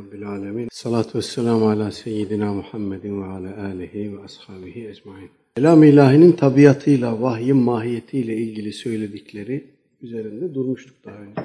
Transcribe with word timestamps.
Rabbil 0.00 0.28
Alemin. 0.28 0.68
Salatu 0.72 1.18
vesselamu 1.18 1.68
ala 1.68 1.90
seyyidina 1.90 2.54
Muhammedin 2.54 3.22
ve 3.22 3.26
ala 3.26 3.64
alihi 3.64 4.16
ve 4.16 4.22
ashabihi 4.22 4.88
ecmain. 4.88 5.30
Kelam 5.56 5.82
ilahinin 5.82 6.32
tabiatıyla, 6.32 7.22
vahyin 7.22 7.56
mahiyetiyle 7.56 8.36
ilgili 8.36 8.72
söyledikleri 8.72 9.70
üzerinde 10.00 10.54
durmuştuk 10.54 11.04
daha 11.04 11.16
önce. 11.16 11.42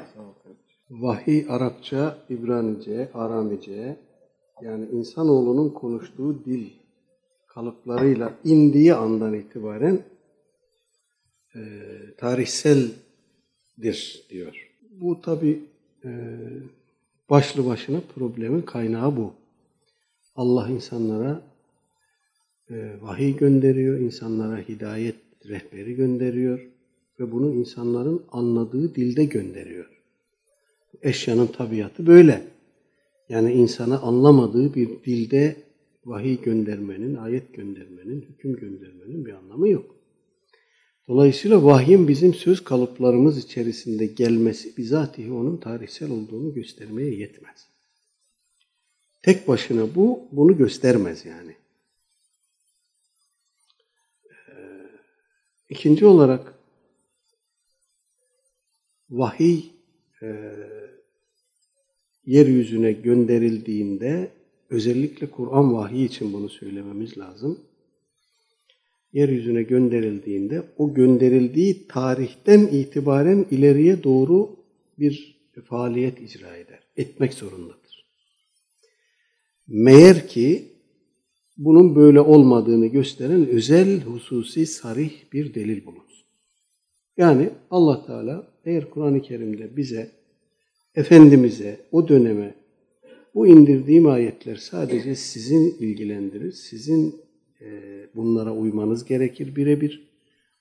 Vahiy 0.90 1.46
Arapça, 1.50 2.18
İbranice, 2.30 3.10
Aramice 3.14 3.98
yani 4.62 4.86
insanoğlunun 4.86 5.70
konuştuğu 5.70 6.46
dil 6.46 6.70
kalıplarıyla 7.48 8.34
indiği 8.44 8.94
andan 8.94 9.34
itibaren 9.34 10.00
e, 11.56 11.62
tarihseldir 12.18 13.06
diyor. 14.30 14.72
Bu 14.92 15.22
tabi 15.22 15.60
e, 16.06 16.10
başlı 17.30 17.66
başına 17.66 18.02
problemin 18.16 18.62
kaynağı 18.62 19.18
bu. 19.18 19.34
Allah 20.36 20.70
insanlara 20.70 21.42
e, 22.70 23.02
vahiy 23.02 23.38
gönderiyor, 23.38 24.00
insanlara 24.00 24.58
hidayet 24.58 25.16
rehberi 25.46 25.96
gönderiyor 25.96 26.60
ve 27.20 27.32
bunu 27.32 27.54
insanların 27.54 28.22
anladığı 28.32 28.96
dilde 28.96 29.26
gönderiyor. 29.26 29.90
Eşyanın 31.02 31.48
tabiatı 31.48 32.08
böyle. 32.08 32.42
Yani 33.30 33.54
insana 33.54 34.00
anlamadığı 34.00 34.74
bir 34.74 34.90
dilde 35.06 35.56
vahiy 36.06 36.42
göndermenin, 36.42 37.16
ayet 37.16 37.54
göndermenin, 37.54 38.22
hüküm 38.22 38.56
göndermenin 38.56 39.26
bir 39.26 39.34
anlamı 39.34 39.70
yok. 39.70 39.95
Dolayısıyla 41.08 41.64
vahyin 41.64 42.08
bizim 42.08 42.34
söz 42.34 42.64
kalıplarımız 42.64 43.38
içerisinde 43.38 44.06
gelmesi 44.06 44.78
bizatihi 44.78 45.32
onun 45.32 45.58
tarihsel 45.58 46.12
olduğunu 46.12 46.54
göstermeye 46.54 47.16
yetmez. 47.16 47.68
Tek 49.22 49.48
başına 49.48 49.96
bu 49.96 50.28
bunu 50.32 50.58
göstermez 50.58 51.26
yani. 51.26 51.56
Ee, 54.30 54.52
ikinci 55.70 56.06
olarak 56.06 56.54
vahiy 59.10 59.64
e, 60.22 60.52
yeryüzüne 62.26 62.92
gönderildiğinde 62.92 64.32
özellikle 64.70 65.32
Kur'an 65.32 65.74
vahiy 65.74 66.06
için 66.06 66.34
bunu 66.34 66.50
söylememiz 66.50 67.18
lazım 67.18 67.60
yeryüzüne 69.16 69.64
gönderildiğinde 69.64 70.64
o 70.78 70.94
gönderildiği 70.94 71.88
tarihten 71.88 72.60
itibaren 72.60 73.46
ileriye 73.52 74.04
doğru 74.04 74.56
bir 75.00 75.36
faaliyet 75.66 76.22
icra 76.22 76.56
eder. 76.56 76.80
Etmek 76.98 77.34
zorundadır. 77.34 78.06
Meğer 79.68 80.28
ki 80.28 80.66
bunun 81.58 81.96
böyle 81.96 82.22
olmadığını 82.22 82.86
gösteren 82.86 83.48
özel, 83.48 84.02
hususi, 84.02 84.66
sarih 84.66 85.12
bir 85.34 85.54
delil 85.54 85.86
bulunsun. 85.86 86.26
Yani 87.18 87.50
Allah 87.72 88.06
Teala 88.06 88.48
eğer 88.66 88.90
Kur'an-ı 88.90 89.22
Kerim'de 89.22 89.78
bize, 89.78 90.12
Efendimiz'e, 90.96 91.80
o 91.92 92.08
döneme 92.08 92.56
bu 93.36 93.48
indirdiğim 93.48 94.08
ayetler 94.08 94.56
sadece 94.56 95.16
sizin 95.16 95.76
ilgilendirir, 95.80 96.52
sizin 96.52 97.25
bunlara 98.16 98.54
uymanız 98.54 99.06
gerekir 99.06 99.56
birebir. 99.56 100.08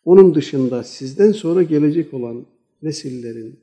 Onun 0.04 0.34
dışında 0.34 0.84
sizden 0.84 1.32
sonra 1.32 1.62
gelecek 1.62 2.14
olan 2.14 2.46
nesillerin 2.82 3.60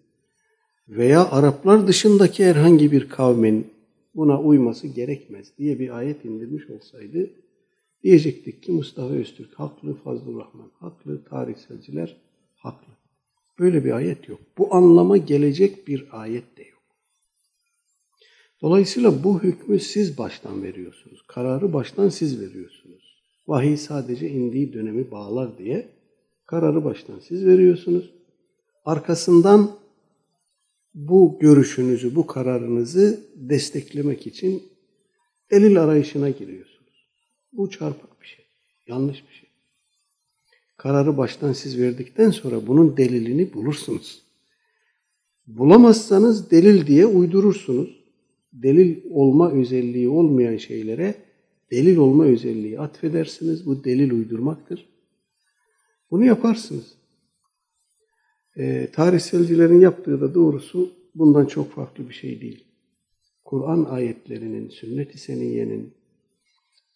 veya 0.89 1.31
Araplar 1.31 1.87
dışındaki 1.87 2.45
herhangi 2.45 2.91
bir 2.91 3.09
kavmin 3.09 3.67
buna 4.15 4.41
uyması 4.41 4.87
gerekmez 4.87 5.47
diye 5.57 5.79
bir 5.79 5.97
ayet 5.97 6.25
indirmiş 6.25 6.69
olsaydı 6.69 7.29
diyecektik 8.03 8.63
ki 8.63 8.71
Mustafa 8.71 9.13
Öztürk 9.13 9.53
haklı, 9.53 9.93
Fazıl 9.93 10.39
Rahman 10.39 10.71
haklı, 10.79 11.23
tarihselciler 11.23 12.17
haklı. 12.55 12.93
Böyle 13.59 13.85
bir 13.85 13.91
ayet 13.91 14.29
yok. 14.29 14.39
Bu 14.57 14.75
anlama 14.75 15.17
gelecek 15.17 15.87
bir 15.87 16.07
ayet 16.11 16.57
de 16.57 16.63
yok. 16.63 16.81
Dolayısıyla 18.61 19.23
bu 19.23 19.43
hükmü 19.43 19.79
siz 19.79 20.17
baştan 20.17 20.63
veriyorsunuz. 20.63 21.21
Kararı 21.27 21.73
baştan 21.73 22.09
siz 22.09 22.41
veriyorsunuz 22.41 22.80
vahiy 23.47 23.77
sadece 23.77 24.29
indiği 24.29 24.73
dönemi 24.73 25.11
bağlar 25.11 25.57
diye 25.57 25.89
kararı 26.45 26.83
baştan 26.83 27.19
siz 27.19 27.45
veriyorsunuz. 27.45 28.13
Arkasından 28.85 29.71
bu 30.95 31.37
görüşünüzü, 31.39 32.15
bu 32.15 32.27
kararınızı 32.27 33.19
desteklemek 33.35 34.27
için 34.27 34.63
delil 35.51 35.83
arayışına 35.83 36.29
giriyorsunuz. 36.29 37.07
Bu 37.53 37.69
çarpık 37.69 38.21
bir 38.21 38.27
şey, 38.27 38.45
yanlış 38.87 39.23
bir 39.29 39.33
şey. 39.33 39.49
Kararı 40.77 41.17
baştan 41.17 41.53
siz 41.53 41.79
verdikten 41.79 42.29
sonra 42.29 42.67
bunun 42.67 42.97
delilini 42.97 43.53
bulursunuz. 43.53 44.21
Bulamazsanız 45.47 46.51
delil 46.51 46.87
diye 46.87 47.05
uydurursunuz. 47.05 48.01
Delil 48.53 49.01
olma 49.09 49.51
özelliği 49.51 50.09
olmayan 50.09 50.57
şeylere 50.57 51.15
delil 51.71 51.97
olma 51.97 52.25
özelliği 52.25 52.79
atfedersiniz. 52.79 53.65
Bu 53.65 53.83
delil 53.83 54.11
uydurmaktır. 54.11 54.89
Bunu 56.11 56.25
yaparsınız. 56.25 56.93
E, 58.57 58.91
tarihselcilerin 58.91 59.79
yaptığı 59.79 60.21
da 60.21 60.33
doğrusu 60.33 60.93
bundan 61.15 61.45
çok 61.45 61.71
farklı 61.71 62.09
bir 62.09 62.13
şey 62.13 62.41
değil. 62.41 62.65
Kur'an 63.45 63.83
ayetlerinin, 63.83 64.69
sünnet-i 64.69 65.17
seniyenin, 65.17 65.93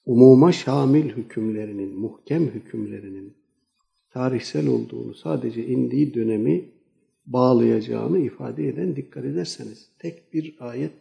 umuma 0.06 0.52
şamil 0.52 1.10
hükümlerinin, 1.10 2.00
muhkem 2.00 2.46
hükümlerinin 2.46 3.34
tarihsel 4.10 4.68
olduğunu, 4.68 5.14
sadece 5.14 5.66
indiği 5.66 6.14
dönemi 6.14 6.70
bağlayacağını 7.26 8.20
ifade 8.20 8.68
eden 8.68 8.96
dikkat 8.96 9.26
ederseniz 9.26 9.90
tek 10.00 10.34
bir 10.34 10.56
ayet 10.60 10.94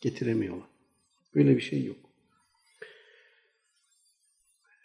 getiremiyorlar. 0.00 0.68
Böyle 1.34 1.56
bir 1.56 1.60
şey 1.60 1.84
yok. 1.84 2.11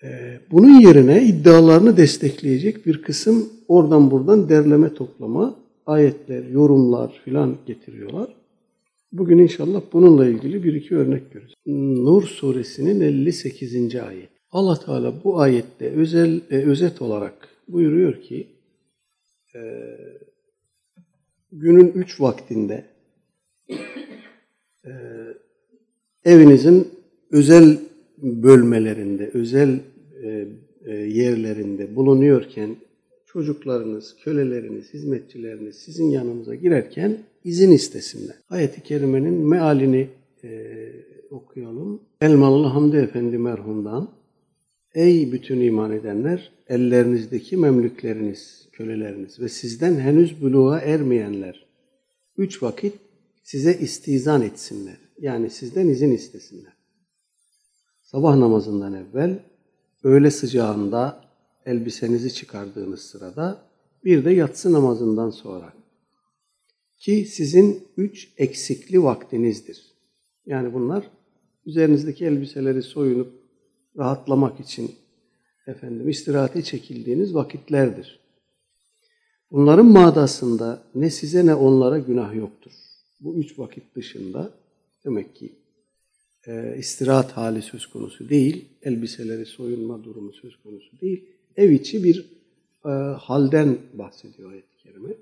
Ee, 0.04 0.40
bunun 0.52 0.80
yerine 0.80 1.24
iddialarını 1.24 1.98
destekleyecek 1.98 2.86
bir 2.86 3.02
kısım 3.02 3.50
oradan 3.68 4.12
buradan 4.12 4.50
derleme 4.50 4.94
toplama, 4.94 5.56
ayetler, 5.86 6.44
yorumlar 6.44 7.22
filan 7.26 7.58
getiriyorlar. 7.68 8.36
Bugün 9.12 9.38
inşallah 9.38 9.82
bununla 9.94 10.28
ilgili 10.28 10.64
bir 10.64 10.74
iki 10.74 10.96
örnek 10.96 11.32
görürüz. 11.32 11.54
Nur 11.66 12.24
suresinin 12.24 13.02
58. 13.02 13.96
ayet. 13.96 14.30
Allah 14.52 14.80
Teala 14.80 15.24
bu 15.24 15.40
ayette 15.40 15.90
özel 15.90 16.42
e, 16.52 16.56
özet 16.56 17.02
olarak 17.02 17.50
buyuruyor 17.68 18.22
ki 18.22 18.48
e, 19.56 19.62
günün 21.52 21.92
üç 21.92 22.22
vaktinde 22.22 22.86
e, 24.86 24.92
evinizin 26.26 26.88
özel 27.32 27.78
bölmelerinde, 28.18 29.32
özel 29.34 29.80
e, 30.24 30.48
e, 30.86 30.94
yerlerinde 30.96 31.96
bulunuyorken 31.96 32.76
çocuklarınız, 33.26 34.16
köleleriniz, 34.24 34.94
hizmetçileriniz 34.94 35.76
sizin 35.76 36.10
yanınıza 36.10 36.56
girerken 36.56 37.18
izin 37.44 37.72
istesinler. 37.72 38.36
Ayet-i 38.50 38.82
Kerime'nin 38.82 39.34
mealini 39.34 40.08
e, 40.44 40.78
okuyalım. 41.32 42.02
Elmalı 42.22 42.68
Hamdi 42.68 42.98
Efendi 42.98 43.38
merhumdan 43.38 44.10
Ey 44.96 45.32
bütün 45.32 45.62
iman 45.62 45.92
edenler, 45.92 46.52
ellerinizdeki 46.68 47.58
memlükleriniz, 47.58 48.68
köleleriniz 48.72 49.40
ve 49.40 49.50
sizden 49.50 49.96
henüz 50.00 50.42
buluğa 50.42 50.80
ermeyenler 50.80 51.68
üç 52.38 52.64
vakit 52.64 52.94
size 53.44 53.74
istizan 53.74 54.42
etsinler. 54.42 54.98
Yani 55.20 55.50
sizden 55.50 55.88
izin 55.88 56.12
istesinler 56.12 56.77
sabah 58.12 58.36
namazından 58.36 58.94
evvel 58.94 59.40
öğle 60.04 60.32
sıcağında 60.32 61.24
elbisenizi 61.66 62.34
çıkardığınız 62.34 63.02
sırada 63.02 63.62
bir 64.04 64.26
de 64.26 64.32
yatsı 64.32 64.74
namazından 64.74 65.30
sonra 65.30 65.74
ki 67.00 67.26
sizin 67.26 67.88
üç 67.98 68.34
eksikli 68.38 69.04
vaktinizdir. 69.04 69.86
Yani 70.46 70.74
bunlar 70.74 71.04
üzerinizdeki 71.66 72.26
elbiseleri 72.26 72.84
soyunup 72.84 73.34
rahatlamak 73.98 74.60
için 74.60 74.92
efendim 75.68 76.10
istirahate 76.10 76.62
çekildiğiniz 76.62 77.36
vakitlerdir. 77.36 78.20
Bunların 79.52 79.86
madasında 79.86 80.84
ne 80.96 81.10
size 81.10 81.46
ne 81.46 81.56
onlara 81.56 81.98
günah 81.98 82.36
yoktur. 82.36 82.72
Bu 83.20 83.36
üç 83.36 83.60
vakit 83.60 83.96
dışında 83.96 84.52
demek 85.06 85.36
ki 85.36 85.67
e, 86.48 86.76
istirahat 86.78 87.32
hali 87.32 87.62
söz 87.62 87.86
konusu 87.86 88.30
değil, 88.30 88.66
elbiseleri 88.82 89.46
soyunma 89.46 90.04
durumu 90.04 90.34
söz 90.34 90.56
konusu 90.56 91.00
değil. 91.02 91.26
Ev 91.56 91.70
içi 91.70 92.04
bir 92.04 92.26
e, 92.86 92.90
halden 93.20 93.78
bahsediyor 93.94 94.52
ayet-i 94.52 94.84
kerime. 94.84 95.14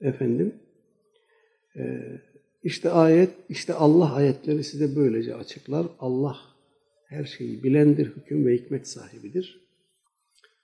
Efendim, 0.00 0.54
e, 1.76 1.82
İşte 2.64 2.90
ayet, 2.90 3.30
işte 3.48 3.74
Allah 3.74 4.14
ayetleri 4.14 4.64
size 4.64 4.96
böylece 4.96 5.34
açıklar. 5.34 5.86
Allah 5.98 6.36
her 7.06 7.24
şeyi 7.24 7.62
bilendir, 7.62 8.06
hüküm 8.06 8.46
ve 8.46 8.54
hikmet 8.54 8.88
sahibidir. 8.88 9.60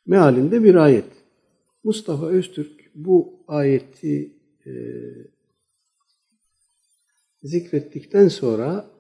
Mealinde 0.07 0.65
bir 0.65 0.75
ayet. 0.75 1.05
Mustafa 1.85 2.27
Öztürk 2.27 2.91
bu 2.95 3.45
ayeti 3.49 4.33
e, 4.67 4.73
zikrettikten 7.43 8.29
sonra 8.29 8.91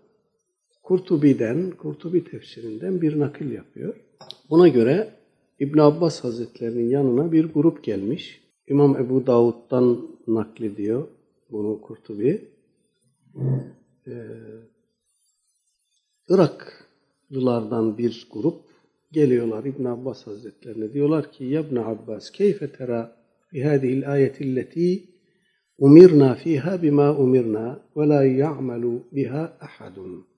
Kurtubi'den, 0.90 1.70
Kurtubi 1.70 2.24
tefsirinden 2.24 3.02
bir 3.02 3.18
nakil 3.20 3.52
yapıyor. 3.52 3.94
Buna 4.50 4.68
göre 4.68 5.14
İbn 5.58 5.78
Abbas 5.78 6.24
Hazretlerinin 6.24 6.90
yanına 6.90 7.32
bir 7.32 7.44
grup 7.44 7.84
gelmiş. 7.84 8.40
İmam 8.68 8.96
Ebu 8.96 9.26
Davud'dan 9.26 10.08
naklediyor 10.26 11.08
bunu 11.50 11.80
Kurtubi. 11.80 12.48
Ee, 14.06 14.12
Iraklılardan 16.28 17.98
bir 17.98 18.28
grup 18.32 18.60
geliyorlar 19.12 19.64
İbn 19.64 19.84
Abbas 19.84 20.26
Hazretlerine. 20.26 20.92
Diyorlar 20.92 21.32
ki 21.32 21.44
Ya 21.44 21.60
İbn 21.60 21.76
Abbas 21.76 22.30
keyfe 22.30 22.72
tera 22.72 23.16
fi 23.50 23.64
hadihil 23.64 24.12
ayetilleti 24.12 25.04
umirna 25.78 26.34
fiha 26.34 26.82
bima 26.82 27.16
umirna 27.16 27.82
ve 27.96 28.08
la 28.08 28.24
ya'malu 28.24 29.02
biha 29.12 29.58
ahadun. 29.60 30.29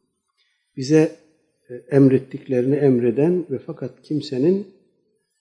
Bize 0.77 1.17
e, 1.71 1.75
emrettiklerini 1.75 2.77
emreden 2.77 3.45
ve 3.51 3.59
fakat 3.59 4.03
kimsenin 4.03 4.67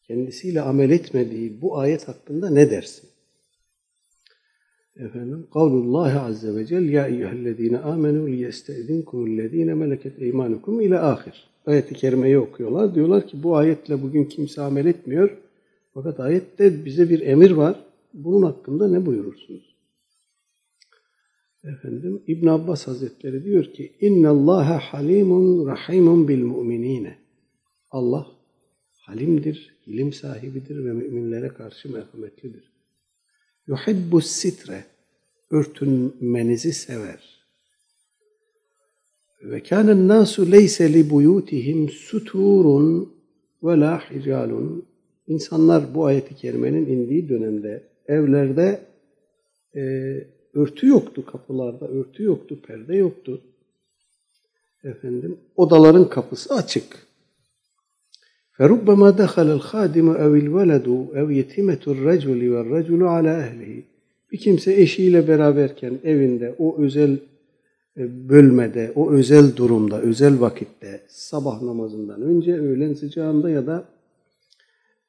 kendisiyle 0.07 0.61
amel 0.61 0.89
etmediği 0.89 1.61
bu 1.61 1.77
ayet 1.77 2.07
hakkında 2.07 2.49
ne 2.49 2.71
dersin? 2.71 3.09
Efendim, 4.95 5.47
kavlullahi 5.53 6.19
azze 6.19 6.55
ve 6.55 6.65
cel 6.65 6.89
ya 6.89 7.07
eyyühellezine 7.07 7.77
amenu 7.77 8.27
liyestedinkumüllezine 8.27 9.73
meleket 9.73 10.21
eymanukum 10.21 10.81
ile 10.81 10.99
ahir. 10.99 11.49
Ayet-i 11.65 11.93
kerimeyi 11.93 12.37
okuyorlar. 12.37 12.95
Diyorlar 12.95 13.27
ki 13.27 13.43
bu 13.43 13.55
ayetle 13.55 14.01
bugün 14.01 14.25
kimse 14.25 14.61
amel 14.61 14.85
etmiyor. 14.85 15.37
Fakat 15.93 16.19
ayette 16.19 16.85
bize 16.85 17.09
bir 17.09 17.21
emir 17.21 17.51
var. 17.51 17.75
Bunun 18.13 18.43
hakkında 18.43 18.87
ne 18.87 19.05
buyurursunuz? 19.05 19.70
Efendim 21.63 22.23
İbn 22.27 22.47
Abbas 22.47 22.87
Hazretleri 22.87 23.43
diyor 23.43 23.65
ki 23.65 23.91
İnna 23.99 24.29
Allaha 24.29 24.79
halimun 24.79 25.67
rahimun 25.67 26.27
bil 26.27 26.43
mu'minine. 26.43 27.17
Allah 27.91 28.27
halimdir, 28.93 29.75
ilim 29.85 30.13
sahibidir 30.13 30.85
ve 30.85 30.93
müminlere 30.93 31.47
karşı 31.47 31.91
merhametlidir. 31.91 32.71
Yuhibbus 33.67 34.27
sitre 34.27 34.83
örtünmenizi 35.51 36.73
sever. 36.73 37.41
Ve 39.43 39.63
kânen 39.63 40.07
nâsu 40.07 40.51
leyse 40.51 40.93
li 40.93 41.09
buyutihim 41.09 41.89
suturun 41.89 43.13
ve 43.63 43.79
la 43.79 43.99
hicalun. 44.11 44.85
İnsanlar 45.27 45.95
bu 45.95 46.05
ayeti 46.05 46.35
kerimenin 46.35 46.85
indiği 46.85 47.29
dönemde 47.29 47.83
evlerde 48.07 48.81
e, 49.75 49.81
örtü 50.54 50.86
yoktu 50.86 51.26
kapılarda, 51.26 51.88
örtü 51.88 52.22
yoktu, 52.22 52.58
perde 52.66 52.96
yoktu. 52.96 53.40
Efendim, 54.84 55.38
odaların 55.56 56.08
kapısı 56.08 56.54
açık. 56.54 57.06
فَرُبَّمَا 58.58 59.10
دَخَلَ 59.22 59.48
الْخَادِمُ 59.58 60.06
اَوْ 60.24 60.32
الْوَلَدُ 60.44 60.86
اَوْ 61.20 61.28
يَتِمَةُ 61.40 61.82
الرَّجُلِ 61.94 62.40
وَالرَّجُلُ 62.52 63.02
عَلَى 63.14 63.32
اَهْلِهِ 63.42 63.82
Bir 64.32 64.38
kimse 64.38 64.72
eşiyle 64.74 65.28
beraberken 65.28 65.98
evinde 66.04 66.54
o 66.58 66.78
özel 66.78 67.18
e, 67.96 68.28
bölmede, 68.28 68.92
o 68.94 69.12
özel 69.12 69.56
durumda, 69.56 70.00
özel 70.00 70.40
vakitte, 70.40 71.00
sabah 71.08 71.62
namazından 71.62 72.22
önce, 72.22 72.54
öğlen 72.54 72.94
sıcağında 72.94 73.50
ya 73.50 73.66
da 73.66 73.84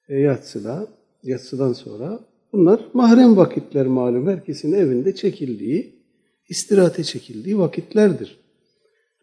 e, 0.10 0.20
yatsıda, 0.20 0.88
yatsıdan 1.24 1.74
sonra 1.74 2.20
bunlar 2.53 2.81
mahrem 2.93 3.37
vakitler 3.37 3.87
malum. 3.87 4.29
Herkesin 4.29 4.73
evinde 4.73 5.15
çekildiği, 5.15 5.95
istirahate 6.49 7.05
çekildiği 7.05 7.59
vakitlerdir. 7.59 8.43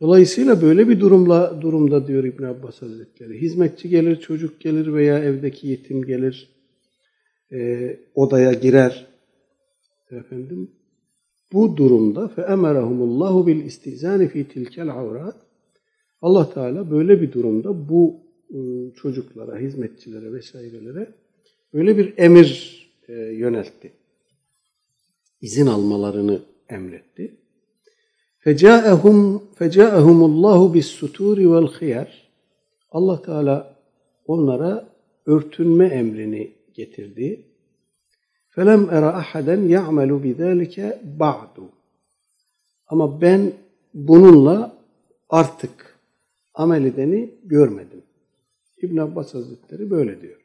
Dolayısıyla 0.02 0.62
böyle 0.62 0.88
bir 0.90 1.00
durumla 1.00 1.62
durumda 1.62 2.08
diyor 2.08 2.24
İbn 2.24 2.44
Abbas 2.44 2.82
Hazretleri. 2.82 3.42
Hizmetçi 3.42 3.90
gelir, 3.90 4.16
çocuk 4.16 4.62
gelir 4.62 4.94
veya 4.94 5.20
evdeki 5.20 5.68
yetim 5.68 6.06
gelir, 6.06 6.50
e, 7.52 7.98
odaya 8.16 8.54
girer. 8.54 9.08
Efendim, 10.12 10.72
bu 11.54 11.78
durumda 11.78 12.28
fe 12.28 12.42
emerahumullahu 12.42 13.48
bil 13.48 13.66
istizani 13.66 14.28
fi 14.28 14.48
tilkel 14.48 14.90
avrat. 14.90 15.36
Allah 16.22 16.54
Teala 16.54 16.92
böyle 16.92 17.22
bir 17.22 17.32
durumda 17.32 17.90
bu 17.90 18.16
e, 18.50 18.58
çocuklara, 18.96 19.58
hizmetçilere 19.60 20.34
vesairelere 20.34 21.08
böyle 21.74 21.98
bir 21.98 22.14
emir 22.18 22.80
e, 23.10 23.14
yöneltti. 23.14 23.92
İzin 25.42 25.66
almalarını 25.66 26.42
emretti. 26.70 27.36
Fecaehum 28.40 29.44
fecaehumullahu 29.56 30.74
bis 30.74 30.88
suturi 30.88 31.52
vel 31.52 31.68
khiyar. 31.68 32.30
Allah 32.92 33.22
Teala 33.22 33.76
onlara 34.26 34.90
örtünme 35.26 35.86
emrini 35.88 36.52
getirdi. 36.74 37.46
Felem 38.50 38.90
era 38.90 39.16
ahaden 39.16 39.62
ya'melu 39.62 40.24
bizalike 40.24 41.02
ba'du. 41.20 41.70
Ama 42.88 43.22
ben 43.22 43.54
bununla 43.94 44.78
artık 45.30 46.00
amel 46.54 46.86
edeni 46.86 47.34
görmedim. 47.44 48.04
İbn 48.82 48.98
Abbas 48.98 49.34
Hazretleri 49.34 49.90
böyle 49.90 50.22
diyor. 50.22 50.39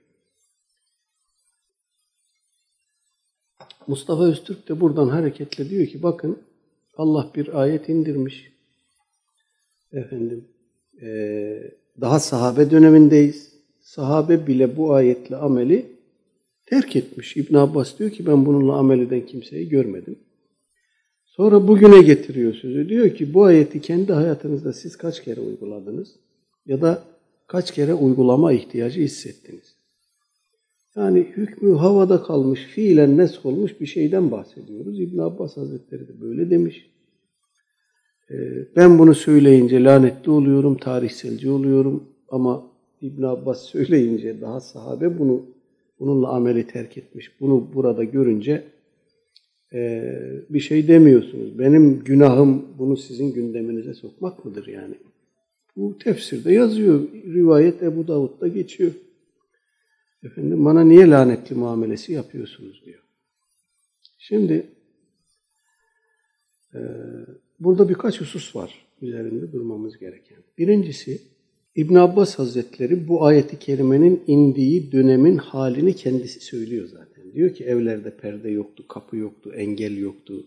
Mustafa 3.87 4.25
Öztürk 4.25 4.69
de 4.69 4.81
buradan 4.81 5.09
hareketle 5.09 5.71
diyor 5.71 5.87
ki 5.87 6.03
bakın 6.03 6.39
Allah 6.97 7.31
bir 7.35 7.61
ayet 7.61 7.89
indirmiş. 7.89 8.53
Efendim 9.93 10.45
e, 11.03 11.09
daha 12.01 12.21
sahabe 12.21 12.71
dönemindeyiz. 12.71 13.55
Sahabe 13.81 14.47
bile 14.47 14.77
bu 14.77 14.93
ayetle 14.93 15.37
ameli 15.37 15.87
terk 16.67 16.97
etmiş. 16.97 17.37
İbn 17.37 17.55
Abbas 17.55 17.99
diyor 17.99 18.11
ki 18.11 18.27
ben 18.27 18.47
bununla 18.47 18.77
amel 18.77 19.01
eden 19.01 19.27
kimseyi 19.27 19.69
görmedim. 19.69 20.19
Sonra 21.25 21.69
bugüne 21.69 22.03
getiriyor 22.03 22.55
sözü. 22.55 22.89
Diyor 22.89 23.11
ki 23.15 23.35
bu 23.35 23.45
ayeti 23.45 23.81
kendi 23.81 24.13
hayatınızda 24.13 24.73
siz 24.73 24.97
kaç 24.97 25.25
kere 25.25 25.41
uyguladınız? 25.41 26.09
Ya 26.67 26.83
da 26.83 27.03
kaç 27.47 27.71
kere 27.71 27.95
uygulama 27.95 28.53
ihtiyacı 28.53 29.01
hissettiniz? 29.01 29.74
Yani 30.97 31.21
hükmü 31.21 31.75
havada 31.75 32.23
kalmış, 32.23 32.61
fiilen 32.61 33.19
nesk 33.19 33.47
olmuş 33.47 33.81
bir 33.81 33.87
şeyden 33.87 34.31
bahsediyoruz. 34.31 35.01
İbn 35.01 35.19
Abbas 35.19 35.57
Hazretleri 35.57 36.09
de 36.09 36.21
böyle 36.21 36.51
demiş. 36.51 36.91
Ee, 38.31 38.35
ben 38.77 38.99
bunu 38.99 39.15
söyleyince 39.15 39.85
lanetli 39.85 40.31
oluyorum, 40.31 40.77
tarihselci 40.77 41.51
oluyorum 41.51 42.05
ama 42.29 42.67
İbn 43.01 43.23
Abbas 43.23 43.63
söyleyince 43.67 44.41
daha 44.41 44.61
sahabe 44.61 45.19
bunu 45.19 45.47
bununla 46.01 46.29
ameli 46.29 46.67
terk 46.67 46.99
etmiş. 46.99 47.41
Bunu 47.41 47.69
burada 47.75 48.05
görünce 48.05 48.65
e, 49.75 50.13
bir 50.51 50.61
şey 50.61 50.89
demiyorsunuz. 50.89 51.59
Benim 51.59 52.05
günahım 52.05 52.65
bunu 52.79 52.97
sizin 52.97 53.33
gündeminize 53.33 53.95
sokmak 53.95 54.45
mıdır 54.45 54.67
yani? 54.67 54.95
Bu 55.77 55.99
tefsirde 55.99 56.53
yazıyor. 56.53 57.01
Rivayet 57.13 57.83
Ebu 57.83 58.09
Davud'da 58.09 58.49
geçiyor. 58.49 58.93
Efendim 60.25 60.65
bana 60.65 60.85
niye 60.85 61.11
lanetli 61.11 61.57
muamelesi 61.57 62.13
yapıyorsunuz 62.13 62.83
diyor. 62.87 63.03
Şimdi 64.19 64.67
e, 66.75 66.81
burada 67.61 67.89
birkaç 67.89 68.21
husus 68.21 68.57
var 68.57 68.85
üzerinde 69.03 69.53
durmamız 69.53 69.99
gereken. 69.99 70.39
Birincisi 70.59 71.23
İbn 71.75 71.95
Abbas 71.95 72.39
Hazretleri 72.39 73.09
bu 73.09 73.25
ayeti 73.25 73.59
kerimenin 73.59 74.23
indiği 74.27 74.93
dönemin 74.93 75.37
halini 75.37 75.97
kendisi 75.97 76.41
söylüyor 76.41 76.89
zaten. 76.89 77.33
Diyor 77.35 77.55
ki 77.55 77.65
evlerde 77.65 78.17
perde 78.17 78.51
yoktu, 78.51 78.89
kapı 78.89 79.17
yoktu, 79.17 79.53
engel 79.57 79.97
yoktu. 79.97 80.47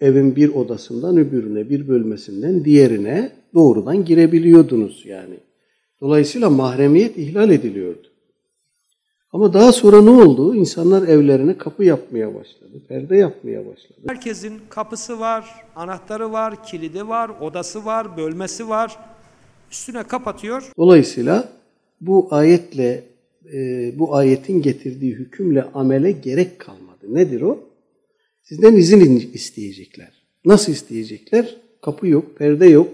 Evin 0.00 0.36
bir 0.36 0.48
odasından 0.48 1.16
öbürüne, 1.16 1.70
bir 1.70 1.88
bölmesinden 1.88 2.64
diğerine 2.64 3.32
doğrudan 3.54 4.04
girebiliyordunuz 4.04 5.02
yani. 5.06 5.34
Dolayısıyla 6.00 6.50
mahremiyet 6.50 7.18
ihlal 7.18 7.50
ediliyordu. 7.50 8.07
Ama 9.32 9.52
daha 9.52 9.72
sonra 9.72 10.02
ne 10.02 10.10
oldu? 10.10 10.54
İnsanlar 10.54 11.08
evlerine 11.08 11.58
kapı 11.58 11.84
yapmaya 11.84 12.34
başladı, 12.34 12.82
perde 12.88 13.16
yapmaya 13.16 13.66
başladı. 13.66 13.98
Herkesin 14.06 14.60
kapısı 14.68 15.20
var, 15.20 15.64
anahtarı 15.76 16.32
var, 16.32 16.64
kilidi 16.64 17.08
var, 17.08 17.30
odası 17.40 17.84
var, 17.84 18.16
bölmesi 18.16 18.68
var. 18.68 18.98
Üstüne 19.70 20.02
kapatıyor. 20.02 20.72
Dolayısıyla 20.78 21.48
bu 22.00 22.28
ayetle, 22.30 23.04
e, 23.52 23.92
bu 23.98 24.14
ayetin 24.14 24.62
getirdiği 24.62 25.12
hükümle 25.12 25.62
amele 25.62 26.12
gerek 26.12 26.58
kalmadı. 26.58 27.14
Nedir 27.14 27.40
o? 27.40 27.58
Sizden 28.42 28.76
izin 28.76 29.30
isteyecekler. 29.34 30.12
Nasıl 30.44 30.72
isteyecekler? 30.72 31.56
Kapı 31.82 32.06
yok, 32.06 32.38
perde 32.38 32.66
yok. 32.66 32.88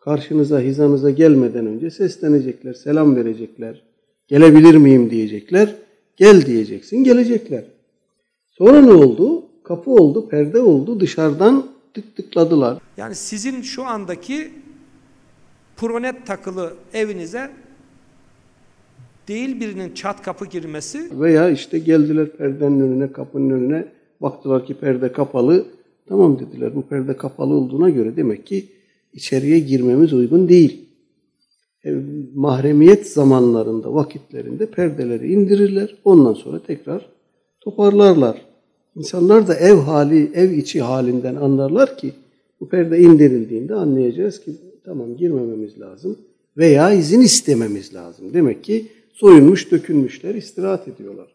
Karşınıza, 0.00 0.60
hizanıza 0.60 1.10
gelmeden 1.10 1.66
önce 1.66 1.90
seslenecekler, 1.90 2.74
selam 2.74 3.16
verecekler. 3.16 3.82
Gelebilir 4.28 4.74
miyim 4.74 5.10
diyecekler. 5.10 5.74
Gel 6.16 6.46
diyeceksin, 6.46 7.04
gelecekler. 7.04 7.64
Sonra 8.46 8.80
ne 8.80 8.92
oldu? 8.92 9.44
Kapı 9.64 9.90
oldu, 9.90 10.28
perde 10.28 10.60
oldu. 10.60 11.00
Dışarıdan 11.00 11.66
tık 11.94 12.16
tıkladılar. 12.16 12.78
Yani 12.96 13.14
sizin 13.14 13.62
şu 13.62 13.84
andaki 13.84 14.50
pronet 15.76 16.26
takılı 16.26 16.74
evinize 16.92 17.50
değil 19.28 19.60
birinin 19.60 19.94
çat 19.94 20.22
kapı 20.22 20.46
girmesi 20.46 21.20
Veya 21.20 21.50
işte 21.50 21.78
geldiler 21.78 22.36
perdenin 22.36 22.80
önüne, 22.80 23.12
kapının 23.12 23.50
önüne. 23.50 23.88
Baktılar 24.20 24.66
ki 24.66 24.74
perde 24.74 25.12
kapalı. 25.12 25.66
Tamam 26.08 26.38
dediler 26.38 26.74
bu 26.74 26.82
perde 26.82 27.16
kapalı 27.16 27.54
olduğuna 27.54 27.90
göre 27.90 28.16
demek 28.16 28.46
ki 28.46 28.66
içeriye 29.12 29.58
girmemiz 29.58 30.12
uygun 30.12 30.48
değil. 30.48 30.88
E, 31.86 31.94
mahremiyet 32.34 33.06
zamanlarında, 33.06 33.94
vakitlerinde 33.94 34.66
perdeleri 34.66 35.32
indirirler. 35.32 35.96
Ondan 36.04 36.34
sonra 36.34 36.62
tekrar 36.62 37.06
toparlarlar. 37.60 38.44
İnsanlar 38.96 39.48
da 39.48 39.54
ev 39.54 39.76
hali, 39.76 40.30
ev 40.34 40.50
içi 40.50 40.82
halinden 40.82 41.34
anlarlar 41.34 41.98
ki 41.98 42.12
bu 42.60 42.68
perde 42.68 42.98
indirildiğinde 42.98 43.74
anlayacağız 43.74 44.40
ki 44.40 44.50
tamam 44.84 45.16
girmememiz 45.16 45.80
lazım 45.80 46.18
veya 46.56 46.92
izin 46.92 47.20
istememiz 47.20 47.94
lazım. 47.94 48.34
Demek 48.34 48.64
ki 48.64 48.86
soyunmuş, 49.12 49.70
dökülmüşler, 49.70 50.34
istirahat 50.34 50.88
ediyorlar. 50.88 51.34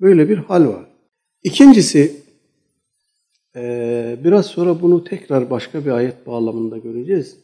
Böyle 0.00 0.28
bir 0.28 0.36
hal 0.36 0.68
var. 0.68 0.86
İkincisi, 1.42 2.12
biraz 4.24 4.46
sonra 4.46 4.82
bunu 4.82 5.04
tekrar 5.04 5.50
başka 5.50 5.84
bir 5.84 5.90
ayet 5.90 6.26
bağlamında 6.26 6.78
göreceğiz. 6.78 7.36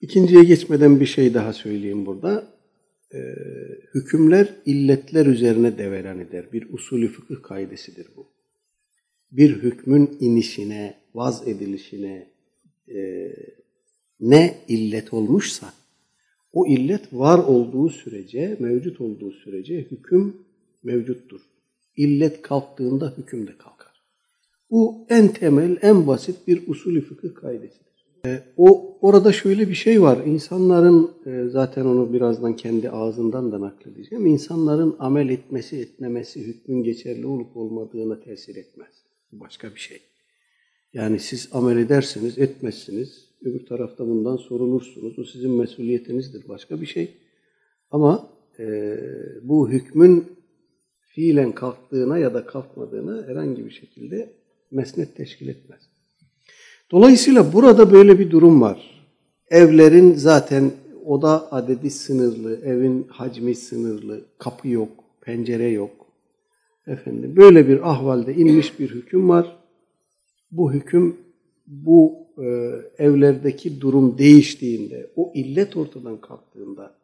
İkinciye 0.00 0.44
geçmeden 0.44 1.00
bir 1.00 1.06
şey 1.06 1.34
daha 1.34 1.52
söyleyeyim 1.52 2.06
burada. 2.06 2.58
Hükümler 3.94 4.54
illetler 4.66 5.26
üzerine 5.26 5.78
deveran 5.78 6.18
eder. 6.18 6.52
Bir 6.52 6.72
usulü 6.72 7.08
fıkıh 7.08 7.42
kaidesidir 7.42 8.08
bu. 8.16 8.26
Bir 9.32 9.62
hükmün 9.62 10.16
inişine, 10.20 10.94
vaz 11.14 11.48
edilişine, 11.48 12.30
ne 14.20 14.58
illet 14.68 15.12
olmuşsa 15.14 15.72
o 16.52 16.66
illet 16.66 17.12
var 17.12 17.38
olduğu 17.38 17.88
sürece, 17.88 18.56
mevcut 18.60 19.00
olduğu 19.00 19.32
sürece 19.32 19.78
hüküm 19.78 20.36
mevcuttur. 20.82 21.40
İllet 21.96 22.42
kalktığında 22.42 23.14
hüküm 23.18 23.46
de 23.46 23.58
kalkar. 23.58 23.77
Bu 24.70 25.06
en 25.08 25.28
temel, 25.28 25.78
en 25.82 26.06
basit 26.06 26.48
bir 26.48 26.68
usulü 26.68 27.00
fıkıh 27.00 27.34
kaidesidir. 27.34 27.88
E, 28.26 28.42
o 28.56 28.98
orada 29.00 29.32
şöyle 29.32 29.68
bir 29.68 29.74
şey 29.74 30.02
var. 30.02 30.26
İnsanların 30.26 31.10
e, 31.26 31.48
zaten 31.48 31.84
onu 31.84 32.12
birazdan 32.12 32.56
kendi 32.56 32.90
ağzından 32.90 33.52
da 33.52 33.60
nakledeceğim. 33.60 34.26
İnsanların 34.26 34.96
amel 34.98 35.28
etmesi, 35.28 35.76
etmemesi 35.76 36.46
hükmün 36.46 36.82
geçerli 36.82 37.26
olup 37.26 37.56
olmadığına 37.56 38.20
tesir 38.20 38.56
etmez. 38.56 39.04
Başka 39.32 39.74
bir 39.74 39.80
şey. 39.80 40.00
Yani 40.92 41.18
siz 41.18 41.48
amel 41.52 41.76
ederseniz, 41.76 42.38
etmezsiniz. 42.38 43.28
Öbür 43.42 43.66
tarafta 43.66 44.06
bundan 44.06 44.36
sorulursunuz. 44.36 45.18
O 45.18 45.24
sizin 45.24 45.50
mesuliyetinizdir. 45.50 46.48
Başka 46.48 46.80
bir 46.80 46.86
şey. 46.86 47.14
Ama 47.90 48.30
e, 48.58 48.96
bu 49.42 49.70
hükmün 49.70 50.24
fiilen 51.00 51.52
kalktığına 51.52 52.18
ya 52.18 52.34
da 52.34 52.46
kalkmadığına 52.46 53.26
herhangi 53.26 53.64
bir 53.64 53.70
şekilde 53.70 54.37
mesnet 54.70 55.16
teşkil 55.16 55.48
etmez. 55.48 55.80
Dolayısıyla 56.90 57.52
burada 57.52 57.92
böyle 57.92 58.18
bir 58.18 58.30
durum 58.30 58.60
var. 58.60 59.04
Evlerin 59.50 60.14
zaten 60.14 60.70
oda 61.04 61.52
adedi 61.52 61.90
sınırlı, 61.90 62.60
evin 62.64 63.06
hacmi 63.08 63.54
sınırlı, 63.54 64.24
kapı 64.38 64.68
yok, 64.68 64.90
pencere 65.20 65.68
yok. 65.68 66.06
Efendim 66.86 67.36
böyle 67.36 67.68
bir 67.68 67.90
ahvalde 67.90 68.34
inmiş 68.34 68.78
bir 68.78 68.90
hüküm 68.90 69.28
var. 69.28 69.56
Bu 70.50 70.72
hüküm 70.72 71.16
bu 71.66 72.26
e, 72.38 72.46
evlerdeki 72.98 73.80
durum 73.80 74.18
değiştiğinde, 74.18 75.10
o 75.16 75.32
illet 75.34 75.76
ortadan 75.76 76.20
kalktığında, 76.20 76.94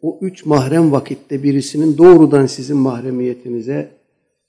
o 0.00 0.18
üç 0.22 0.46
mahrem 0.46 0.92
vakitte 0.92 1.42
birisinin 1.42 1.98
doğrudan 1.98 2.46
sizin 2.46 2.76
mahremiyetinize 2.76 3.90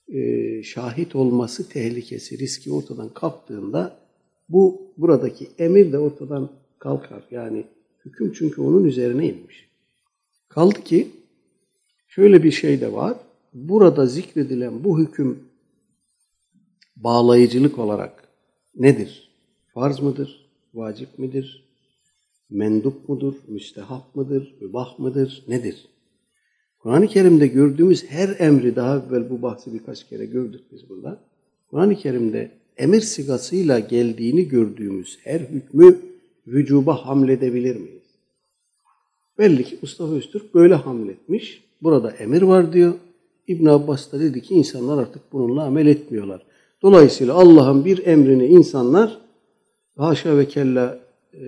e, 0.07 0.63
şahit 0.63 1.15
olması 1.15 1.69
tehlikesi, 1.69 2.37
riski 2.37 2.71
ortadan 2.71 3.09
kalktığında 3.09 3.97
bu 4.49 4.81
buradaki 4.97 5.47
emir 5.59 5.91
de 5.91 5.99
ortadan 5.99 6.49
kalkar. 6.79 7.23
Yani 7.31 7.65
hüküm 8.05 8.33
çünkü 8.33 8.61
onun 8.61 8.83
üzerine 8.83 9.29
inmiş. 9.29 9.69
Kaldı 10.49 10.83
ki 10.83 11.07
şöyle 12.07 12.43
bir 12.43 12.51
şey 12.51 12.81
de 12.81 12.93
var. 12.93 13.17
Burada 13.53 14.05
zikredilen 14.05 14.83
bu 14.83 14.99
hüküm 14.99 15.39
bağlayıcılık 16.95 17.79
olarak 17.79 18.27
nedir? 18.75 19.29
Farz 19.73 19.99
mıdır? 19.99 20.49
Vacip 20.73 21.19
midir? 21.19 21.65
Mendup 22.49 23.09
mudur? 23.09 23.33
Müstehap 23.47 24.15
mıdır? 24.15 24.55
Mübah 24.61 24.99
mıdır? 24.99 25.43
Nedir? 25.47 25.87
Kur'an-ı 26.85 27.07
Kerim'de 27.07 27.47
gördüğümüz 27.47 28.05
her 28.09 28.35
emri 28.39 28.75
daha 28.75 29.03
evvel 29.09 29.29
bu 29.29 29.41
bahsi 29.41 29.73
birkaç 29.73 30.09
kere 30.09 30.25
gördük 30.25 30.61
biz 30.71 30.89
burada. 30.89 31.19
Kur'an-ı 31.69 31.95
Kerim'de 31.95 32.51
emir 32.77 33.01
sigasıyla 33.01 33.79
geldiğini 33.79 34.47
gördüğümüz 34.47 35.17
her 35.23 35.39
hükmü 35.39 35.99
vücuba 36.47 37.05
hamledebilir 37.05 37.75
miyiz? 37.75 38.03
Belli 39.39 39.63
ki 39.63 39.77
Mustafa 39.81 40.13
Öztürk 40.13 40.53
böyle 40.53 40.73
hamletmiş. 40.73 41.63
Burada 41.81 42.11
emir 42.11 42.41
var 42.41 42.73
diyor. 42.73 42.93
İbn 43.47 43.65
Abbas 43.65 44.11
da 44.11 44.19
dedi 44.19 44.41
ki 44.41 44.53
insanlar 44.53 45.01
artık 45.03 45.21
bununla 45.33 45.63
amel 45.63 45.87
etmiyorlar. 45.87 46.45
Dolayısıyla 46.81 47.33
Allah'ın 47.33 47.85
bir 47.85 48.05
emrini 48.05 48.45
insanlar 48.45 49.17
haşa 49.97 50.37
ve 50.37 50.47
kella 50.47 50.99
e, 51.33 51.47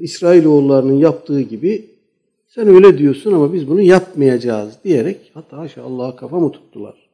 İsrailoğullarının 0.00 0.98
yaptığı 0.98 1.40
gibi 1.40 1.97
sen 2.48 2.68
öyle 2.68 2.98
diyorsun 2.98 3.32
ama 3.32 3.52
biz 3.52 3.68
bunu 3.68 3.82
yapmayacağız 3.82 4.78
diyerek 4.84 5.30
hatta 5.34 5.58
haşa 5.58 5.82
Allah'a 5.82 6.16
kafa 6.16 6.40
mı 6.40 6.52
tuttular? 6.52 7.08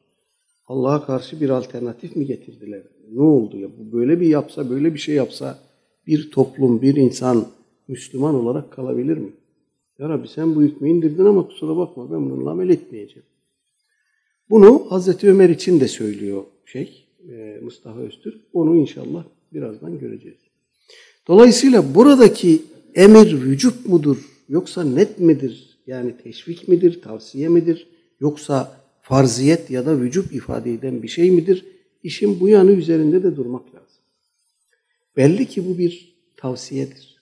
Allah'a 0.66 1.06
karşı 1.06 1.40
bir 1.40 1.48
alternatif 1.50 2.16
mi 2.16 2.26
getirdiler? 2.26 2.82
Ne 3.12 3.22
oldu 3.22 3.58
ya? 3.58 3.68
Bu 3.78 3.92
böyle 3.92 4.20
bir 4.20 4.26
yapsa, 4.26 4.70
böyle 4.70 4.94
bir 4.94 4.98
şey 4.98 5.14
yapsa 5.14 5.58
bir 6.06 6.30
toplum, 6.30 6.82
bir 6.82 6.96
insan 6.96 7.46
Müslüman 7.88 8.34
olarak 8.34 8.72
kalabilir 8.72 9.16
mi? 9.16 9.30
Ya 9.98 10.08
Rabbi 10.08 10.28
sen 10.28 10.54
bu 10.54 10.62
hükmü 10.62 10.90
indirdin 10.90 11.24
ama 11.24 11.46
kusura 11.46 11.76
bakma 11.76 12.10
ben 12.10 12.30
bununla 12.30 12.50
amel 12.50 12.68
etmeyeceğim. 12.68 13.26
Bunu 14.50 14.86
Hazreti 14.88 15.30
Ömer 15.30 15.48
için 15.48 15.80
de 15.80 15.88
söylüyor 15.88 16.44
şey 16.64 17.06
Mustafa 17.62 18.00
Öztürk. 18.00 18.40
Onu 18.52 18.76
inşallah 18.76 19.24
birazdan 19.52 19.98
göreceğiz. 19.98 20.38
Dolayısıyla 21.28 21.94
buradaki 21.94 22.62
emir 22.94 23.42
vücut 23.42 23.88
mudur 23.88 24.33
yoksa 24.48 24.84
net 24.84 25.18
midir? 25.18 25.78
Yani 25.86 26.14
teşvik 26.22 26.68
midir, 26.68 27.02
tavsiye 27.02 27.48
midir? 27.48 27.88
Yoksa 28.20 28.80
farziyet 29.02 29.70
ya 29.70 29.86
da 29.86 30.00
vücut 30.00 30.32
ifade 30.32 30.72
eden 30.72 31.02
bir 31.02 31.08
şey 31.08 31.30
midir? 31.30 31.64
İşin 32.02 32.40
bu 32.40 32.48
yanı 32.48 32.70
üzerinde 32.70 33.22
de 33.22 33.36
durmak 33.36 33.66
lazım. 33.66 34.02
Belli 35.16 35.46
ki 35.46 35.68
bu 35.68 35.78
bir 35.78 36.14
tavsiyedir. 36.36 37.14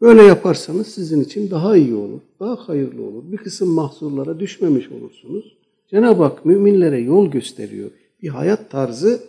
Böyle 0.00 0.22
yaparsanız 0.22 0.86
sizin 0.86 1.24
için 1.24 1.50
daha 1.50 1.76
iyi 1.76 1.94
olur, 1.94 2.20
daha 2.40 2.56
hayırlı 2.56 3.02
olur. 3.02 3.32
Bir 3.32 3.36
kısım 3.36 3.68
mahsurlara 3.68 4.40
düşmemiş 4.40 4.88
olursunuz. 4.88 5.56
Cenab-ı 5.90 6.22
Hak 6.22 6.44
müminlere 6.44 7.00
yol 7.00 7.30
gösteriyor. 7.30 7.90
Bir 8.22 8.28
hayat 8.28 8.70
tarzı 8.70 9.20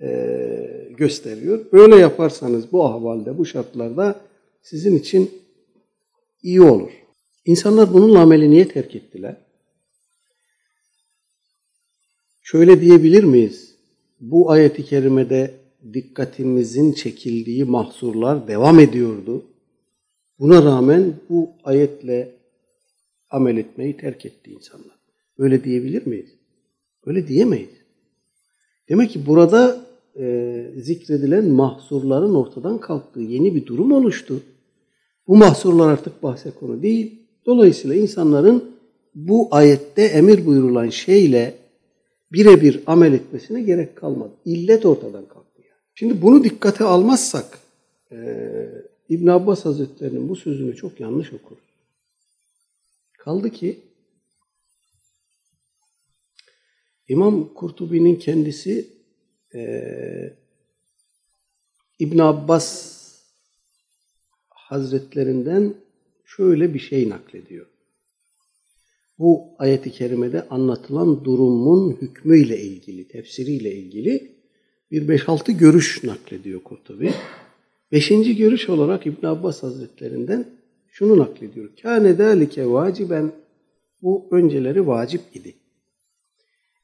e, 0.00 0.88
gösteriyor. 0.96 1.60
Böyle 1.72 1.96
yaparsanız 1.96 2.72
bu 2.72 2.84
ahvalde, 2.84 3.38
bu 3.38 3.46
şartlarda 3.46 4.20
sizin 4.62 4.98
için 4.98 5.30
iyi 6.42 6.62
olur. 6.62 6.90
İnsanlar 7.44 7.92
bununla 7.92 8.20
ameli 8.20 8.50
niye 8.50 8.68
terk 8.68 8.94
ettiler? 8.94 9.36
Şöyle 12.42 12.80
diyebilir 12.80 13.24
miyiz? 13.24 13.74
Bu 14.20 14.50
ayeti 14.50 14.84
kerimede 14.84 15.54
dikkatimizin 15.92 16.92
çekildiği 16.92 17.64
mahsurlar 17.64 18.48
devam 18.48 18.80
ediyordu. 18.80 19.44
Buna 20.38 20.64
rağmen 20.64 21.14
bu 21.28 21.50
ayetle 21.64 22.36
amel 23.30 23.56
etmeyi 23.56 23.96
terk 23.96 24.26
etti 24.26 24.50
insanlar. 24.50 24.98
Öyle 25.38 25.64
diyebilir 25.64 26.06
miyiz? 26.06 26.30
Öyle 27.06 27.28
diyemeyiz. 27.28 27.82
Demek 28.88 29.10
ki 29.10 29.26
burada 29.26 29.86
e, 30.18 30.66
zikredilen 30.76 31.48
mahsurların 31.48 32.34
ortadan 32.34 32.78
kalktığı 32.78 33.20
yeni 33.20 33.54
bir 33.54 33.66
durum 33.66 33.92
oluştu. 33.92 34.42
Bu 35.32 35.36
mahsurlar 35.36 35.92
artık 35.92 36.22
bahse 36.22 36.50
konu 36.50 36.82
değil. 36.82 37.22
Dolayısıyla 37.46 37.96
insanların 37.96 38.76
bu 39.14 39.48
ayette 39.50 40.02
emir 40.02 40.46
buyurulan 40.46 40.88
şeyle 40.88 41.54
birebir 42.32 42.82
amel 42.86 43.12
etmesine 43.12 43.62
gerek 43.62 43.96
kalmadı. 43.96 44.32
İllet 44.44 44.86
ortadan 44.86 45.28
kalktı. 45.28 45.62
Yani. 45.62 45.80
Şimdi 45.94 46.22
bunu 46.22 46.44
dikkate 46.44 46.84
almazsak 46.84 47.58
e, 48.10 48.16
İbn 49.08 49.26
Abbas 49.26 49.64
Hazretleri'nin 49.64 50.28
bu 50.28 50.36
sözünü 50.36 50.76
çok 50.76 51.00
yanlış 51.00 51.32
okuruz. 51.32 51.64
Kaldı 53.18 53.50
ki 53.50 53.80
İmam 57.08 57.54
Kurtubi'nin 57.54 58.16
kendisi 58.16 58.86
e, 59.54 59.62
İbn 61.98 62.18
Abbas 62.18 63.01
Hazretlerinden 64.72 65.74
şöyle 66.24 66.74
bir 66.74 66.78
şey 66.78 67.08
naklediyor. 67.08 67.66
Bu 69.18 69.44
ayeti 69.58 69.92
kerimede 69.92 70.48
anlatılan 70.48 71.24
durumun 71.24 71.96
hükmüyle 72.00 72.60
ilgili, 72.60 73.08
tefsiriyle 73.08 73.74
ilgili 73.74 74.32
bir 74.90 75.08
5-6 75.08 75.52
görüş 75.52 76.04
naklediyor 76.04 76.62
Kurtubi. 76.62 77.12
Beşinci 77.92 78.36
görüş 78.36 78.68
olarak 78.68 79.06
İbn 79.06 79.26
Abbas 79.26 79.62
Hazretlerinden 79.62 80.46
şunu 80.88 81.18
naklediyor. 81.18 81.68
Kâne 81.82 82.18
dâlike 82.18 82.70
vaciben 82.70 83.32
bu 84.02 84.28
önceleri 84.30 84.86
vacip 84.86 85.22
idi. 85.34 85.54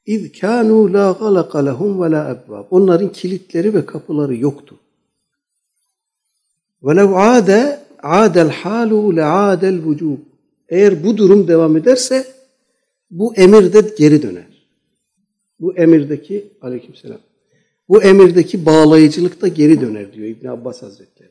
İz 0.06 0.26
kânû 0.26 0.92
lâ 0.92 1.18
galaka 1.18 1.58
lehum 1.58 2.02
ve 2.02 2.10
lâ. 2.10 2.44
Onların 2.70 3.12
kilitleri 3.12 3.74
ve 3.74 3.86
kapıları 3.86 4.36
yoktu. 4.36 4.78
Âde 6.84 7.80
âdel 8.02 8.48
hâlû 8.48 9.16
le 9.16 9.24
âdel 9.24 9.78
vücûb. 9.84 10.18
Eğer 10.68 11.04
bu 11.04 11.16
durum 11.16 11.48
devam 11.48 11.76
ederse 11.76 12.26
bu 13.10 13.34
emirde 13.34 13.94
geri 13.98 14.22
döner. 14.22 14.68
Bu 15.60 15.76
emirdeki 15.76 16.46
aleykümselam. 16.62 17.20
Bu 17.88 18.02
emirdeki 18.02 18.66
bağlayıcılık 18.66 19.42
da 19.42 19.48
geri 19.48 19.80
döner 19.80 20.12
diyor 20.12 20.28
İbn 20.28 20.46
Abbas 20.46 20.82
Hazretleri. 20.82 21.30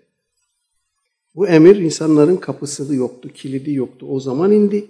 Bu 1.35 1.47
emir 1.47 1.75
insanların 1.75 2.35
kapısı 2.35 2.95
yoktu, 2.95 3.29
kilidi 3.33 3.73
yoktu. 3.73 4.05
O 4.09 4.19
zaman 4.19 4.51
indi. 4.51 4.85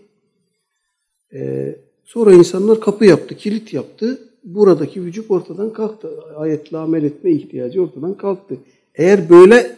Ee, 1.33 1.75
sonra 2.05 2.33
insanlar 2.33 2.81
kapı 2.81 3.05
yaptı, 3.05 3.35
kilit 3.35 3.73
yaptı. 3.73 4.19
Buradaki 4.43 5.03
vücut 5.03 5.31
ortadan 5.31 5.73
kalktı. 5.73 6.09
Ayetle 6.35 6.77
amel 6.77 7.03
etme 7.03 7.31
ihtiyacı 7.31 7.83
ortadan 7.83 8.13
kalktı. 8.13 8.57
Eğer 8.95 9.29
böyle 9.29 9.77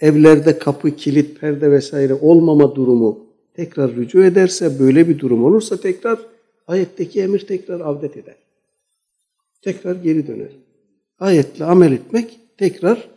evlerde 0.00 0.58
kapı, 0.58 0.96
kilit, 0.96 1.40
perde 1.40 1.70
vesaire 1.70 2.14
olmama 2.14 2.74
durumu 2.74 3.26
tekrar 3.54 3.96
rücu 3.96 4.24
ederse, 4.24 4.78
böyle 4.78 5.08
bir 5.08 5.18
durum 5.18 5.44
olursa 5.44 5.76
tekrar 5.76 6.18
ayetteki 6.66 7.20
emir 7.20 7.38
tekrar 7.38 7.80
avdet 7.80 8.16
eder. 8.16 8.36
Tekrar 9.62 9.96
geri 9.96 10.26
döner. 10.26 10.50
Ayetle 11.18 11.64
amel 11.64 11.92
etmek 11.92 12.40
tekrar 12.56 13.08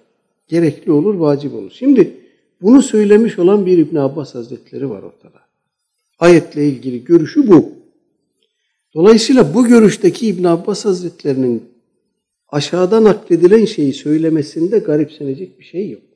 gerekli 0.47 0.91
olur, 0.91 1.15
vacip 1.15 1.53
olur. 1.53 1.71
Şimdi 1.73 2.13
bunu 2.61 2.81
söylemiş 2.81 3.39
olan 3.39 3.65
bir 3.65 3.77
İbn 3.77 3.95
Abbas 3.95 4.35
Hazretleri 4.35 4.89
var 4.89 5.03
ortada. 5.03 5.39
Ayetle 6.19 6.67
ilgili 6.67 7.03
görüşü 7.03 7.47
bu. 7.47 7.69
Dolayısıyla 8.93 9.53
bu 9.53 9.67
görüşteki 9.67 10.27
İbn 10.27 10.43
Abbas 10.43 10.85
Hazretlerinin 10.85 11.63
aşağıda 12.50 13.03
nakledilen 13.03 13.65
şeyi 13.65 13.93
söylemesinde 13.93 14.79
garipsenecek 14.79 15.59
bir 15.59 15.63
şey 15.63 15.89
yok. 15.89 16.10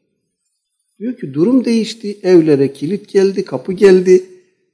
Diyor 0.99 1.17
ki 1.17 1.33
durum 1.33 1.65
değişti, 1.65 2.17
evlere 2.23 2.73
kilit 2.73 3.09
geldi, 3.09 3.45
kapı 3.45 3.73
geldi. 3.73 4.23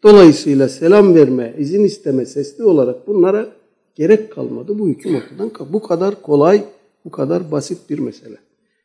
Dolayısıyla 0.03 0.69
selam 0.69 1.15
verme, 1.15 1.53
izin 1.59 1.83
isteme 1.83 2.25
sesli 2.25 2.63
olarak 2.63 3.07
bunlara 3.07 3.51
gerek 3.95 4.31
kalmadı. 4.31 4.79
Bu 4.79 4.87
hüküm 4.87 5.15
ortadan 5.15 5.73
Bu 5.73 5.81
kadar 5.81 6.21
kolay, 6.21 6.63
bu 7.05 7.11
kadar 7.11 7.51
basit 7.51 7.89
bir 7.89 7.99
mesele. 7.99 8.37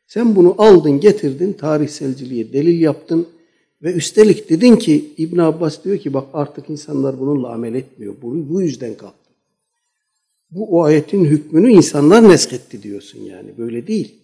Sen 0.07 0.35
bunu 0.35 0.55
aldın, 0.57 0.99
getirdin, 0.99 1.53
tarihselciliğe 1.53 2.53
delil 2.53 2.81
yaptın 2.81 3.27
ve 3.83 3.93
üstelik 3.93 4.49
dedin 4.49 4.75
ki 4.75 5.13
İbn 5.17 5.37
Abbas 5.37 5.83
diyor 5.83 5.97
ki 5.97 6.13
bak 6.13 6.27
artık 6.33 6.69
insanlar 6.69 7.19
bununla 7.19 7.49
amel 7.49 7.75
etmiyor. 7.75 8.15
Bu, 8.21 8.49
bu 8.49 8.61
yüzden 8.61 8.95
kalktı. 8.95 9.31
Bu 10.51 10.77
o 10.77 10.83
ayetin 10.83 11.25
hükmünü 11.25 11.71
insanlar 11.71 12.29
nesketti 12.29 12.83
diyorsun 12.83 13.19
yani. 13.19 13.57
Böyle 13.57 13.87
değil. 13.87 14.15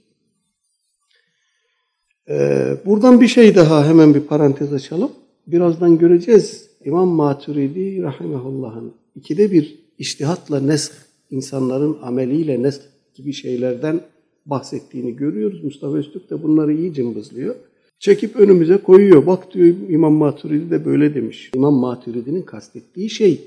Ee, 2.29 2.77
buradan 2.85 3.21
bir 3.21 3.27
şey 3.27 3.55
daha 3.55 3.87
hemen 3.87 4.13
bir 4.13 4.19
parantez 4.19 4.73
açalım. 4.73 5.11
Birazdan 5.47 5.97
göreceğiz. 5.97 6.69
İmam 6.85 7.07
Maturidi 7.07 8.01
rahimehullah'ın 8.01 8.93
ikide 9.15 9.51
bir 9.51 9.79
iştihatla 9.99 10.59
nesk, 10.59 10.91
insanların 11.31 11.97
ameliyle 12.01 12.63
nesk 12.63 12.81
gibi 13.15 13.33
şeylerden 13.33 14.01
bahsettiğini 14.45 15.15
görüyoruz. 15.15 15.63
Mustafa 15.63 15.97
Öztürk 15.97 16.29
de 16.29 16.43
bunları 16.43 16.73
iyi 16.73 16.93
cımbızlıyor. 16.93 17.55
Çekip 17.99 18.35
önümüze 18.35 18.77
koyuyor. 18.77 19.27
Bak 19.27 19.53
diyor 19.53 19.75
İmam 19.89 20.13
Maturidi 20.13 20.71
de 20.71 20.85
böyle 20.85 21.15
demiş. 21.15 21.51
İmam 21.55 21.73
Maturidi'nin 21.73 22.41
kastettiği 22.41 23.09
şey 23.09 23.41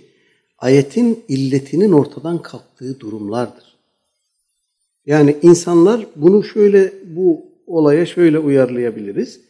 ayetin 0.59 1.25
illetinin 1.29 1.93
ortadan 1.93 2.43
kalktığı 2.43 3.01
durumlardır. 3.01 3.77
Yani 5.07 5.37
insanlar 5.43 6.07
bunu 6.17 6.45
şöyle 6.45 6.93
bu 7.07 7.56
olaya 7.66 8.07
şöyle 8.07 8.38
uyarlayabiliriz. 8.38 9.40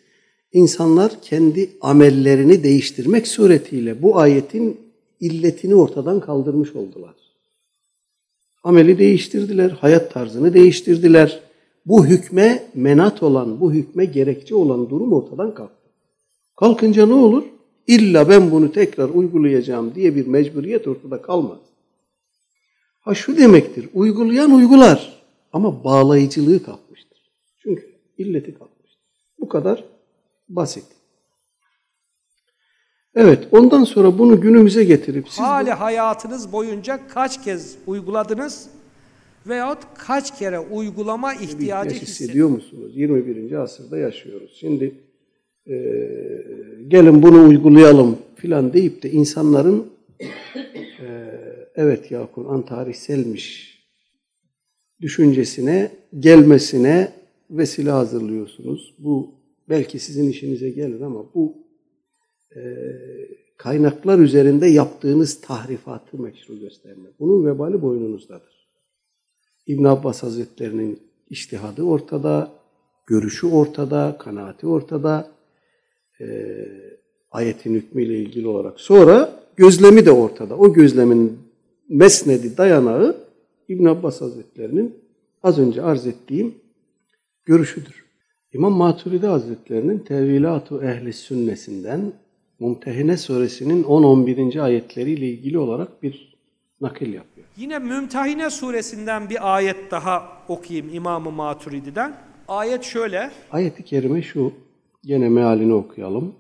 İnsanlar 0.53 1.23
kendi 1.23 1.71
amellerini 1.81 2.63
değiştirmek 2.63 3.29
suretiyle 3.29 4.03
bu 4.03 4.19
ayetin 4.19 4.81
illetini 5.21 5.75
ortadan 5.75 6.21
kaldırmış 6.21 6.77
oldular. 6.77 7.15
Ameli 8.65 8.99
değiştirdiler, 8.99 9.71
hayat 9.71 10.13
tarzını 10.15 10.55
değiştirdiler. 10.55 11.41
Bu 11.87 12.07
hükme 12.07 12.63
menat 12.75 13.23
olan, 13.23 13.61
bu 13.61 13.73
hükme 13.73 14.05
gerekçe 14.05 14.55
olan 14.55 14.91
durum 14.91 15.13
ortadan 15.13 15.55
kalktı. 15.55 15.91
Kalkınca 16.57 17.07
ne 17.07 17.15
olur? 17.15 17.45
İlla 17.87 18.29
ben 18.29 18.51
bunu 18.51 18.73
tekrar 18.73 19.09
uygulayacağım 19.09 19.95
diye 19.95 20.17
bir 20.17 20.27
mecburiyet 20.27 20.89
ortada 20.89 21.23
kalmaz. 21.23 21.59
Ha 23.01 23.15
şu 23.15 23.37
demektir, 23.37 23.89
uygulayan 23.95 24.51
uygular 24.51 25.23
ama 25.53 25.85
bağlayıcılığı 25.85 26.63
kalkmıştır. 26.63 26.86
İlleti 28.19 28.55
kalkmıştır. 28.55 29.01
Bu 29.41 29.49
kadar 29.49 29.85
basit. 30.49 30.85
Evet, 33.15 33.49
ondan 33.53 33.85
sonra 33.85 34.19
bunu 34.19 34.41
günümüze 34.41 34.85
getirip 34.85 35.29
siz... 35.29 35.39
Hali 35.39 35.71
hayatınız 35.71 36.53
boyunca 36.53 37.01
kaç 37.09 37.45
kez 37.45 37.77
uyguladınız 37.87 38.69
veyahut 39.47 39.79
kaç 39.99 40.39
kere 40.39 40.59
uygulama 40.59 41.35
ihtiyacı 41.35 41.95
hissediyor 41.95 42.49
musunuz? 42.49 42.97
21. 42.97 43.53
asırda 43.53 43.99
yaşıyoruz. 43.99 44.57
Şimdi 44.61 44.95
e, 45.67 45.75
gelin 46.89 47.23
bunu 47.23 47.49
uygulayalım 47.49 48.19
filan 48.35 48.73
deyip 48.73 49.03
de 49.03 49.11
insanların 49.11 49.93
e, 51.01 51.07
evet 51.75 52.11
ya 52.11 52.29
Kur'an 52.35 52.67
tarihselmiş 52.67 53.77
düşüncesine 55.01 55.91
gelmesine 56.19 57.13
vesile 57.51 57.91
hazırlıyorsunuz. 57.91 58.95
Bu 58.99 59.35
belki 59.69 59.99
sizin 59.99 60.31
işinize 60.31 60.71
gelir 60.71 61.01
ama 61.01 61.35
bu 61.35 61.55
e, 62.57 62.61
kaynaklar 63.57 64.19
üzerinde 64.19 64.67
yaptığınız 64.67 65.41
tahrifatı 65.41 66.19
meşru 66.19 66.59
göstermek. 66.59 67.21
Bunun 67.21 67.47
vebali 67.47 67.83
boynunuzdadır. 67.83 68.69
İbn 69.67 69.85
Abbas 69.85 70.23
Hazretlerinin 70.23 71.01
iştihadı 71.31 71.83
ortada, 71.83 72.53
görüşü 73.07 73.47
ortada, 73.47 74.17
kanaati 74.19 74.67
ortada, 74.67 75.31
e, 76.21 76.27
ayetin 77.31 77.75
hükmüyle 77.75 78.19
ilgili 78.19 78.49
olarak. 78.49 78.81
Sonra 78.81 79.43
gözlemi 79.57 80.07
de 80.07 80.13
ortada. 80.13 80.57
O 80.57 80.73
gözlemin 80.73 81.39
mesnedi, 81.89 82.57
dayanağı 82.57 83.17
İbn 83.69 83.85
Abbas 83.85 84.21
Hazretlerinin 84.21 84.95
az 85.43 85.59
önce 85.59 85.83
arz 85.83 86.07
ettiğim 86.07 86.55
görüşüdür. 87.47 88.05
İmam 88.53 88.73
Maturidi 88.73 89.27
Hazretlerinin 89.27 89.99
Tevilatu 89.99 90.83
Ehli 90.83 91.13
Sünnesinden 91.13 92.13
Mumtehine 92.59 93.17
suresinin 93.17 93.85
10-11. 93.85 94.61
ayetleriyle 94.61 95.27
ilgili 95.29 95.59
olarak 95.59 96.03
bir 96.03 96.37
nakil 96.81 97.15
yapıyor. 97.15 97.47
Yine 97.57 97.79
Mümtehine 97.79 98.51
suresinden 98.51 99.31
bir 99.31 99.55
ayet 99.55 99.91
daha 99.91 100.29
okuyayım 100.49 100.95
İmam-ı 100.95 101.31
Maturidi'den. 101.31 102.17
Ayet 102.49 102.83
şöyle. 102.83 103.31
Ayeti 103.51 103.85
kerime 103.85 104.23
şu. 104.23 104.53
Gene 105.05 105.29
mealini 105.29 105.75
okuyalım. 105.75 106.35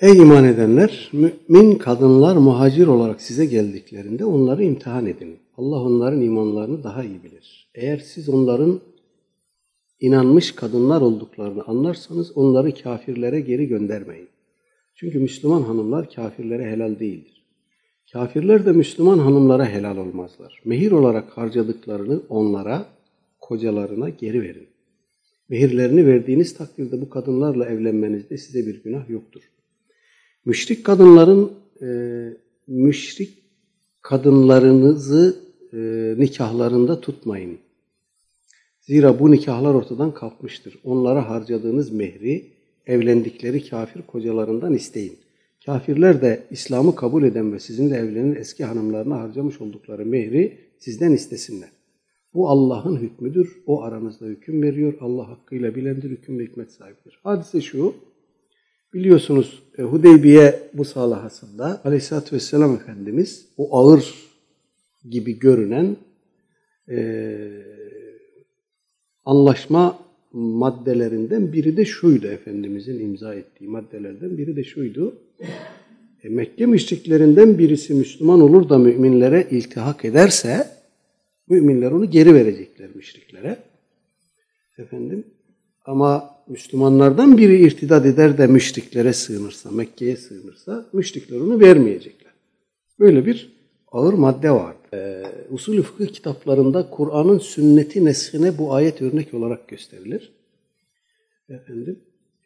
Ey 0.00 0.18
iman 0.18 0.44
edenler, 0.44 1.10
mümin 1.12 1.74
kadınlar 1.74 2.36
muhacir 2.36 2.86
olarak 2.86 3.20
size 3.20 3.46
geldiklerinde 3.46 4.24
onları 4.24 4.64
imtihan 4.64 5.06
edin. 5.06 5.38
Allah 5.56 5.82
onların 5.82 6.20
imanlarını 6.20 6.84
daha 6.84 7.04
iyi 7.04 7.22
bilir. 7.22 7.70
Eğer 7.74 7.98
siz 7.98 8.28
onların 8.28 8.80
inanmış 10.00 10.52
kadınlar 10.52 11.00
olduklarını 11.00 11.64
anlarsanız 11.64 12.36
onları 12.36 12.74
kafirlere 12.74 13.40
geri 13.40 13.68
göndermeyin. 13.68 14.28
Çünkü 14.94 15.18
Müslüman 15.18 15.62
hanımlar 15.62 16.10
kafirlere 16.10 16.70
helal 16.70 16.98
değildir. 16.98 17.44
Kafirler 18.12 18.66
de 18.66 18.72
Müslüman 18.72 19.18
hanımlara 19.18 19.66
helal 19.68 19.96
olmazlar. 19.96 20.62
Mehir 20.64 20.92
olarak 20.92 21.30
harcadıklarını 21.30 22.20
onlara, 22.28 22.86
kocalarına 23.40 24.08
geri 24.08 24.42
verin. 24.42 24.66
Mehirlerini 25.48 26.06
verdiğiniz 26.06 26.54
takdirde 26.54 27.00
bu 27.00 27.10
kadınlarla 27.10 27.66
evlenmenizde 27.66 28.38
size 28.38 28.66
bir 28.66 28.82
günah 28.82 29.10
yoktur. 29.10 29.42
Müşrik 30.44 30.84
kadınların 30.84 31.52
e, 31.82 31.88
müşrik 32.66 33.38
kadınlarınızı 34.02 35.36
e, 35.72 35.78
nikahlarında 36.18 37.00
tutmayın. 37.00 37.58
Zira 38.90 39.18
bu 39.18 39.30
nikahlar 39.30 39.74
ortadan 39.74 40.14
kalkmıştır. 40.14 40.78
Onlara 40.84 41.30
harcadığınız 41.30 41.92
mehri 41.92 42.46
evlendikleri 42.86 43.68
kafir 43.68 44.02
kocalarından 44.02 44.74
isteyin. 44.74 45.18
Kafirler 45.66 46.22
de 46.22 46.42
İslam'ı 46.50 46.96
kabul 46.96 47.22
eden 47.22 47.52
ve 47.52 47.60
sizinle 47.60 47.96
evlenen 47.96 48.34
eski 48.34 48.64
hanımlarına 48.64 49.20
harcamış 49.20 49.60
oldukları 49.60 50.06
mehri 50.06 50.58
sizden 50.78 51.12
istesinler. 51.12 51.68
Bu 52.34 52.48
Allah'ın 52.48 52.96
hükmüdür. 52.96 53.62
O 53.66 53.82
aranızda 53.82 54.26
hüküm 54.26 54.62
veriyor. 54.62 54.94
Allah 55.00 55.28
hakkıyla 55.28 55.74
bilendir, 55.74 56.10
hüküm 56.10 56.38
ve 56.38 56.44
hikmet 56.44 56.72
sahibidir. 56.72 57.20
Hadise 57.22 57.60
şu, 57.60 57.94
biliyorsunuz 58.94 59.62
e, 59.78 59.82
Hudeybiye 59.82 60.70
bu 60.74 60.84
salahasında 60.84 61.80
Aleyhisselatü 61.84 62.36
Vesselam 62.36 62.74
Efendimiz 62.74 63.48
o 63.56 63.78
ağır 63.78 64.14
gibi 65.10 65.38
görünen 65.38 65.96
e, 66.88 66.96
anlaşma 69.24 69.98
maddelerinden 70.32 71.52
biri 71.52 71.76
de 71.76 71.84
şuydu 71.84 72.26
Efendimizin 72.26 73.00
imza 73.00 73.34
ettiği 73.34 73.68
maddelerden 73.68 74.38
biri 74.38 74.56
de 74.56 74.64
şuydu. 74.64 75.18
E, 76.24 76.28
Mekke 76.28 76.66
müşriklerinden 76.66 77.58
birisi 77.58 77.94
Müslüman 77.94 78.40
olur 78.40 78.68
da 78.68 78.78
müminlere 78.78 79.46
iltihak 79.50 80.04
ederse 80.04 80.66
müminler 81.48 81.90
onu 81.90 82.10
geri 82.10 82.34
verecekler 82.34 82.88
müşriklere. 82.94 83.56
Efendim 84.78 85.24
ama 85.84 86.30
Müslümanlardan 86.48 87.38
biri 87.38 87.60
irtidat 87.66 88.06
eder 88.06 88.38
de 88.38 88.46
müşriklere 88.46 89.12
sığınırsa, 89.12 89.70
Mekke'ye 89.70 90.16
sığınırsa 90.16 90.86
müşrikler 90.92 91.40
onu 91.40 91.60
vermeyecekler. 91.60 92.32
Böyle 92.98 93.26
bir 93.26 93.52
ağır 93.92 94.14
madde 94.14 94.50
var. 94.50 94.76
Ee, 94.94 95.22
usul 95.50 95.82
fıkıh 95.82 96.06
kitaplarında 96.06 96.90
Kur'an'ın 96.90 97.38
sünneti 97.38 98.04
neshine 98.04 98.58
bu 98.58 98.74
ayet 98.74 99.02
örnek 99.02 99.34
olarak 99.34 99.68
gösterilir. 99.68 100.32
Efendim, 101.48 101.98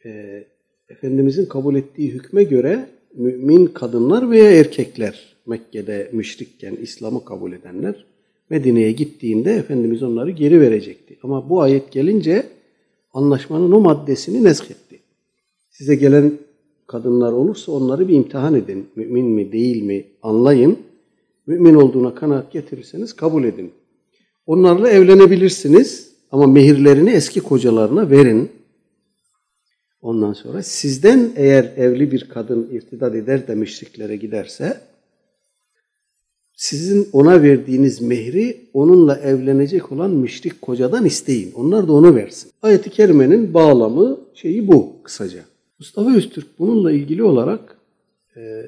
e, 0.04 0.44
Efendimizin 0.88 1.46
kabul 1.46 1.74
ettiği 1.76 2.11
hükme 2.11 2.44
göre 2.44 2.87
mümin 3.14 3.66
kadınlar 3.66 4.30
veya 4.30 4.50
erkekler 4.50 5.37
Mekke'de 5.46 6.11
müşrikken 6.12 6.76
İslam'ı 6.76 7.24
kabul 7.24 7.52
edenler 7.52 8.04
Medine'ye 8.50 8.92
gittiğinde 8.92 9.52
Efendimiz 9.52 10.02
onları 10.02 10.30
geri 10.30 10.61
verecekti. 10.61 11.18
Ama 11.22 11.50
bu 11.50 11.61
ayet 11.61 11.92
gelince 11.92 12.46
anlaşmanın 13.12 13.72
o 13.72 13.80
maddesini 13.80 14.44
neshetti. 14.44 14.98
Size 15.70 15.94
gelen 15.94 16.33
kadınlar 16.87 17.33
olursa 17.33 17.72
onları 17.72 18.09
bir 18.09 18.14
imtihan 18.14 18.54
edin. 18.54 18.87
Mümin 18.96 19.26
mi 19.26 19.52
değil 19.52 19.83
mi 19.83 20.04
anlayın. 20.22 20.78
Mümin 21.46 21.74
olduğuna 21.74 22.14
kanaat 22.14 22.52
getirirseniz 22.52 23.12
kabul 23.12 23.44
edin. 23.44 23.72
Onlarla 24.46 24.88
evlenebilirsiniz 24.88 26.09
ama 26.33 26.46
mehirlerini 26.46 27.11
eski 27.11 27.40
kocalarına 27.40 28.11
verin. 28.11 28.50
Ondan 30.02 30.33
sonra 30.33 30.62
sizden 30.62 31.33
eğer 31.37 31.72
evli 31.76 32.12
bir 32.12 32.28
kadın 32.28 32.68
irtidat 32.72 33.14
eder 33.14 33.48
de 33.48 33.54
müşriklere 33.54 34.16
giderse 34.16 34.80
sizin 36.57 37.09
ona 37.12 37.42
verdiğiniz 37.42 38.00
mehri 38.00 38.61
onunla 38.72 39.16
evlenecek 39.16 39.92
olan 39.92 40.11
müşrik 40.11 40.62
kocadan 40.62 41.04
isteyin. 41.04 41.52
Onlar 41.52 41.88
da 41.88 41.92
onu 41.92 42.14
versin. 42.14 42.50
Ayet-i 42.62 42.90
kerimenin 42.90 43.54
bağlamı 43.54 44.20
şeyi 44.35 44.68
bu 44.68 44.92
kısaca. 45.02 45.44
Mustafa 45.78 46.16
Öztürk 46.16 46.59
bununla 46.59 46.92
ilgili 46.92 47.22
olarak 47.22 47.76
e, 48.37 48.62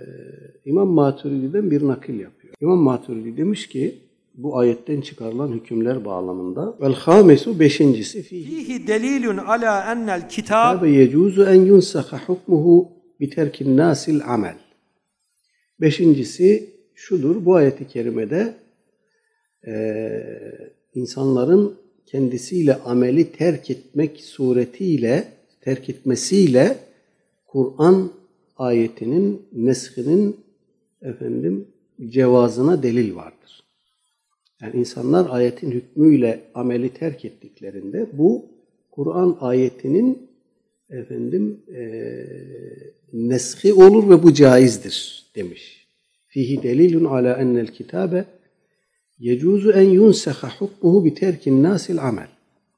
İmam 0.65 0.89
Maturidi'den 0.89 1.71
bir 1.71 1.87
nakil 1.87 2.21
yapıyor. 2.21 2.46
İmam 2.61 2.79
Maturidi 2.79 3.37
demiş 3.37 3.69
ki 3.69 3.99
bu 4.35 4.59
ayetten 4.59 5.01
çıkarılan 5.01 5.53
hükümler 5.53 6.05
bağlamında 6.05 6.79
vel 6.81 6.95
hamesu 6.95 7.61
beşincisi 7.61 8.23
fihi 8.23 8.87
delilun 8.87 9.37
ala 9.37 9.93
ennel 9.93 10.29
kitab 10.29 10.83
ve 10.83 10.91
yecuzu 10.91 11.45
en 11.45 11.61
yunsaha 11.61 12.19
hukmuhu 12.19 12.89
biterkin 13.21 13.77
nasil 13.77 14.25
amel. 14.25 14.57
Beşincisi 15.81 16.71
şudur, 16.95 17.45
bu 17.45 17.55
ayeti 17.55 17.89
kerimede 17.89 18.55
e, 19.67 19.75
insanların 20.95 21.75
kendisiyle 22.07 22.75
ameli 22.75 23.33
terk 23.33 23.71
etmek 23.71 24.21
suretiyle, 24.21 25.29
terk 25.61 25.89
etmesiyle 25.89 26.79
Kur'an 27.47 28.11
ayetinin 28.57 29.43
neshinin 29.53 30.37
efendim 31.03 31.67
cevazına 32.09 32.83
delil 32.83 33.15
vardır. 33.15 33.63
Yani 34.63 34.77
insanlar 34.77 35.31
ayetin 35.31 35.71
hükmüyle 35.71 36.41
ameli 36.55 36.89
terk 36.89 37.25
ettiklerinde 37.25 38.07
bu 38.13 38.45
Kur'an 38.91 39.37
ayetinin 39.41 40.29
efendim 40.91 41.61
e, 41.77 41.83
neshi 43.13 43.73
olur 43.73 44.11
ve 44.11 44.23
bu 44.23 44.35
caizdir 44.35 45.27
demiş. 45.35 45.87
Fihi 46.29 46.63
delilun 46.63 47.05
ala 47.05 47.37
ennel 47.37 47.67
kitabe 47.67 48.25
yecuzu 49.19 49.71
en 49.71 49.91
yunseha 49.91 50.51
hukmuhu 50.59 51.05
bi 51.05 51.15
terkin 51.15 51.63
nasil 51.63 52.03
amel. 52.03 52.29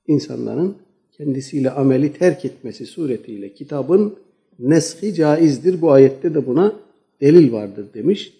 İnsanların 0.06 0.76
kendisiyle 1.16 1.70
ameli 1.70 2.12
terk 2.12 2.44
etmesi 2.44 2.86
suretiyle 2.86 3.54
kitabın 3.54 4.16
neshi 4.58 5.14
caizdir. 5.14 5.80
Bu 5.80 5.92
ayette 5.92 6.34
de 6.34 6.46
buna 6.46 6.76
delil 7.20 7.52
vardır 7.52 7.86
demiş 7.94 8.37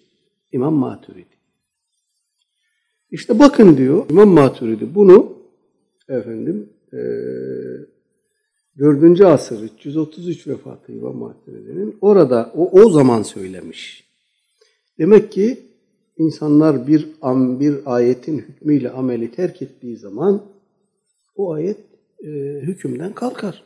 İmam 0.51 0.73
Maturidi. 0.73 1.39
İşte 3.11 3.39
bakın 3.39 3.77
diyor 3.77 4.05
İmam 4.09 4.29
Maturidi 4.29 4.95
bunu 4.95 5.37
efendim 6.09 6.69
e, 6.93 6.99
4. 8.79 9.21
asır 9.21 9.63
333 9.63 10.47
vefatı 10.47 10.91
İmam 10.91 11.17
Maturidi'nin 11.17 11.97
orada 12.01 12.51
o, 12.55 12.81
o 12.81 12.89
zaman 12.89 13.23
söylemiş. 13.23 14.09
Demek 14.99 15.31
ki 15.31 15.59
insanlar 16.17 16.87
bir 16.87 17.07
am, 17.21 17.59
bir 17.59 17.75
ayetin 17.85 18.37
hükmüyle 18.37 18.89
ameli 18.89 19.31
terk 19.31 19.61
ettiği 19.61 19.97
zaman 19.97 20.41
o 21.35 21.53
ayet 21.53 21.77
e, 22.23 22.27
hükümden 22.61 23.13
kalkar. 23.13 23.63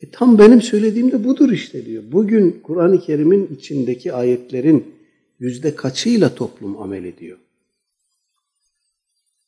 E, 0.00 0.10
tam 0.10 0.38
benim 0.38 0.62
söylediğim 0.62 1.12
de 1.12 1.24
budur 1.24 1.50
işte 1.50 1.86
diyor. 1.86 2.02
Bugün 2.12 2.60
Kur'an-ı 2.62 3.00
Kerim'in 3.00 3.46
içindeki 3.56 4.12
ayetlerin 4.12 4.95
yüzde 5.38 5.74
kaçıyla 5.74 6.34
toplum 6.34 6.82
amel 6.82 7.04
ediyor? 7.04 7.38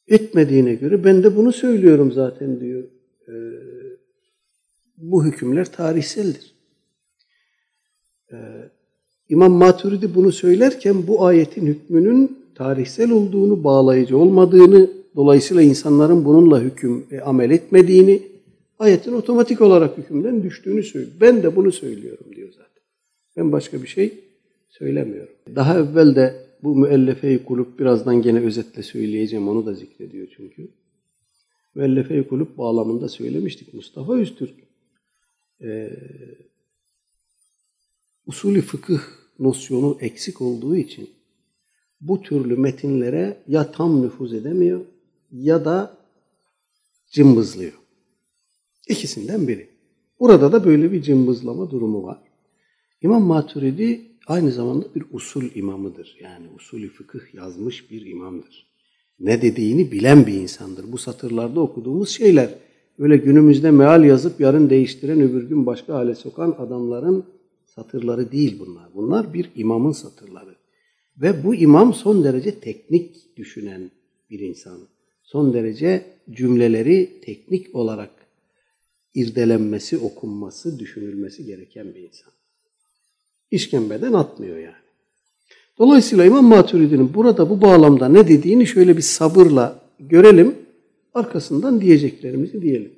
Etmediğine 0.08 0.74
göre 0.74 1.04
ben 1.04 1.22
de 1.22 1.36
bunu 1.36 1.52
söylüyorum 1.52 2.12
zaten 2.12 2.60
diyor. 2.60 2.84
E, 3.28 3.34
bu 4.96 5.24
hükümler 5.24 5.72
tarihseldir. 5.72 6.54
E, 8.32 8.36
İmam 9.28 9.52
Maturidi 9.52 10.14
bunu 10.14 10.32
söylerken 10.32 11.06
bu 11.06 11.24
ayetin 11.24 11.66
hükmünün 11.66 12.38
tarihsel 12.54 13.10
olduğunu, 13.10 13.64
bağlayıcı 13.64 14.18
olmadığını, 14.18 14.90
dolayısıyla 15.16 15.62
insanların 15.62 16.24
bununla 16.24 16.60
hüküm 16.60 17.06
e, 17.10 17.20
amel 17.20 17.50
etmediğini, 17.50 18.22
ayetin 18.78 19.12
otomatik 19.12 19.60
olarak 19.60 19.98
hükümden 19.98 20.42
düştüğünü 20.42 20.82
söylüyor. 20.82 21.12
Ben 21.20 21.42
de 21.42 21.56
bunu 21.56 21.72
söylüyorum 21.72 22.26
diyor 22.36 22.48
zaten. 22.48 22.82
Ben 23.36 23.52
başka 23.52 23.82
bir 23.82 23.88
şey 23.88 24.27
söylemiyorum. 24.68 25.34
Daha 25.56 25.78
evvel 25.78 26.16
de 26.16 26.46
bu 26.62 26.76
müellefe-i 26.76 27.44
kulüp 27.44 27.78
birazdan 27.78 28.22
gene 28.22 28.40
özetle 28.40 28.82
söyleyeceğim 28.82 29.48
onu 29.48 29.66
da 29.66 29.74
zikrediyor 29.74 30.28
çünkü. 30.36 30.68
Müellefe-i 31.74 32.28
kulüp 32.28 32.58
bağlamında 32.58 33.08
söylemiştik. 33.08 33.74
Mustafa 33.74 34.14
Öztürk 34.14 34.54
e, 35.62 35.90
usulü 38.26 38.60
fıkıh 38.60 39.00
nosyonu 39.38 39.98
eksik 40.00 40.40
olduğu 40.40 40.76
için 40.76 41.10
bu 42.00 42.22
türlü 42.22 42.56
metinlere 42.56 43.42
ya 43.48 43.72
tam 43.72 44.02
nüfuz 44.02 44.34
edemiyor 44.34 44.80
ya 45.32 45.64
da 45.64 45.96
cımbızlıyor. 47.10 47.72
İkisinden 48.88 49.48
biri. 49.48 49.68
Burada 50.20 50.52
da 50.52 50.64
böyle 50.64 50.92
bir 50.92 51.02
cımbızlama 51.02 51.70
durumu 51.70 52.02
var. 52.02 52.18
İmam 53.02 53.22
Maturidi 53.22 54.07
aynı 54.28 54.52
zamanda 54.52 54.86
bir 54.94 55.04
usul 55.12 55.44
imamıdır. 55.54 56.16
Yani 56.22 56.46
usulü 56.56 56.88
fıkıh 56.88 57.34
yazmış 57.34 57.90
bir 57.90 58.06
imamdır. 58.06 58.68
Ne 59.20 59.42
dediğini 59.42 59.92
bilen 59.92 60.26
bir 60.26 60.34
insandır. 60.34 60.92
Bu 60.92 60.98
satırlarda 60.98 61.60
okuduğumuz 61.60 62.08
şeyler 62.08 62.54
öyle 62.98 63.16
günümüzde 63.16 63.70
meal 63.70 64.04
yazıp 64.04 64.40
yarın 64.40 64.70
değiştiren 64.70 65.20
öbür 65.20 65.48
gün 65.48 65.66
başka 65.66 65.94
hale 65.94 66.14
sokan 66.14 66.56
adamların 66.58 67.24
satırları 67.66 68.32
değil 68.32 68.58
bunlar. 68.58 68.88
Bunlar 68.94 69.34
bir 69.34 69.50
imamın 69.54 69.92
satırları. 69.92 70.54
Ve 71.16 71.44
bu 71.44 71.54
imam 71.54 71.94
son 71.94 72.24
derece 72.24 72.60
teknik 72.60 73.36
düşünen 73.36 73.90
bir 74.30 74.40
insan. 74.40 74.78
Son 75.22 75.54
derece 75.54 76.04
cümleleri 76.30 77.20
teknik 77.24 77.74
olarak 77.74 78.10
irdelenmesi, 79.14 79.98
okunması, 79.98 80.78
düşünülmesi 80.78 81.44
gereken 81.44 81.94
bir 81.94 82.00
insan. 82.00 82.37
İşkembeden 83.50 84.12
atmıyor 84.12 84.56
yani. 84.56 84.74
Dolayısıyla 85.78 86.24
İmam 86.24 86.44
Maturidi'nin 86.44 87.14
burada 87.14 87.50
bu 87.50 87.62
bağlamda 87.62 88.08
ne 88.08 88.28
dediğini 88.28 88.66
şöyle 88.66 88.96
bir 88.96 89.02
sabırla 89.02 89.80
görelim. 90.00 90.54
Arkasından 91.14 91.80
diyeceklerimizi 91.80 92.62
diyelim. 92.62 92.92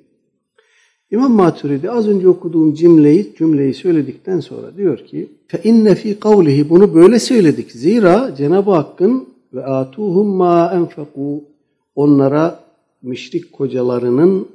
İmam 1.11 1.31
Maturidi 1.31 1.91
az 1.91 2.07
önce 2.07 2.27
okuduğum 2.27 2.73
cümleyi 2.73 3.33
cümleyi 3.37 3.73
söyledikten 3.73 4.39
sonra 4.39 4.77
diyor 4.77 4.97
ki 4.97 5.27
fe 5.47 5.61
inne 5.63 5.95
fi 5.95 6.17
bunu 6.69 6.95
böyle 6.95 7.19
söyledik. 7.19 7.71
Zira 7.71 8.35
Cenab-ı 8.37 8.71
Hakk'ın 8.71 9.27
ve 9.53 9.65
atuhum 9.65 10.27
ma 10.27 10.71
enfaku 10.75 11.43
onlara 11.95 12.63
müşrik 13.01 13.53
kocalarının 13.53 14.47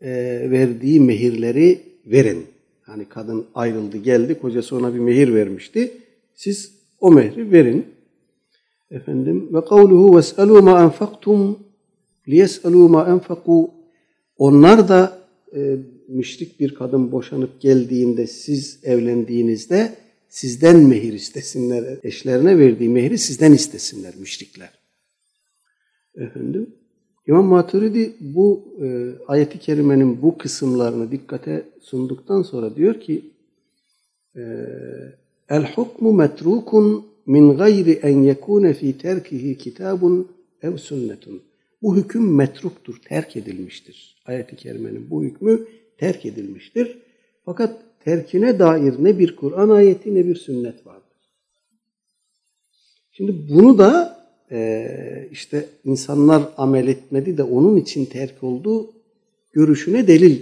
e, 0.00 0.10
verdiği 0.50 1.00
mehirleri 1.00 1.80
verin. 2.06 2.46
Hani 2.88 3.04
kadın 3.04 3.46
ayrıldı 3.54 3.96
geldi 3.96 4.38
kocası 4.38 4.76
ona 4.76 4.94
bir 4.94 4.98
mehir 4.98 5.34
vermişti. 5.34 5.92
Siz 6.34 6.72
o 7.00 7.10
mehri 7.10 7.52
verin. 7.52 7.86
Efendim 8.90 9.48
ve 9.52 9.64
kavluhu 9.64 10.16
ves'alu 10.16 10.62
ma 10.62 10.82
enfaktum 10.82 11.58
liyes'alu 12.28 12.88
ma 12.88 13.08
enfaku 13.08 13.70
onlar 14.36 14.88
da 14.88 15.18
e, 15.56 15.76
müşrik 16.08 16.60
bir 16.60 16.74
kadın 16.74 17.12
boşanıp 17.12 17.60
geldiğinde 17.60 18.26
siz 18.26 18.80
evlendiğinizde 18.82 19.94
sizden 20.28 20.78
mehir 20.80 21.12
istesinler. 21.12 21.98
Eşlerine 22.02 22.58
verdiği 22.58 22.88
mehri 22.88 23.18
sizden 23.18 23.52
istesinler 23.52 24.14
müşrikler. 24.16 24.70
Efendim 26.16 26.74
İmam 27.28 27.46
Maturidi 27.46 28.12
bu 28.20 28.64
e, 28.82 28.86
ayeti 29.26 29.58
kerimenin 29.58 30.22
bu 30.22 30.38
kısımlarını 30.38 31.10
dikkate 31.10 31.68
sunduktan 31.80 32.42
sonra 32.42 32.76
diyor 32.76 33.00
ki 33.00 33.30
e, 34.36 34.42
El 35.48 35.72
hukmu 35.74 36.12
metrukun 36.12 37.06
min 37.26 37.56
gayri 37.56 37.92
en 37.92 38.22
yekune 38.22 38.74
fi 38.74 38.98
terkihi 38.98 39.58
kitabun 39.58 40.28
ev 40.62 40.76
sünnetun. 40.76 41.42
Bu 41.82 41.96
hüküm 41.96 42.34
metruktur, 42.34 43.00
terk 43.08 43.36
edilmiştir. 43.36 44.16
Ayet-i 44.26 44.56
kerimenin 44.56 45.10
bu 45.10 45.24
hükmü 45.24 45.66
terk 45.98 46.26
edilmiştir. 46.26 46.98
Fakat 47.44 47.76
terkine 48.04 48.58
dair 48.58 48.94
ne 48.98 49.18
bir 49.18 49.36
Kur'an 49.36 49.68
ayeti 49.68 50.14
ne 50.14 50.26
bir 50.26 50.36
sünnet 50.36 50.86
vardır. 50.86 51.02
Şimdi 53.12 53.48
bunu 53.48 53.78
da 53.78 54.17
e, 54.51 54.87
işte 55.31 55.65
insanlar 55.85 56.43
amel 56.57 56.87
etmedi 56.87 57.37
de 57.37 57.43
onun 57.43 57.77
için 57.77 58.05
terk 58.05 58.43
olduğu 58.43 58.91
görüşüne 59.53 60.07
delil 60.07 60.39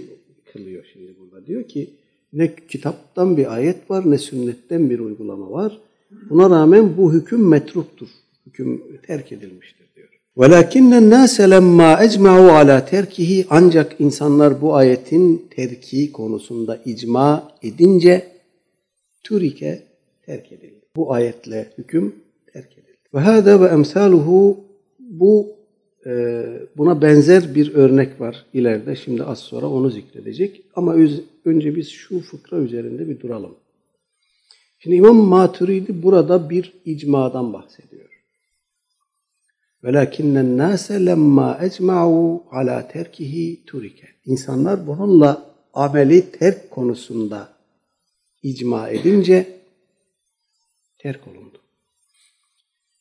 kılıyor 0.52 0.84
şimdi 0.92 1.14
burada. 1.20 1.46
Diyor 1.46 1.68
ki 1.68 1.90
ne 2.32 2.54
kitaptan 2.68 3.36
bir 3.36 3.54
ayet 3.54 3.90
var 3.90 4.10
ne 4.10 4.18
sünnetten 4.18 4.90
bir 4.90 4.98
uygulama 4.98 5.50
var. 5.50 5.78
Buna 6.30 6.50
rağmen 6.50 6.96
bu 6.96 7.12
hüküm 7.12 7.48
metruktur. 7.48 8.08
Hüküm 8.46 8.82
terk 9.06 9.32
edilmiştir 9.32 9.86
diyor. 9.96 10.08
وَلَكِنَّ 10.36 10.92
النَّاسَ 11.02 11.42
لَمَّا 11.54 12.06
اَجْمَعُوا 12.06 12.50
عَلَى 12.50 12.90
terkihi 12.90 13.46
Ancak 13.50 13.96
insanlar 14.00 14.60
bu 14.60 14.74
ayetin 14.74 15.46
terki 15.50 16.12
konusunda 16.12 16.80
icma 16.84 17.52
edince 17.62 18.28
türike 19.22 19.82
terk 20.26 20.52
edildi. 20.52 20.80
Bu 20.96 21.12
ayetle 21.12 21.72
hüküm 21.78 22.04
terk 22.04 22.12
edildi. 22.12 22.25
Ve 23.14 23.18
hâdâ 23.18 23.60
ve 23.60 23.66
emsâluhu 23.66 24.64
bu 24.98 25.56
e, 26.06 26.44
buna 26.76 27.02
benzer 27.02 27.54
bir 27.54 27.74
örnek 27.74 28.20
var 28.20 28.46
ileride. 28.52 28.96
Şimdi 28.96 29.24
az 29.24 29.38
sonra 29.38 29.66
onu 29.66 29.90
zikredecek. 29.90 30.62
Ama 30.74 30.96
önce 31.44 31.76
biz 31.76 31.88
şu 31.88 32.20
fıkra 32.20 32.56
üzerinde 32.56 33.08
bir 33.08 33.20
duralım. 33.20 33.54
Şimdi 34.78 34.96
İmam 34.96 35.16
Maturidi 35.16 36.02
burada 36.02 36.50
bir 36.50 36.72
icmadan 36.84 37.52
bahsediyor. 37.52 38.08
وَلَكِنَّ 39.84 40.34
النَّاسَ 40.46 40.84
لَمَّا 41.08 41.48
اَجْمَعُوا 41.66 42.40
عَلَى 42.50 42.92
terkihi 42.92 43.64
turike. 43.66 44.08
İnsanlar 44.26 44.86
bununla 44.86 45.54
ameli 45.74 46.30
terk 46.30 46.70
konusunda 46.70 47.48
icma 48.42 48.88
edince 48.88 49.60
terk 50.98 51.28
olundu. 51.28 51.55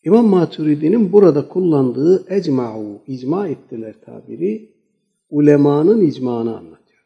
İmam 0.06 0.26
Maturidi'nin 0.26 1.12
burada 1.12 1.48
kullandığı 1.48 2.34
ecma'u, 2.34 2.98
icma 3.06 3.48
ettiler 3.48 3.94
tabiri, 4.06 4.68
ulemanın 5.30 6.00
icmanı 6.00 6.56
anlatıyor. 6.56 7.04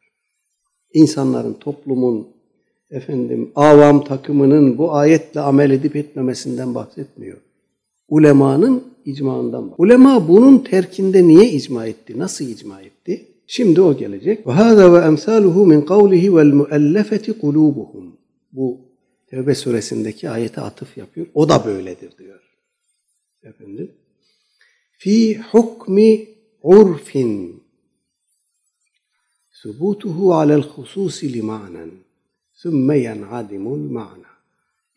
İnsanların, 0.95 1.53
toplumun, 1.53 2.29
efendim, 2.91 3.51
avam 3.55 4.05
takımının 4.05 4.79
bu 4.79 4.93
ayetle 4.93 5.41
amel 5.41 5.71
edip 5.71 5.97
etmemesinden 5.97 6.75
bahsetmiyor. 6.75 7.39
Ulemanın 8.09 8.85
icmanından 9.05 9.71
bahsediyor. 9.71 9.79
Ulema 9.79 10.29
bunun 10.29 10.59
terkinde 10.59 11.29
niye 11.29 11.51
icma 11.51 11.87
etti? 11.87 12.19
Nasıl 12.19 12.45
icma 12.45 12.81
etti? 12.81 13.27
Şimdi 13.47 13.81
o 13.81 13.97
gelecek. 13.97 14.47
Emsâluhu 15.07 15.67
min 15.67 15.81
kavlihi 15.81 16.37
vel 16.37 16.53
muellefeti 16.53 17.33
kulûbuhum. 17.33 18.05
Bu 18.53 18.79
Tevbe 19.31 19.55
suresindeki 19.55 20.31
ayete 20.31 20.61
atıf 20.61 20.97
yapıyor. 20.97 21.27
O 21.35 21.49
da 21.49 21.65
böyledir 21.65 22.19
diyor. 22.19 22.50
Efendim. 23.43 23.93
Fi 24.99 25.39
hukmi 25.39 26.29
urfin 26.63 27.63
subutuhu 29.53 30.35
alel 30.35 30.63
hususi 30.63 31.33
li 31.33 31.43
ma'nen 31.43 31.91
sümme 32.53 32.99
yen'adimul 32.99 33.91
ma'na. 33.91 34.31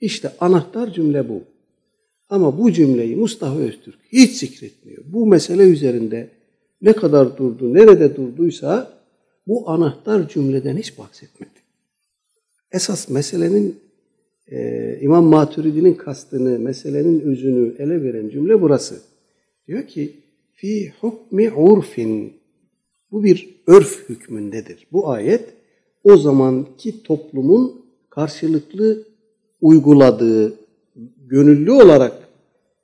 İşte 0.02 0.32
anahtar 0.40 0.94
cümle 0.94 1.30
bu. 1.30 1.44
Ama 2.30 2.58
bu 2.58 2.72
cümleyi 2.72 3.16
Mustafa 3.16 3.60
Öztürk 3.60 4.00
hiç 4.12 4.32
zikretmiyor. 4.32 5.04
Bu 5.08 5.26
mesele 5.26 5.64
üzerinde 5.64 6.30
ne 6.82 6.94
kadar 6.94 7.38
durdu, 7.38 7.74
nerede 7.74 8.16
durduysa 8.16 9.00
bu 9.48 9.70
anahtar 9.70 10.30
cümleden 10.30 10.78
hiç 10.78 10.98
bahsetmedi. 10.98 11.50
Esas 12.72 13.10
meselenin 13.10 13.80
e, 14.52 15.00
İmam 15.02 15.26
Maturidi'nin 15.26 15.94
kastını, 15.94 16.60
meselenin 16.60 17.20
özünü 17.20 17.76
ele 17.80 18.04
veren 18.04 18.30
cümle 18.30 18.62
burası. 18.62 19.02
Diyor 19.68 19.88
ki, 19.88 20.14
fi 20.52 20.94
hukmi 21.02 21.52
urfin. 21.52 22.34
Bu 23.12 23.24
bir 23.24 23.50
örf 23.68 24.10
hükmündedir. 24.10 24.88
Bu 24.92 25.10
ayet 25.10 25.54
o 26.04 26.18
zamanki 26.18 27.04
toplumun 27.04 27.86
karşılıklı 28.10 29.04
uyguladığı, 29.62 30.54
gönüllü 31.28 31.72
olarak 31.72 32.30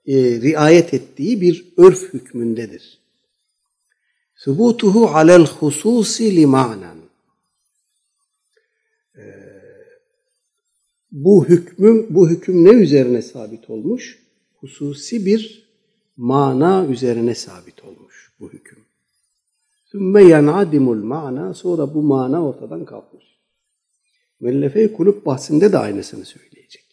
e, 0.07 0.41
riayet 0.41 0.93
ettiği 0.93 1.41
bir 1.41 1.65
örf 1.77 2.13
hükmündedir. 2.13 2.99
Subutuhu 4.35 5.07
alel 5.07 5.45
hususi 5.45 6.35
li 6.35 6.45
bu 11.11 11.45
hükmüm 11.45 12.07
bu 12.09 12.29
hüküm 12.29 12.65
ne 12.65 12.69
üzerine 12.69 13.21
sabit 13.21 13.69
olmuş? 13.69 14.19
Hususi 14.55 15.25
bir 15.25 15.69
mana 16.17 16.85
üzerine 16.85 17.35
sabit 17.35 17.83
olmuş 17.83 18.33
bu 18.39 18.49
hüküm. 18.53 18.79
Sümme 19.85 20.23
yanadimul 20.23 21.03
mana 21.03 21.53
sonra 21.53 21.93
bu 21.93 22.01
mana 22.01 22.45
ortadan 22.47 22.85
kalkmış. 22.85 23.25
Mellefe-i 24.39 24.93
kulüp 24.93 25.25
bahsinde 25.25 25.71
de 25.71 25.77
aynısını 25.77 26.25
söyleyecek. 26.25 26.85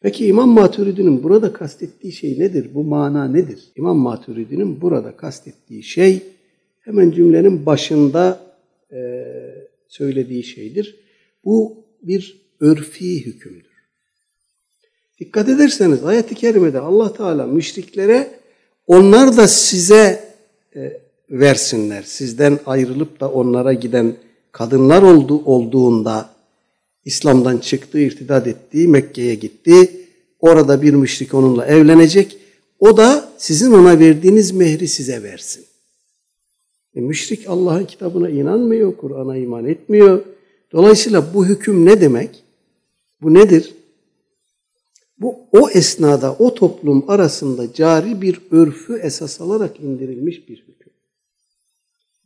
Peki 0.00 0.26
İmam 0.26 0.48
Maturidi'nin 0.48 1.22
burada 1.22 1.52
kastettiği 1.52 2.12
şey 2.12 2.38
nedir? 2.38 2.74
Bu 2.74 2.84
mana 2.84 3.28
nedir? 3.28 3.72
İmam 3.76 3.96
Maturidi'nin 3.96 4.80
burada 4.80 5.16
kastettiği 5.16 5.82
şey 5.82 6.22
hemen 6.80 7.10
cümlenin 7.10 7.66
başında 7.66 8.40
söylediği 9.88 10.42
şeydir. 10.42 10.96
Bu 11.44 11.84
bir 12.02 12.43
örfi 12.64 13.26
hükümdür. 13.26 13.74
Dikkat 15.20 15.48
ederseniz 15.48 16.04
ayet-i 16.04 16.34
kerimede 16.34 16.80
Allah 16.80 17.12
Teala 17.12 17.46
müşriklere 17.46 18.30
onlar 18.86 19.36
da 19.36 19.48
size 19.48 20.34
e, 20.76 21.00
versinler. 21.30 22.02
Sizden 22.02 22.58
ayrılıp 22.66 23.20
da 23.20 23.30
onlara 23.30 23.72
giden 23.72 24.16
kadınlar 24.52 25.02
oldu, 25.02 25.42
olduğunda 25.44 26.30
İslam'dan 27.04 27.58
çıktı, 27.58 27.98
irtidat 27.98 28.46
etti, 28.46 28.88
Mekke'ye 28.88 29.34
gitti. 29.34 29.90
Orada 30.40 30.82
bir 30.82 30.94
müşrik 30.94 31.34
onunla 31.34 31.66
evlenecek. 31.66 32.38
O 32.78 32.96
da 32.96 33.32
sizin 33.38 33.72
ona 33.72 33.98
verdiğiniz 33.98 34.52
mehri 34.52 34.88
size 34.88 35.22
versin. 35.22 35.64
E, 36.96 37.00
müşrik 37.00 37.48
Allah'ın 37.48 37.84
kitabına 37.84 38.30
inanmıyor, 38.30 38.96
Kur'an'a 38.96 39.36
iman 39.36 39.66
etmiyor. 39.66 40.22
Dolayısıyla 40.72 41.34
bu 41.34 41.46
hüküm 41.46 41.86
ne 41.86 42.00
demek? 42.00 42.43
Bu 43.22 43.34
nedir? 43.34 43.74
Bu 45.18 45.38
o 45.52 45.70
esnada 45.70 46.36
o 46.38 46.54
toplum 46.54 47.10
arasında 47.10 47.72
cari 47.72 48.22
bir 48.22 48.40
örfü 48.50 48.98
esas 48.98 49.40
alarak 49.40 49.80
indirilmiş 49.80 50.48
bir 50.48 50.56
hüküm. 50.56 50.92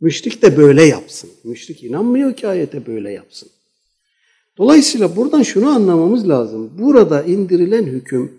Müşrik 0.01 0.43
de 0.43 0.57
böyle 0.57 0.85
yapsın. 0.85 1.31
Müşrik 1.45 1.85
inanmıyor 1.85 2.37
ki 2.37 2.49
ayete 2.49 2.87
böyle 2.87 3.13
yapsın. 3.13 3.49
Dolayısıyla 4.59 5.17
buradan 5.17 5.43
şunu 5.43 5.69
anlamamız 5.69 6.29
lazım. 6.29 6.71
Burada 6.79 7.23
indirilen 7.23 7.85
hüküm 7.85 8.33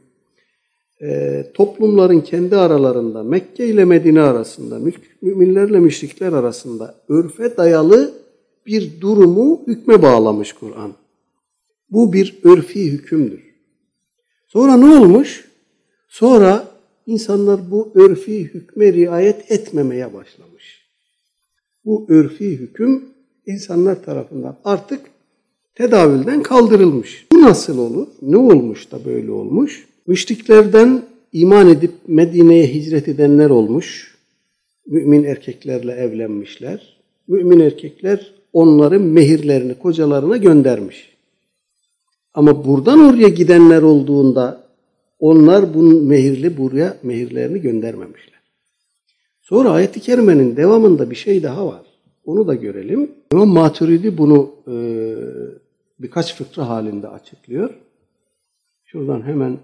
e, 1.01 1.45
toplumların 1.53 2.21
kendi 2.21 2.55
aralarında 2.55 3.23
Mekke 3.23 3.67
ile 3.67 3.85
Medine 3.85 4.21
arasında 4.21 4.79
müminlerle 5.21 5.79
müşrikler 5.79 6.33
arasında 6.33 6.95
örfe 7.09 7.57
dayalı 7.57 8.13
bir 8.65 9.01
durumu 9.01 9.61
hükme 9.67 10.01
bağlamış 10.01 10.53
Kur'an. 10.53 10.93
Bu 11.91 12.13
bir 12.13 12.39
örfi 12.43 12.91
hükümdür. 12.91 13.41
Sonra 14.47 14.77
ne 14.77 14.99
olmuş? 14.99 15.45
Sonra 16.07 16.67
insanlar 17.05 17.71
bu 17.71 17.91
örfi 17.95 18.43
hükme 18.43 18.93
riayet 18.93 19.51
etmemeye 19.51 20.13
başlamış. 20.13 20.89
Bu 21.85 22.05
örfi 22.09 22.51
hüküm 22.51 23.05
insanlar 23.45 24.03
tarafından 24.03 24.59
artık 24.63 25.01
tedavülden 25.75 26.43
kaldırılmış. 26.43 27.27
Bu 27.31 27.41
nasıl 27.41 27.77
olur? 27.77 28.07
Ne 28.21 28.37
olmuş 28.37 28.91
da 28.91 29.05
böyle 29.05 29.31
olmuş? 29.31 29.87
Müşriklerden 30.07 31.01
iman 31.33 31.69
edip 31.69 31.91
Medine'ye 32.07 32.67
hicret 32.67 33.07
edenler 33.07 33.49
olmuş. 33.49 34.17
Mümin 34.87 35.23
erkeklerle 35.23 35.91
evlenmişler. 35.91 36.99
Mümin 37.27 37.59
erkekler 37.59 38.33
onların 38.53 39.01
mehirlerini 39.01 39.79
kocalarına 39.79 40.37
göndermiş. 40.37 41.08
Ama 42.39 42.65
buradan 42.65 42.99
oraya 42.99 43.27
gidenler 43.27 43.81
olduğunda 43.81 44.63
onlar 45.19 45.73
bu 45.73 45.83
mehirli 45.83 46.57
buraya 46.57 46.97
mehirlerini 47.03 47.61
göndermemişler. 47.61 48.39
Sonra 49.41 49.69
ayet-i 49.69 49.99
kerimenin 49.99 50.55
devamında 50.55 51.09
bir 51.09 51.15
şey 51.15 51.43
daha 51.43 51.67
var. 51.67 51.81
Onu 52.25 52.47
da 52.47 52.55
görelim. 52.55 53.11
İmam 53.33 53.49
Maturidi 53.49 54.17
bunu 54.17 54.51
e, 54.67 54.75
birkaç 55.99 56.35
fıkra 56.35 56.69
halinde 56.69 57.07
açıklıyor. 57.07 57.69
Şuradan 58.85 59.21
hemen 59.21 59.57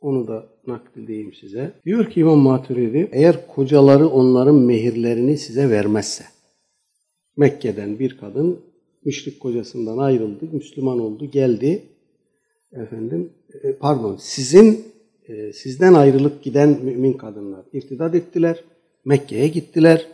onu 0.00 0.28
da 0.28 0.46
nakledeyim 0.66 1.34
size. 1.34 1.72
Diyor 1.86 2.10
ki 2.10 2.20
İmam 2.20 2.38
Maturidi 2.38 3.08
eğer 3.12 3.46
kocaları 3.46 4.08
onların 4.08 4.56
mehirlerini 4.56 5.38
size 5.38 5.70
vermezse 5.70 6.24
Mekke'den 7.36 7.98
bir 7.98 8.18
kadın 8.18 8.60
müşrik 9.06 9.40
kocasından 9.40 9.98
ayrıldı, 9.98 10.48
Müslüman 10.52 10.98
oldu, 11.00 11.30
geldi. 11.30 11.82
Efendim, 12.72 13.30
e, 13.62 13.72
pardon, 13.72 14.16
sizin 14.20 14.84
e, 15.28 15.52
sizden 15.52 15.94
ayrılıp 15.94 16.42
giden 16.42 16.68
mümin 16.84 17.12
kadınlar 17.12 17.64
irtidat 17.72 18.14
ettiler, 18.14 18.64
Mekke'ye 19.04 19.48
gittiler. 19.48 20.06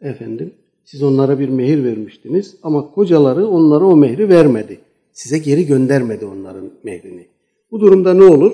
Efendim, 0.00 0.54
siz 0.84 1.02
onlara 1.02 1.38
bir 1.38 1.48
mehir 1.48 1.84
vermiştiniz 1.84 2.56
ama 2.62 2.90
kocaları 2.90 3.48
onlara 3.48 3.84
o 3.84 3.96
mehri 3.96 4.28
vermedi. 4.28 4.78
Size 5.12 5.38
geri 5.38 5.66
göndermedi 5.66 6.24
onların 6.24 6.70
mehrini. 6.82 7.26
Bu 7.70 7.80
durumda 7.80 8.14
ne 8.14 8.24
olur? 8.24 8.52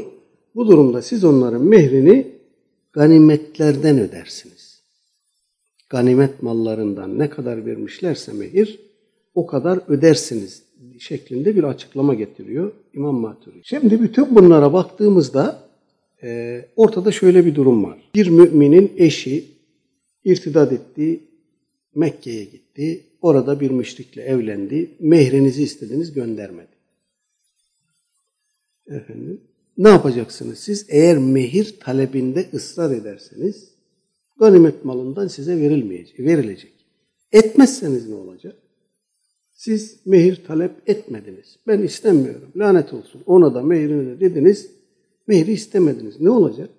Bu 0.54 0.68
durumda 0.68 1.02
siz 1.02 1.24
onların 1.24 1.62
mehrini 1.62 2.26
ganimetlerden 2.92 3.98
ödersiniz. 3.98 4.82
Ganimet 5.90 6.42
mallarından 6.42 7.18
ne 7.18 7.30
kadar 7.30 7.66
vermişlerse 7.66 8.32
mehir 8.32 8.80
o 9.34 9.46
kadar 9.46 9.80
ödersiniz 9.88 10.62
şeklinde 10.98 11.56
bir 11.56 11.64
açıklama 11.64 12.14
getiriyor 12.14 12.72
İmam 12.94 13.14
Maturi. 13.14 13.60
Şimdi 13.64 14.02
bütün 14.02 14.36
bunlara 14.36 14.72
baktığımızda 14.72 15.68
e, 16.22 16.60
ortada 16.76 17.12
şöyle 17.12 17.46
bir 17.46 17.54
durum 17.54 17.84
var. 17.84 18.10
Bir 18.14 18.28
müminin 18.28 18.92
eşi 18.96 19.44
irtidat 20.24 20.72
etti, 20.72 21.20
Mekke'ye 21.94 22.44
gitti, 22.44 23.04
orada 23.22 23.60
bir 23.60 23.70
müşrikle 23.70 24.22
evlendi, 24.22 24.90
mehrinizi 25.00 25.62
istediniz 25.62 26.12
göndermedi. 26.12 26.68
Efendim, 28.88 29.40
ne 29.78 29.88
yapacaksınız 29.88 30.58
siz? 30.58 30.86
Eğer 30.88 31.18
mehir 31.18 31.76
talebinde 31.80 32.48
ısrar 32.54 32.96
ederseniz 32.96 33.68
ganimet 34.38 34.84
malından 34.84 35.28
size 35.28 35.60
verilmeyecek, 35.60 36.20
verilecek. 36.20 36.72
Etmezseniz 37.32 38.08
ne 38.08 38.14
olacak? 38.14 38.56
Siz 39.54 40.00
mehir 40.06 40.44
talep 40.46 40.72
etmediniz. 40.86 41.56
Ben 41.66 41.82
istemiyorum. 41.82 42.48
Lanet 42.56 42.92
olsun. 42.92 43.22
Ona 43.26 43.54
da 43.54 43.62
mehrini 43.62 44.06
de 44.06 44.20
dediniz. 44.20 44.70
Mehri 45.26 45.52
istemediniz. 45.52 46.20
Ne 46.20 46.30
olacak? 46.30 46.70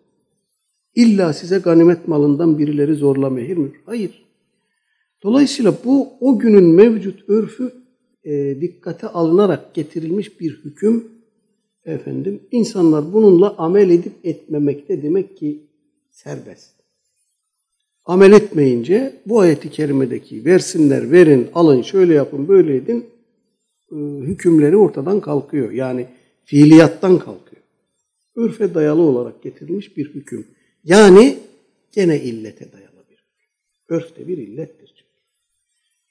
İlla 0.95 1.33
size 1.33 1.57
ganimet 1.57 2.07
malından 2.07 2.57
birileri 2.57 2.95
zorla 2.95 3.29
mehir 3.29 3.57
mi? 3.57 3.71
Hayır. 3.85 4.25
Dolayısıyla 5.23 5.73
bu 5.85 6.09
o 6.19 6.39
günün 6.39 6.63
mevcut 6.63 7.29
örfü 7.29 7.71
e, 8.23 8.61
dikkate 8.61 9.07
alınarak 9.07 9.73
getirilmiş 9.73 10.39
bir 10.39 10.63
hüküm. 10.63 11.03
Efendim, 11.85 12.39
insanlar 12.51 13.13
bununla 13.13 13.57
amel 13.57 13.89
edip 13.89 14.13
etmemekte 14.23 15.03
demek 15.03 15.37
ki 15.37 15.67
serbest 16.11 16.84
amel 18.05 18.31
etmeyince 18.31 19.13
bu 19.25 19.39
ayeti 19.39 19.69
kerimedeki 19.69 20.45
versinler, 20.45 21.11
verin, 21.11 21.47
alın, 21.53 21.81
şöyle 21.81 22.13
yapın, 22.13 22.47
böyle 22.47 22.75
edin 22.75 23.05
e, 23.91 23.95
hükümleri 24.21 24.77
ortadan 24.77 25.19
kalkıyor. 25.19 25.71
Yani 25.71 26.07
fiiliyattan 26.43 27.19
kalkıyor. 27.19 27.61
Örfe 28.35 28.73
dayalı 28.73 29.01
olarak 29.01 29.43
getirilmiş 29.43 29.97
bir 29.97 30.05
hüküm. 30.15 30.47
Yani 30.83 31.37
gene 31.91 32.21
illete 32.21 32.71
dayalı 32.71 33.03
bir 33.09 33.15
hüküm. 33.15 33.49
Örf 33.89 34.17
de 34.17 34.27
bir 34.27 34.37
illettir 34.37 34.87
çünkü. 34.87 35.21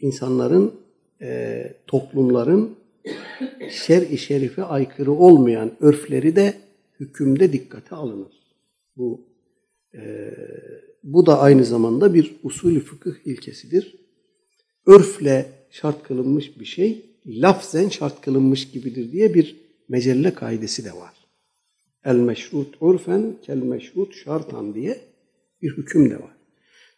İnsanların, 0.01 0.75
e, 1.23 1.63
toplumların 1.87 2.77
şer-i 3.71 4.19
şerife 4.19 4.63
aykırı 4.63 5.13
olmayan 5.13 5.73
örfleri 5.81 6.37
de 6.37 6.55
hükümde 7.01 7.53
dikkate 7.53 7.95
alınır. 7.95 8.33
Bu 8.97 9.21
e, 9.95 10.01
bu 11.05 11.27
da 11.27 11.41
aynı 11.41 11.65
zamanda 11.65 12.15
bir 12.15 12.35
usulü 12.43 12.81
fıkıh 12.81 13.15
ilkesidir. 13.25 13.97
Örfle 14.87 15.53
şart 15.71 16.03
kılınmış 16.03 16.61
bir 16.61 16.65
şey 16.65 17.03
lafzen 17.27 17.89
şart 17.89 18.21
kılınmış 18.21 18.71
gibidir 18.71 19.13
diye 19.13 19.35
bir 19.35 19.57
mecelle 19.89 20.35
kaidesi 20.35 20.85
de 20.85 20.93
var. 20.93 21.13
El 22.05 22.17
meşrut 22.17 22.77
urfen 22.81 23.37
kel 23.43 23.57
meşrut 23.57 24.15
şartan 24.15 24.75
diye 24.75 25.01
bir 25.63 25.77
hüküm 25.77 26.11
de 26.11 26.15
var. 26.15 26.37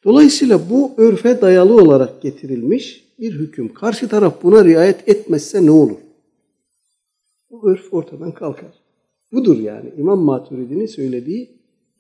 Dolayısıyla 0.05 0.71
bu 0.71 0.95
örfe 0.97 1.40
dayalı 1.40 1.75
olarak 1.75 2.23
getirilmiş 2.23 3.05
bir 3.19 3.33
hüküm. 3.33 3.75
Karşı 3.75 4.09
taraf 4.09 4.42
buna 4.42 4.64
riayet 4.64 5.09
etmezse 5.09 5.66
ne 5.66 5.71
olur? 5.71 5.97
Bu 7.51 7.71
örf 7.71 7.95
ortadan 7.95 8.33
kalkar. 8.33 8.73
Budur 9.33 9.59
yani. 9.59 9.92
İmam 9.99 10.19
Maturidi'nin 10.19 10.87
söylediği 10.87 11.51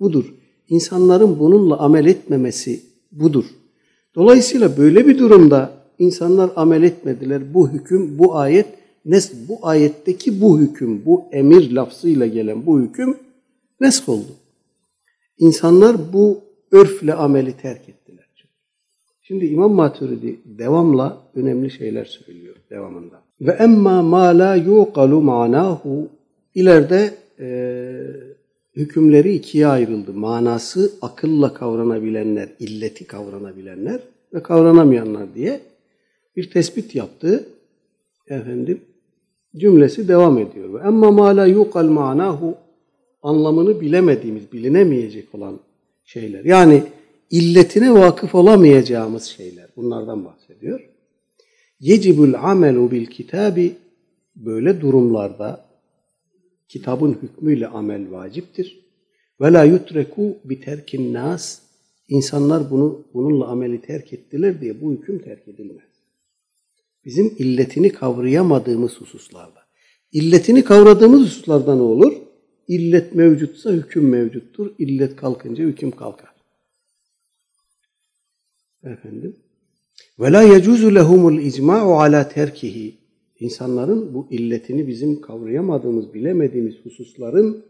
budur 0.00 0.34
insanların 0.68 1.38
bununla 1.38 1.78
amel 1.78 2.06
etmemesi 2.06 2.80
budur. 3.12 3.44
Dolayısıyla 4.14 4.76
böyle 4.76 5.06
bir 5.06 5.18
durumda 5.18 5.72
insanlar 5.98 6.50
amel 6.56 6.82
etmediler. 6.82 7.54
Bu 7.54 7.70
hüküm, 7.70 8.18
bu 8.18 8.36
ayet, 8.36 8.66
nes 9.04 9.32
bu 9.48 9.58
ayetteki 9.62 10.40
bu 10.40 10.60
hüküm, 10.60 11.04
bu 11.04 11.24
emir 11.32 11.70
lafzıyla 11.72 12.26
gelen 12.26 12.66
bu 12.66 12.80
hüküm 12.80 13.16
nesk 13.80 14.08
oldu. 14.08 14.32
İnsanlar 15.38 15.96
bu 16.12 16.40
örfle 16.72 17.14
ameli 17.14 17.52
terk 17.52 17.88
ettiler. 17.88 18.06
Şimdi 19.28 19.46
İmam 19.46 19.72
Maturidi 19.72 20.40
devamla 20.44 21.22
önemli 21.34 21.70
şeyler 21.70 22.04
söylüyor 22.04 22.56
devamında. 22.70 23.22
Ve 23.40 23.50
emma 23.50 24.02
ma 24.02 24.38
la 24.38 24.54
yuqalu 24.54 25.20
manahu 25.20 26.08
ileride 26.54 27.14
e, 27.40 27.46
hükümleri 28.76 29.34
ikiye 29.34 29.66
ayrıldı. 29.66 30.12
Manası 30.12 30.92
akılla 31.02 31.54
kavranabilenler, 31.54 32.48
illeti 32.58 33.06
kavranabilenler 33.06 34.00
ve 34.34 34.42
kavranamayanlar 34.42 35.34
diye 35.34 35.60
bir 36.36 36.50
tespit 36.50 36.94
yaptı. 36.94 37.48
Efendim 38.28 38.80
cümlesi 39.56 40.08
devam 40.08 40.38
ediyor. 40.38 40.74
Ve 40.74 40.86
emma 40.86 41.10
ma 41.10 41.36
la 41.36 41.46
yuqal 41.46 41.88
manahu 41.88 42.54
anlamını 43.22 43.80
bilemediğimiz, 43.80 44.52
bilinemeyecek 44.52 45.34
olan 45.34 45.58
şeyler. 46.04 46.44
Yani 46.44 46.82
illetine 47.30 47.94
vakıf 47.94 48.34
olamayacağımız 48.34 49.24
şeyler. 49.24 49.66
Bunlardan 49.76 50.24
bahsediyor. 50.24 50.88
Yecibul 51.80 52.34
amelu 52.34 52.90
bil 52.90 53.06
kitabi 53.06 53.74
böyle 54.36 54.80
durumlarda 54.80 55.65
kitabın 56.68 57.18
hükmüyle 57.22 57.66
amel 57.66 58.10
vaciptir. 58.10 58.86
Ve 59.40 59.52
la 59.52 59.64
yutreku 59.64 60.36
bi 60.44 60.60
terkin 60.60 61.14
nas 61.14 61.58
insanlar 62.08 62.70
bunu 62.70 63.04
bununla 63.14 63.46
ameli 63.46 63.80
terk 63.80 64.12
ettiler 64.12 64.60
diye 64.60 64.80
bu 64.80 64.92
hüküm 64.92 65.18
terk 65.18 65.48
edilmez. 65.48 65.88
Bizim 67.04 67.34
illetini 67.38 67.92
kavrayamadığımız 67.92 69.00
hususlarda. 69.00 69.60
İlletini 70.12 70.64
kavradığımız 70.64 71.20
hususlarda 71.20 71.74
ne 71.74 71.82
olur? 71.82 72.26
illet 72.68 73.14
mevcutsa 73.14 73.70
hüküm 73.70 74.08
mevcuttur. 74.08 74.74
İllet 74.78 75.16
kalkınca 75.16 75.64
hüküm 75.64 75.90
kalkar. 75.90 76.30
Efendim. 78.84 79.36
Ve 80.20 80.32
la 80.32 80.42
yecuzu 80.42 80.94
lehumul 80.94 81.38
icma'u 81.38 81.92
ala 81.92 82.28
terkihi. 82.28 82.98
İnsanların 83.40 84.14
bu 84.14 84.26
illetini 84.30 84.88
bizim 84.88 85.20
kavrayamadığımız, 85.20 86.14
bilemediğimiz 86.14 86.74
hususların 86.84 87.64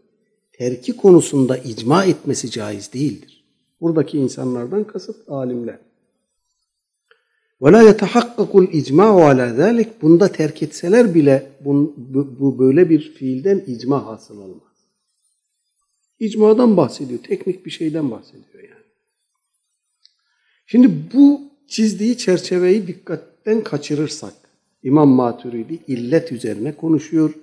terki 0.53 0.97
konusunda 0.97 1.57
icma 1.57 2.05
etmesi 2.05 2.51
caiz 2.51 2.93
değildir. 2.93 3.43
Buradaki 3.81 4.17
insanlardan 4.17 4.83
kasıt 4.83 5.29
alimler. 5.29 5.79
La 7.63 7.81
yetehakkakul 7.81 8.67
icma'u 8.73 9.21
ala 9.21 9.53
zalik. 9.53 10.01
Bunda 10.01 10.31
terk 10.31 10.63
etseler 10.63 11.15
bile 11.15 11.51
bu, 11.65 11.93
bu 12.39 12.59
böyle 12.59 12.89
bir 12.89 13.13
fiilden 13.13 13.63
icma 13.67 14.05
hasıl 14.05 14.37
olmaz. 14.37 14.61
İcmadan 16.19 16.77
bahsediyor. 16.77 17.19
Teknik 17.23 17.65
bir 17.65 17.71
şeyden 17.71 18.11
bahsediyor 18.11 18.63
yani. 18.63 18.83
Şimdi 20.65 20.91
bu 21.13 21.41
çizdiği 21.67 22.17
çerçeveyi 22.17 22.87
dikkatten 22.87 23.63
kaçırırsak 23.63 24.46
İmam 24.83 25.09
Maturidi 25.09 25.79
illet 25.87 26.31
üzerine 26.31 26.75
konuşuyor. 26.75 27.33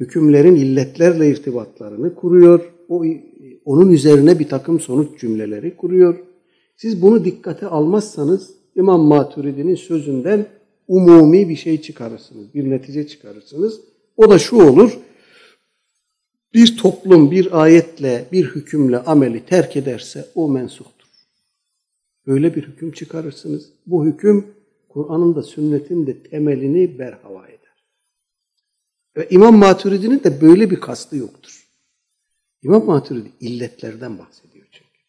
Hükümlerin 0.00 0.56
illetlerle 0.56 1.30
irtibatlarını 1.30 2.14
kuruyor. 2.14 2.72
O 2.88 3.04
onun 3.64 3.92
üzerine 3.92 4.38
bir 4.38 4.48
takım 4.48 4.80
sonuç 4.80 5.20
cümleleri 5.20 5.76
kuruyor. 5.76 6.18
Siz 6.76 7.02
bunu 7.02 7.24
dikkate 7.24 7.66
almazsanız 7.66 8.54
İmam 8.76 9.00
Maturidi'nin 9.00 9.74
sözünden 9.74 10.46
umumi 10.88 11.48
bir 11.48 11.56
şey 11.56 11.80
çıkarırsınız. 11.80 12.54
Bir 12.54 12.70
netice 12.70 13.06
çıkarırsınız. 13.06 13.80
O 14.16 14.30
da 14.30 14.38
şu 14.38 14.56
olur. 14.56 14.98
Bir 16.54 16.76
toplum 16.76 17.30
bir 17.30 17.62
ayetle, 17.62 18.24
bir 18.32 18.44
hükümle 18.44 18.98
ameli 18.98 19.46
terk 19.46 19.76
ederse 19.76 20.26
o 20.34 20.48
mensuhtur. 20.48 21.06
Böyle 22.26 22.54
bir 22.54 22.62
hüküm 22.62 22.92
çıkarırsınız. 22.92 23.72
Bu 23.86 24.06
hüküm 24.06 24.46
Kur'an'ın 24.96 25.34
da 25.34 25.42
sünnetin 25.42 26.06
de 26.06 26.22
temelini 26.22 26.98
berhava 26.98 27.46
eder. 27.46 27.86
Ve 29.16 29.28
İmam 29.30 29.56
Maturidi'nin 29.56 30.24
de 30.24 30.40
böyle 30.40 30.70
bir 30.70 30.80
kastı 30.80 31.16
yoktur. 31.16 31.68
İmam 32.62 32.86
Maturidi 32.86 33.28
illetlerden 33.40 34.18
bahsediyor 34.18 34.66
çünkü. 34.72 35.00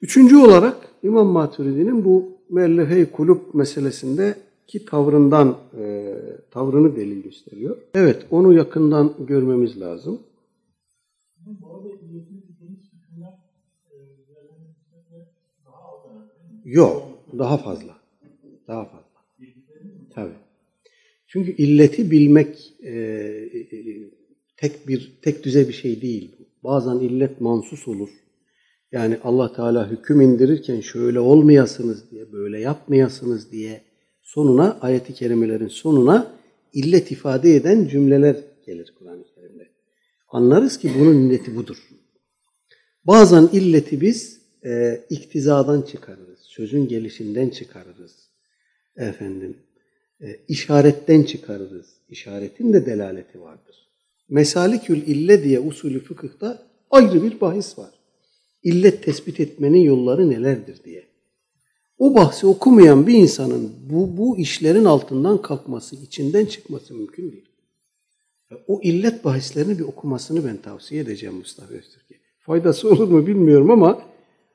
Üçüncü 0.00 0.36
olarak 0.36 0.76
İmam 1.02 1.26
Maturidi'nin 1.26 2.04
bu 2.04 2.38
müellefe 2.50 3.12
kulüp 3.12 3.54
meselesinde 3.54 4.34
ki 4.66 4.84
tavrından 4.84 5.58
e, 5.78 6.14
tavrını 6.50 6.96
delil 6.96 7.22
gösteriyor. 7.22 7.76
Evet, 7.94 8.26
onu 8.30 8.52
yakından 8.52 9.14
görmemiz 9.18 9.80
lazım. 9.80 10.20
Yok, 16.64 17.02
daha 17.38 17.58
fazla. 17.58 17.97
Daha 18.68 18.84
fazla. 18.84 19.08
Tabii. 20.14 20.34
Çünkü 21.26 21.50
illeti 21.52 22.10
bilmek 22.10 22.74
e, 22.82 22.90
e, 22.90 23.68
tek 24.56 24.88
bir 24.88 25.12
tek 25.22 25.44
düze 25.44 25.68
bir 25.68 25.72
şey 25.72 26.02
değil. 26.02 26.36
Bazen 26.64 26.98
illet 26.98 27.40
mansus 27.40 27.88
olur. 27.88 28.08
Yani 28.92 29.18
Allah 29.24 29.52
Teala 29.52 29.90
hüküm 29.90 30.20
indirirken 30.20 30.80
şöyle 30.80 31.20
olmayasınız 31.20 32.10
diye, 32.10 32.32
böyle 32.32 32.60
yapmayasınız 32.60 33.52
diye 33.52 33.80
sonuna 34.22 34.78
ayeti 34.80 35.14
kerimelerin 35.14 35.68
sonuna 35.68 36.34
illet 36.72 37.12
ifade 37.12 37.56
eden 37.56 37.86
cümleler 37.86 38.36
gelir 38.66 38.94
Kur'an-ı 38.98 39.24
Kerim'de. 39.34 39.68
Anlarız 40.28 40.78
ki 40.78 40.90
bunun 40.98 41.14
illeti 41.14 41.56
budur. 41.56 41.88
Bazen 43.04 43.48
illeti 43.52 44.00
biz 44.00 44.42
e, 44.64 45.00
iktizadan 45.10 45.82
çıkarırız, 45.82 46.38
sözün 46.40 46.88
gelişinden 46.88 47.48
çıkarırız. 47.48 48.27
Efendim, 48.98 49.56
e, 50.20 50.26
işaretten 50.48 51.22
çıkarırız. 51.22 51.86
İşaretin 52.08 52.72
de 52.72 52.86
delaleti 52.86 53.40
vardır. 53.40 53.88
Mesalikül 54.28 55.06
ille 55.06 55.44
diye 55.44 55.60
usulü 55.60 56.04
fıkıhta 56.04 56.66
ayrı 56.90 57.22
bir 57.22 57.40
bahis 57.40 57.78
var. 57.78 57.90
İllet 58.62 59.02
tespit 59.02 59.40
etmenin 59.40 59.80
yolları 59.80 60.30
nelerdir 60.30 60.84
diye. 60.84 61.04
O 61.98 62.14
bahsi 62.14 62.46
okumayan 62.46 63.06
bir 63.06 63.14
insanın 63.14 63.72
bu, 63.90 64.16
bu 64.16 64.38
işlerin 64.38 64.84
altından 64.84 65.42
kalkması, 65.42 65.96
içinden 65.96 66.46
çıkması 66.46 66.94
mümkün 66.94 67.32
değil. 67.32 67.48
O 68.66 68.80
illet 68.82 69.24
bahislerini 69.24 69.78
bir 69.78 69.84
okumasını 69.84 70.44
ben 70.44 70.56
tavsiye 70.56 71.02
edeceğim 71.02 71.34
Mustafa 71.34 71.74
Öztürk'e. 71.74 72.14
Faydası 72.38 72.90
olur 72.90 73.08
mu 73.08 73.26
bilmiyorum 73.26 73.70
ama 73.70 74.02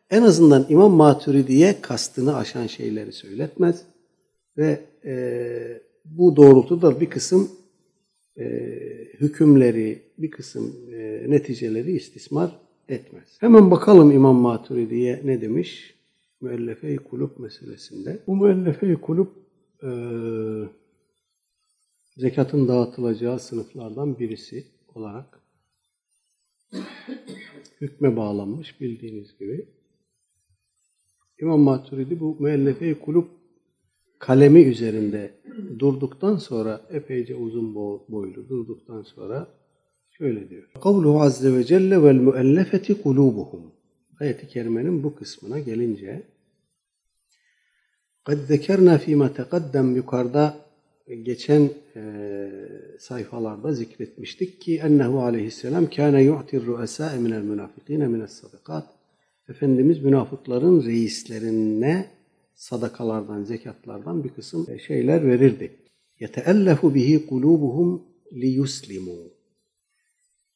en 0.10 0.22
azından 0.22 0.66
İmam 0.70 0.92
Maturidi'ye 0.92 1.82
kastını 1.82 2.36
aşan 2.36 2.68
şeyleri 2.68 3.14
söyletmez. 3.14 3.86
Ve 4.58 4.86
e, 5.06 5.82
bu 6.06 6.36
doğrultuda 6.36 7.02
bir 7.02 7.10
kısım 7.10 7.52
e, 8.38 8.46
hükümleri, 9.20 10.02
bir 10.18 10.32
kısım 10.32 10.76
e, 10.94 11.26
neticeleri 11.28 11.92
istismar 11.92 12.60
etmez. 12.90 13.38
Hemen 13.40 13.72
bakalım 13.72 14.12
İmam 14.12 14.36
Maturidi'ye 14.36 15.22
ne 15.24 15.42
demiş? 15.42 15.96
Müellefe-i 16.42 16.98
kulüp 16.98 17.40
meselesinde. 17.40 18.20
Bu 18.28 18.36
müellefe-i 18.36 18.96
kulüp 18.96 19.30
e, 19.84 19.90
zekatın 22.18 22.68
dağıtılacağı 22.68 23.40
sınıflardan 23.40 24.20
birisi 24.20 24.68
olarak 24.96 25.40
hükme 27.82 28.18
bağlanmış 28.18 28.82
bildiğiniz 28.82 29.38
gibi. 29.38 29.66
İmam 31.42 31.60
Maturidi 31.60 32.20
bu 32.20 32.38
müellefe-i 32.40 33.00
kulüp 33.00 33.28
kalemi 34.23 34.63
üzerinde 34.63 35.31
durduktan 35.79 36.37
sonra 36.37 36.81
epeyce 36.91 37.35
uzun 37.35 37.75
boylu 38.09 38.49
durduktan 38.49 39.03
sonra 39.03 39.49
şöyle 40.11 40.51
diyor. 40.51 40.71
Kavluhu 40.83 41.23
azze 41.23 41.53
ve 41.57 41.65
celle 41.65 42.03
vel 42.03 42.15
müellefeti 42.15 43.03
kulubuhum. 43.03 43.73
Ayet-i 44.21 44.49
kerimenin 44.49 45.03
bu 45.03 45.15
kısmına 45.15 45.59
gelince 45.59 46.23
قَدْ 48.29 48.41
ذَكَرْنَا 48.53 48.95
ف۪ي 48.99 49.15
مَا 49.23 49.29
تَقَدَّمْ 49.41 49.97
yukarıda 49.97 50.57
geçen 51.23 51.71
e, 51.97 52.03
sayfalarda 52.99 53.73
zikretmiştik 53.73 54.61
ki 54.61 54.77
ennehu 54.77 55.23
aleyhisselam 55.23 55.91
kâne 55.91 56.23
yu'tir 56.23 56.67
ru'esâe 56.67 57.19
minel 57.19 57.43
münafikîne 57.43 58.07
mines 58.07 58.33
sadakat 58.33 58.85
Efendimiz 59.49 59.99
münafıkların 60.03 60.85
reislerine 60.85 62.11
sadakalardan, 62.56 63.44
zekatlardan 63.44 64.24
bir 64.24 64.30
kısım 64.30 64.68
e, 64.70 64.80
şeyler 64.80 65.28
verirdi. 65.28 65.76
Yeteellefu 66.20 66.96
bihi 66.96 67.26
kulubuhum 67.26 68.04
li 68.34 68.48
yuslimu. 68.48 69.34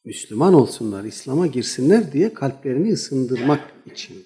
Müslüman 0.05 0.53
olsunlar, 0.53 1.03
İslam'a 1.03 1.47
girsinler 1.47 2.13
diye 2.13 2.33
kalplerini 2.33 2.93
ısındırmak 2.93 3.73
için. 3.85 4.25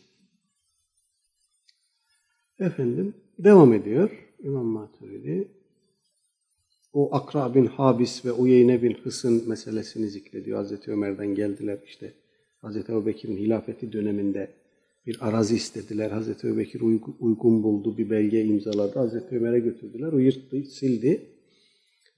Efendim 2.59 3.13
devam 3.39 3.74
ediyor 3.74 4.32
İmam 4.43 4.65
Maturidi. 4.65 5.47
O 6.93 7.15
Akra 7.15 7.55
bin 7.55 7.65
Habis 7.65 8.26
ve 8.26 8.32
Uyeyne 8.32 8.84
bin 8.84 8.93
Hısın 8.93 9.49
meselesini 9.49 10.09
zikrediyor. 10.09 10.57
Hazreti 10.57 10.91
Ömer'den 10.91 11.36
geldiler 11.36 11.80
işte. 11.86 12.13
Hazreti 12.61 12.91
Ebu 12.91 13.05
Bekir'in 13.05 13.38
hilafeti 13.38 13.93
döneminde 13.93 14.51
bir 15.06 15.18
arazi 15.28 15.56
istediler. 15.56 16.12
Hazreti 16.12 16.47
Ebubekir 16.47 16.82
uygun 17.20 17.64
buldu, 17.64 17.97
bir 17.97 18.10
belge 18.10 18.43
imzaladı. 18.43 18.99
Hazreti 18.99 19.36
Ömer'e 19.36 19.60
götürdüler. 19.60 20.14
O 20.14 20.18
yırttı, 20.18 20.64
sildi. 20.64 21.28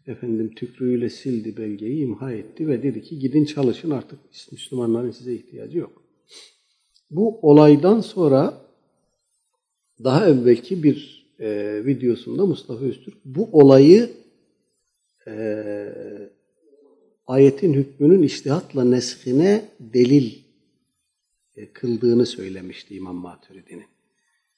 Efendim 0.07 0.53
tükrüğüyle 0.55 1.09
sildi 1.09 1.57
belgeyi, 1.57 2.03
imha 2.03 2.31
etti 2.31 2.67
ve 2.67 2.83
dedi 2.83 3.01
ki 3.01 3.19
gidin 3.19 3.45
çalışın 3.45 3.89
artık 3.89 4.19
Müslümanların 4.51 5.11
size 5.11 5.33
ihtiyacı 5.33 5.77
yok. 5.77 6.03
Bu 7.11 7.39
olaydan 7.41 8.01
sonra 8.01 8.67
daha 10.03 10.27
evvelki 10.27 10.83
bir 10.83 11.27
e, 11.39 11.81
videosunda 11.85 12.45
Mustafa 12.45 12.85
Öztürk 12.85 13.17
bu 13.25 13.49
olayı 13.51 14.09
e, 15.27 15.33
ayetin 17.27 17.73
hükmünün 17.73 18.21
iştihatla 18.21 18.83
neshine 18.83 19.69
delil 19.79 20.42
kıldığını 21.73 22.25
söylemişti 22.25 22.95
İmam 22.95 23.15
Maturidi'nin. 23.15 23.85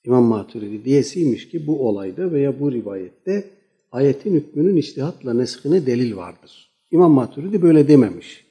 İmam 0.06 0.24
Maturidi 0.24 0.86
diyesiymiş 0.86 1.50
ki 1.50 1.68
bu 1.68 1.88
olayda 1.88 2.32
veya 2.32 2.60
bu 2.60 2.72
rivayette 2.72 3.50
ayetin 3.92 4.36
hükmünün 4.36 4.76
iştihatla 4.76 5.34
neshine 5.34 5.86
delil 5.86 6.16
vardır. 6.16 6.72
İmam 6.92 7.12
Maturidi 7.12 7.62
böyle 7.62 7.88
dememiş. 7.88 8.46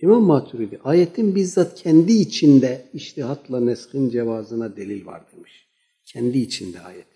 İmam 0.00 0.22
Maturidi 0.22 0.80
ayetin 0.84 1.34
bizzat 1.34 1.82
kendi 1.82 2.12
içinde 2.12 2.84
iştihatla 2.94 3.60
neshin 3.60 4.10
cevazına 4.10 4.76
delil 4.76 5.06
var 5.06 5.22
demiş. 5.36 5.66
Kendi 6.04 6.38
içinde 6.38 6.80
ayet. 6.80 7.06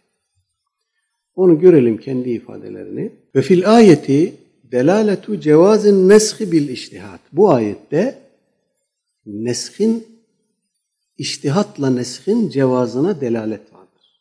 Onu 1.35 1.61
görelim 1.61 1.97
kendi 1.97 2.31
ifadelerini. 2.31 3.13
Ve 3.35 3.43
fil 3.43 3.75
ayeti 3.75 4.35
delaletu 4.73 5.41
cevazin 5.41 6.09
neshi 6.09 6.53
bil 6.53 6.69
iştihat. 6.69 7.21
Bu 7.33 7.51
ayette 7.51 8.19
neshin 9.27 10.07
iştihatla 11.19 11.91
neshin 11.91 12.49
cevazına 12.49 13.21
delalet 13.21 13.75
vardır. 13.75 14.21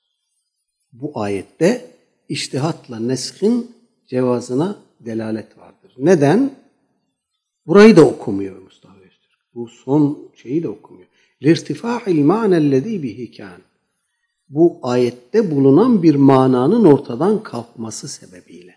Bu 0.93 1.11
ayette 1.15 1.91
iştihatla 2.29 2.99
neshin 2.99 3.71
cevazına 4.07 4.79
delalet 4.99 5.57
vardır. 5.57 5.93
Neden? 5.97 6.55
Burayı 7.67 7.95
da 7.95 8.05
okumuyor 8.05 8.61
Mustafa 8.61 8.95
Öztürk. 8.95 9.39
Bu 9.53 9.67
son 9.67 10.29
şeyi 10.35 10.63
de 10.63 10.69
okumuyor. 10.69 11.07
Lirtifa'il 11.43 12.23
ma'nellezî 12.23 13.03
bihi 13.03 13.31
kân. 13.31 13.61
Bu 14.49 14.79
ayette 14.81 15.51
bulunan 15.51 16.03
bir 16.03 16.15
mananın 16.15 16.85
ortadan 16.85 17.43
kalkması 17.43 18.07
sebebiyle. 18.07 18.75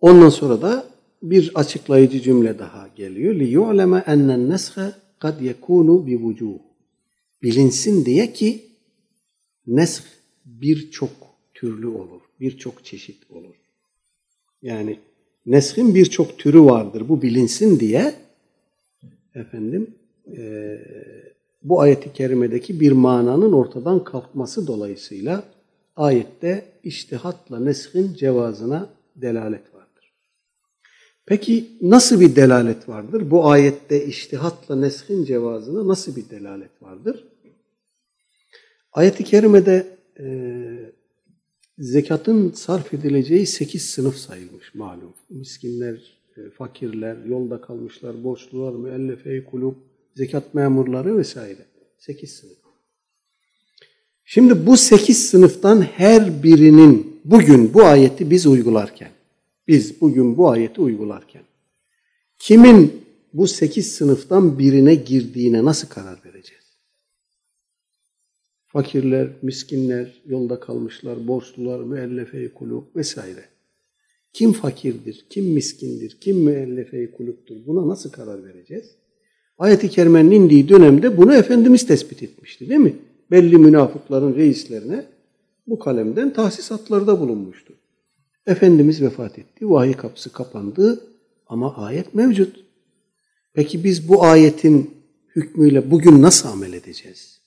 Ondan 0.00 0.28
sonra 0.28 0.62
da 0.62 0.84
bir 1.22 1.52
açıklayıcı 1.54 2.20
cümle 2.20 2.58
daha 2.58 2.88
geliyor. 2.96 3.34
Li 3.34 3.44
yu'leme 3.44 4.04
ennen 4.06 4.50
neshe 4.50 4.92
kad 5.18 5.40
yekunu 5.40 6.06
bi 6.06 6.22
vucuh. 6.22 6.58
Bilinsin 7.42 8.04
diye 8.04 8.32
ki 8.32 8.64
nesk 9.66 10.04
birçok 10.44 11.10
türlü 11.54 11.86
olur, 11.86 12.20
birçok 12.40 12.84
çeşit 12.84 13.30
olur. 13.30 13.54
Yani 14.62 14.98
neskin 15.46 15.94
birçok 15.94 16.38
türü 16.38 16.60
vardır. 16.60 17.08
Bu 17.08 17.22
bilinsin 17.22 17.80
diye 17.80 18.14
efendim 19.34 19.94
e, 20.36 20.78
bu 21.62 21.80
ayeti 21.80 22.12
kerimedeki 22.12 22.80
bir 22.80 22.92
mananın 22.92 23.52
ortadan 23.52 24.04
kalkması 24.04 24.66
dolayısıyla 24.66 25.44
ayette 25.96 26.64
iştihatla 26.84 27.60
neskin 27.60 28.14
cevazına 28.14 28.90
delalet 29.16 29.74
var. 29.74 29.77
Peki 31.28 31.68
nasıl 31.80 32.20
bir 32.20 32.36
delalet 32.36 32.88
vardır? 32.88 33.30
Bu 33.30 33.46
ayette 33.50 34.06
iştihatla 34.06 34.76
neshin 34.76 35.24
cevazına 35.24 35.88
nasıl 35.88 36.16
bir 36.16 36.30
delalet 36.30 36.82
vardır? 36.82 37.24
Ayet-i 38.92 39.24
kerimede 39.24 39.86
e, 40.20 40.26
zekatın 41.78 42.52
sarf 42.52 42.94
edileceği 42.94 43.46
sekiz 43.46 43.82
sınıf 43.82 44.16
sayılmış 44.16 44.74
malum. 44.74 45.14
Miskinler, 45.30 46.18
e, 46.36 46.50
fakirler, 46.50 47.16
yolda 47.24 47.60
kalmışlar, 47.60 48.24
borçlular, 48.24 48.72
müellefe-i 48.72 49.44
kulüp, 49.44 49.74
zekat 50.16 50.54
memurları 50.54 51.18
vesaire. 51.18 51.66
Sekiz 51.98 52.30
sınıf. 52.30 52.58
Şimdi 54.24 54.66
bu 54.66 54.76
sekiz 54.76 55.28
sınıftan 55.28 55.82
her 55.82 56.42
birinin 56.42 57.20
bugün 57.24 57.74
bu 57.74 57.82
ayeti 57.82 58.30
biz 58.30 58.46
uygularken, 58.46 59.10
biz 59.68 60.00
bugün 60.00 60.36
bu 60.36 60.50
ayeti 60.50 60.80
uygularken, 60.80 61.42
kimin 62.38 62.92
bu 63.32 63.46
sekiz 63.46 63.92
sınıftan 63.92 64.58
birine 64.58 64.94
girdiğine 64.94 65.64
nasıl 65.64 65.88
karar 65.88 66.18
vereceğiz? 66.24 66.64
Fakirler, 68.66 69.28
miskinler, 69.42 70.22
yolda 70.26 70.60
kalmışlar, 70.60 71.28
borçlular, 71.28 71.80
müellefe-i 71.80 72.54
kulüp 72.54 72.96
vesaire. 72.96 73.44
Kim 74.32 74.52
fakirdir, 74.52 75.26
kim 75.30 75.44
miskindir, 75.44 76.18
kim 76.20 76.36
müellefe-i 76.36 77.12
kulüptür 77.12 77.66
buna 77.66 77.88
nasıl 77.88 78.10
karar 78.10 78.44
vereceğiz? 78.44 78.94
Ayet-i 79.58 79.88
Kerime'nin 79.88 80.30
indiği 80.30 80.68
dönemde 80.68 81.16
bunu 81.16 81.34
Efendimiz 81.34 81.86
tespit 81.86 82.22
etmişti 82.22 82.68
değil 82.68 82.80
mi? 82.80 82.96
Belli 83.30 83.56
münafıkların 83.56 84.34
reislerine 84.34 85.06
bu 85.66 85.78
kalemden 85.78 86.32
tahsisatlarda 86.32 87.20
bulunmuştu. 87.20 87.77
Efendimiz 88.48 89.02
vefat 89.02 89.38
etti, 89.38 89.70
vahiy 89.70 89.94
kapısı 89.94 90.32
kapandı 90.32 91.00
ama 91.46 91.76
ayet 91.76 92.14
mevcut. 92.14 92.64
Peki 93.52 93.84
biz 93.84 94.08
bu 94.08 94.24
ayetin 94.24 94.94
hükmüyle 95.36 95.90
bugün 95.90 96.22
nasıl 96.22 96.48
amel 96.48 96.72
edeceğiz? 96.72 97.40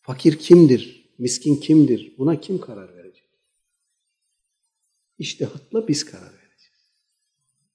Fakir 0.00 0.36
kimdir? 0.36 1.08
Miskin 1.18 1.56
kimdir? 1.56 2.14
Buna 2.18 2.40
kim 2.40 2.60
karar 2.60 2.96
verecek? 2.96 3.28
İştihatla 5.18 5.88
biz 5.88 6.04
karar 6.04 6.32
vereceğiz. 6.32 6.82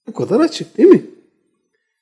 Bu 0.08 0.14
kadar 0.14 0.39
açık 0.39 0.78
değil 0.78 0.89
mi? 0.89 1.06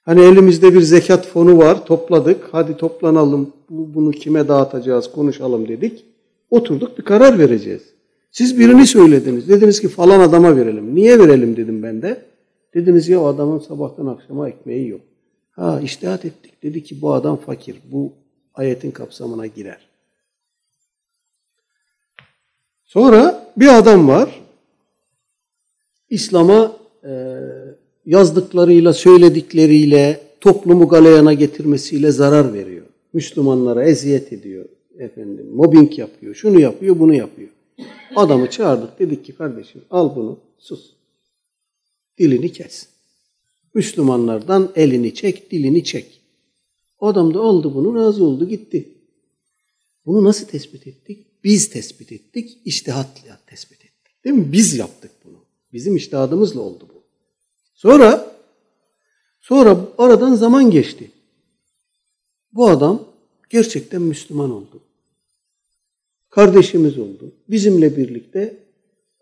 Hani 0.02 0.22
elimizde 0.22 0.74
bir 0.74 0.82
zekat 0.82 1.28
fonu 1.28 1.58
var, 1.58 1.86
topladık. 1.86 2.50
Hadi 2.52 2.78
toplanalım, 2.78 3.54
bunu 3.70 4.12
kime 4.12 4.48
dağıtacağız, 4.48 5.12
konuşalım 5.12 5.68
dedik. 5.68 6.06
Oturduk 6.50 6.98
bir 6.98 7.04
karar 7.04 7.40
vereceğiz. 7.40 7.84
Siz 8.32 8.60
birini 8.60 8.88
söylediniz. 8.88 9.50
Dediniz 9.50 9.82
ki 9.82 9.88
falan 9.88 10.20
adama 10.20 10.56
verelim. 10.58 10.96
Niye 10.96 11.20
verelim 11.20 11.58
dedim 11.58 11.84
ben 11.84 12.02
de. 12.02 12.26
Dediniz 12.74 13.10
ya 13.10 13.22
o 13.22 13.26
adamın 13.26 13.60
sabahtan 13.60 14.06
akşama 14.06 14.50
ekmeği 14.50 14.88
yok. 14.88 15.02
Ha 15.52 15.82
iştihat 15.84 16.26
ettik. 16.26 16.64
Dedi 16.64 16.84
ki 16.84 17.02
bu 17.02 17.14
adam 17.14 17.38
fakir. 17.38 17.76
Bu 17.92 18.14
ayetin 18.54 18.92
kapsamına 18.92 19.48
girer. 19.48 19.88
Sonra 22.86 23.48
bir 23.58 23.78
adam 23.78 24.08
var. 24.08 24.42
İslam'a 26.10 26.72
e, 27.04 27.38
yazdıklarıyla, 28.06 28.94
söyledikleriyle, 28.94 30.20
toplumu 30.42 30.88
galeyana 30.88 31.34
getirmesiyle 31.34 32.12
zarar 32.12 32.54
veriyor. 32.54 32.86
Müslümanlara 33.14 33.84
eziyet 33.84 34.34
ediyor. 34.34 34.66
Efendim, 35.00 35.48
mobbing 35.54 36.00
yapıyor, 36.00 36.36
şunu 36.36 36.60
yapıyor, 36.60 37.00
bunu 37.00 37.14
yapıyor. 37.14 37.50
Adamı 38.16 38.50
çağırdık, 38.50 39.00
dedik 39.00 39.26
ki 39.26 39.36
kardeşim 39.36 39.82
al 39.92 40.16
bunu, 40.16 40.40
sus. 40.58 40.92
Dilini 42.18 42.54
kes. 42.54 42.88
Müslümanlardan 43.74 44.72
elini 44.76 45.14
çek, 45.14 45.52
dilini 45.52 45.84
çek. 45.84 46.22
Adam 47.00 47.34
da 47.34 47.40
aldı 47.40 47.76
bunu, 47.76 47.96
razı 47.96 48.24
oldu, 48.24 48.48
gitti. 48.48 48.90
Bunu 50.06 50.24
nasıl 50.24 50.48
tespit 50.48 50.88
ettik? 50.88 51.28
Biz 51.44 51.70
tespit 51.70 52.12
ettik, 52.12 52.58
iştihatla 52.66 53.40
tespit 53.48 53.86
ettik. 53.86 54.26
Değil 54.26 54.36
mi? 54.36 54.52
Biz 54.52 54.76
yaptık 54.76 55.12
bunu. 55.26 55.38
Bizim 55.74 55.96
iştihadımızla 55.96 56.62
oldu 56.62 56.88
bu. 56.94 57.04
Sonra 57.74 58.36
sonra 59.40 59.88
aradan 59.98 60.36
zaman 60.36 60.72
geçti. 60.72 61.12
Bu 62.54 62.68
adam 62.68 63.08
gerçekten 63.50 64.02
Müslüman 64.02 64.52
oldu. 64.52 64.82
Kardeşimiz 66.32 66.98
oldu. 66.98 67.32
Bizimle 67.50 67.98
birlikte 67.98 68.58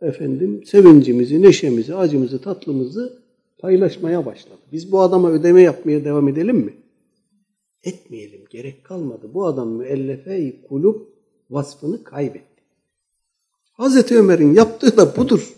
efendim 0.02 0.64
sevincimizi, 0.66 1.42
neşemizi, 1.42 1.96
acımızı, 1.96 2.42
tatlımızı 2.42 3.24
paylaşmaya 3.60 4.26
başladı. 4.26 4.60
Biz 4.72 4.92
bu 4.92 5.02
adama 5.02 5.30
ödeme 5.32 5.62
yapmaya 5.62 6.06
devam 6.06 6.28
edelim 6.28 6.58
mi? 6.58 6.74
Etmeyelim. 7.84 8.42
Gerek 8.50 8.84
kalmadı. 8.84 9.34
Bu 9.34 9.46
adam 9.46 9.70
müellefe-i 9.70 10.62
kulüp 10.68 11.02
vasfını 11.50 12.04
kaybetti. 12.04 12.64
Hazreti 13.72 14.18
Ömer'in 14.18 14.54
yaptığı 14.54 14.98
da 14.98 15.16
budur. 15.18 15.54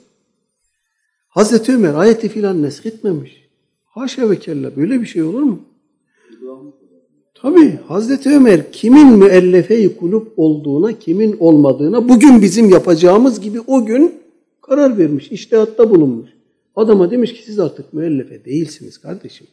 Hazreti 1.28 1.72
Ömer 1.72 1.94
ayeti 1.94 2.30
filan 2.30 2.64
nesketmemiş. 2.64 3.50
Haşa 3.86 4.30
ve 4.30 4.40
kella 4.40 4.76
böyle 4.76 5.02
bir 5.02 5.06
şey 5.06 5.24
olur 5.24 5.42
mu? 5.42 5.66
Tabi 7.42 7.80
Hazreti 7.88 8.30
Ömer 8.30 8.72
kimin 8.72 9.08
müellefe-i 9.08 9.98
kulüp 9.98 10.28
olduğuna, 10.38 11.00
kimin 11.00 11.38
olmadığına 11.40 12.10
bugün 12.10 12.42
bizim 12.42 12.70
yapacağımız 12.70 13.42
gibi 13.42 13.60
o 13.60 13.86
gün 13.86 14.14
karar 14.62 14.98
vermiş, 14.98 15.32
iştihatta 15.32 15.90
bulunmuş. 15.90 16.30
Adama 16.76 17.12
demiş 17.12 17.34
ki 17.34 17.44
siz 17.46 17.60
artık 17.60 17.94
müellefe 17.94 18.46
değilsiniz 18.46 18.98
kardeşim. 18.98 19.48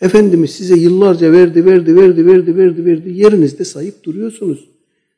Efendimiz 0.00 0.50
size 0.50 0.74
yıllarca 0.76 1.32
verdi, 1.32 1.66
verdi, 1.66 1.96
verdi, 1.96 2.26
verdi, 2.26 2.56
verdi, 2.56 2.84
verdi. 2.84 3.10
Yerinizde 3.10 3.64
sayıp 3.64 4.04
duruyorsunuz. 4.04 4.68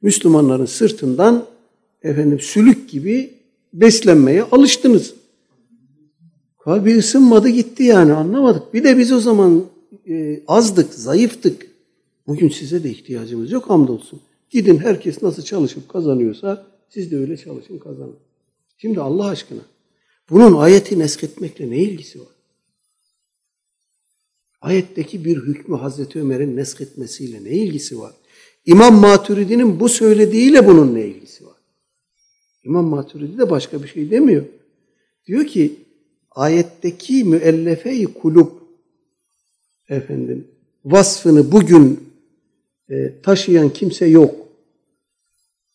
Müslümanların 0.03 0.67
sırtından 0.67 1.45
efendim 2.03 2.41
sülük 2.41 2.91
gibi 2.91 3.31
beslenmeye 3.73 4.43
alıştınız. 4.43 5.15
Kalbi 6.65 6.99
ısınmadı 6.99 7.49
gitti 7.49 7.83
yani 7.83 8.13
anlamadık. 8.13 8.75
Bir 8.75 8.85
de 8.85 8.99
biz 8.99 9.13
o 9.13 9.21
zaman 9.21 9.65
e, 10.09 10.41
azdık, 10.49 10.95
zayıftık. 10.95 11.72
Bugün 12.27 12.49
size 12.49 12.85
de 12.85 12.91
ihtiyacımız 12.91 13.51
yok 13.51 13.71
hamdolsun. 13.71 14.21
Gidin 14.51 14.79
herkes 14.79 15.23
nasıl 15.23 15.43
çalışıp 15.43 15.89
kazanıyorsa 15.89 16.67
siz 16.89 17.11
de 17.11 17.17
öyle 17.17 17.37
çalışın 17.37 17.79
kazanın. 17.79 18.17
Şimdi 18.79 19.01
Allah 19.01 19.27
aşkına 19.27 19.61
bunun 20.31 20.55
ayeti 20.59 20.99
nesketmekle 20.99 21.71
ne 21.71 21.79
ilgisi 21.79 22.21
var? 22.21 22.29
Ayetteki 24.61 25.25
bir 25.25 25.37
hükmü 25.37 25.77
Hazreti 25.77 26.21
Ömer'in 26.21 26.57
nesketmesiyle 26.57 27.45
ne 27.45 27.51
ilgisi 27.51 27.99
var? 27.99 28.13
İmam 28.67 28.95
Maturidi'nin 28.95 29.81
bu 29.81 29.89
söylediğiyle 29.89 30.67
bunun 30.67 30.95
ne 30.95 31.07
ilgisi 31.07 31.47
var? 31.47 31.57
İmam 32.65 32.85
Maturidi 32.85 33.39
de 33.39 33.51
başka 33.51 33.83
bir 33.83 33.89
şey 33.89 34.11
demiyor. 34.11 34.45
Diyor 35.27 35.47
ki 35.47 35.73
ayetteki 36.31 37.25
müellefe-i 37.25 38.05
kulub 38.05 38.49
efendim 39.89 40.49
vasfını 40.85 41.53
bugün 41.53 42.12
e, 42.91 43.21
taşıyan 43.23 43.69
kimse 43.71 44.07
yok. 44.07 44.35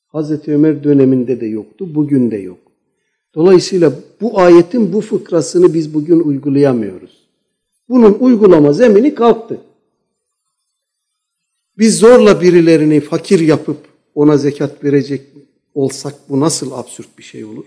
Hazreti 0.08 0.54
Ömer 0.54 0.84
döneminde 0.84 1.42
de 1.42 1.46
yoktu, 1.46 1.96
bugün 1.96 2.32
de 2.32 2.38
yok. 2.38 2.58
Dolayısıyla 3.36 3.94
bu 4.22 4.40
ayetin 4.40 4.94
bu 4.94 5.02
fıkrasını 5.02 5.74
biz 5.74 5.94
bugün 5.94 6.20
uygulayamıyoruz. 6.20 7.28
Bunun 7.90 8.18
uygulama 8.20 8.74
zemini 8.74 9.16
kalktı. 9.16 9.62
Biz 11.78 11.98
zorla 11.98 12.42
birilerini 12.42 13.00
fakir 13.00 13.40
yapıp 13.40 13.78
ona 14.16 14.38
zekat 14.38 14.84
verecek 14.84 15.22
olsak 15.76 16.16
bu 16.30 16.40
nasıl 16.40 16.72
absürt 16.72 17.18
bir 17.18 17.24
şey 17.24 17.46
olur? 17.46 17.66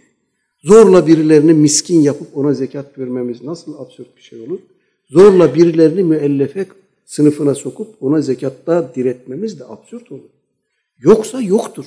Zorla 0.63 1.07
birilerini 1.07 1.53
miskin 1.53 2.01
yapıp 2.01 2.37
ona 2.37 2.53
zekat 2.55 2.99
vermemiz 2.99 3.43
nasıl 3.43 3.79
absürt 3.79 4.17
bir 4.17 4.23
şey 4.23 4.41
olur? 4.41 4.59
Zorla 5.09 5.55
birilerini 5.55 6.03
müellefe 6.05 6.67
sınıfına 7.11 7.55
sokup 7.55 8.03
ona 8.03 8.21
zekatta 8.21 8.95
diretmemiz 8.95 9.61
de 9.61 9.65
absürt 9.65 10.13
olur. 10.13 10.31
Yoksa 10.99 11.41
yoktur. 11.41 11.85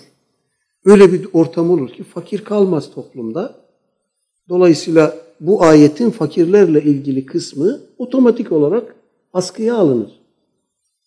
Öyle 0.86 1.14
bir 1.14 1.28
ortam 1.34 1.70
olur 1.70 1.90
ki 1.90 2.04
fakir 2.04 2.44
kalmaz 2.44 2.92
toplumda. 2.92 3.56
Dolayısıyla 4.50 5.18
bu 5.40 5.64
ayetin 5.64 6.10
fakirlerle 6.10 6.82
ilgili 6.84 7.26
kısmı 7.26 7.82
otomatik 7.98 8.52
olarak 8.52 8.96
askıya 9.34 9.76
alınır. 9.76 10.12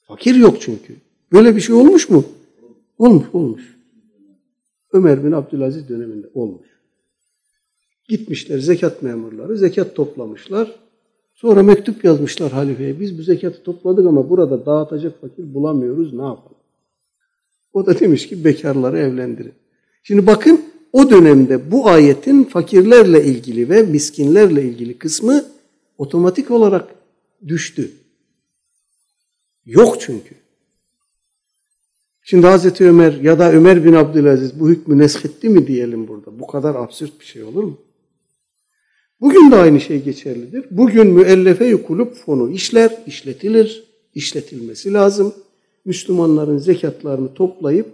Fakir 0.08 0.34
yok 0.34 0.56
çünkü. 0.60 0.96
Böyle 1.32 1.56
bir 1.56 1.60
şey 1.60 1.74
olmuş 1.74 2.10
mu? 2.10 2.24
Olmuş, 2.98 3.26
olmuş. 3.32 3.76
Ömer 4.92 5.24
bin 5.24 5.32
Abdülaziz 5.32 5.88
döneminde 5.88 6.30
olmuş. 6.34 6.66
Gitmişler 8.08 8.58
zekat 8.58 9.02
memurları, 9.02 9.58
zekat 9.58 9.96
toplamışlar. 9.96 10.86
Sonra 11.37 11.62
mektup 11.62 12.05
yazmışlar 12.05 12.53
halifeye. 12.53 13.01
Biz 13.01 13.18
bu 13.18 13.22
zekatı 13.22 13.62
topladık 13.62 14.07
ama 14.07 14.30
burada 14.30 14.66
dağıtacak 14.66 15.20
fakir 15.20 15.55
bulamıyoruz, 15.55 16.12
ne 16.12 16.22
yapalım? 16.22 16.57
O 17.72 17.87
da 17.87 18.01
demiş 18.01 18.28
ki 18.28 18.45
bekarları 18.45 18.99
evlendirin. 18.99 19.53
Şimdi 20.03 20.26
bakın 20.26 20.64
o 20.93 21.11
dönemde 21.11 21.70
bu 21.70 21.89
ayetin 21.89 22.45
fakirlerle 22.45 23.24
ilgili 23.24 23.68
ve 23.68 23.82
miskinlerle 23.82 24.62
ilgili 24.62 24.99
kısmı 24.99 25.45
otomatik 25.99 26.51
olarak 26.51 26.95
düştü. 27.47 27.91
Yok 29.66 29.97
çünkü. 30.01 30.34
Şimdi 32.22 32.47
Hazreti 32.47 32.84
Ömer 32.84 33.12
ya 33.12 33.39
da 33.39 33.53
Ömer 33.53 33.84
bin 33.84 33.93
Abdülaziz 33.93 34.61
bu 34.61 34.68
hükmü 34.68 34.99
neshetti 34.99 35.49
mi 35.49 35.66
diyelim 35.66 36.09
burada? 36.09 36.39
Bu 36.39 36.47
kadar 36.47 36.74
absürt 36.74 37.20
bir 37.20 37.24
şey 37.24 37.43
olur 37.43 37.64
mu? 37.64 37.78
Bugün 39.20 39.50
de 39.50 39.56
aynı 39.56 39.80
şey 39.80 40.02
geçerlidir. 40.02 40.66
Bugün 40.70 41.06
müellefe 41.06 41.82
kulüp 41.82 42.14
fonu 42.14 42.50
işler, 42.50 42.98
işletilir, 43.06 43.84
işletilmesi 44.14 44.92
lazım. 44.92 45.34
Müslümanların 45.84 46.58
zekatlarını 46.58 47.34
toplayıp 47.34 47.86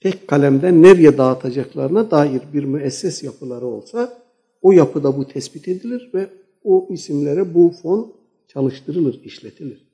tek 0.00 0.28
kalemden 0.28 0.82
nereye 0.82 1.18
dağıtacaklarına 1.18 2.10
dair 2.10 2.40
bir 2.54 2.64
müesses 2.64 3.22
yapıları 3.22 3.66
olsa 3.66 4.22
o 4.62 4.72
yapıda 4.72 5.16
bu 5.16 5.28
tespit 5.28 5.68
edilir 5.68 6.10
ve 6.14 6.26
o 6.64 6.88
isimlere 6.90 7.54
bu 7.54 7.74
fon 7.82 8.12
çalıştırılır, 8.48 9.20
işletilir. 9.24 9.86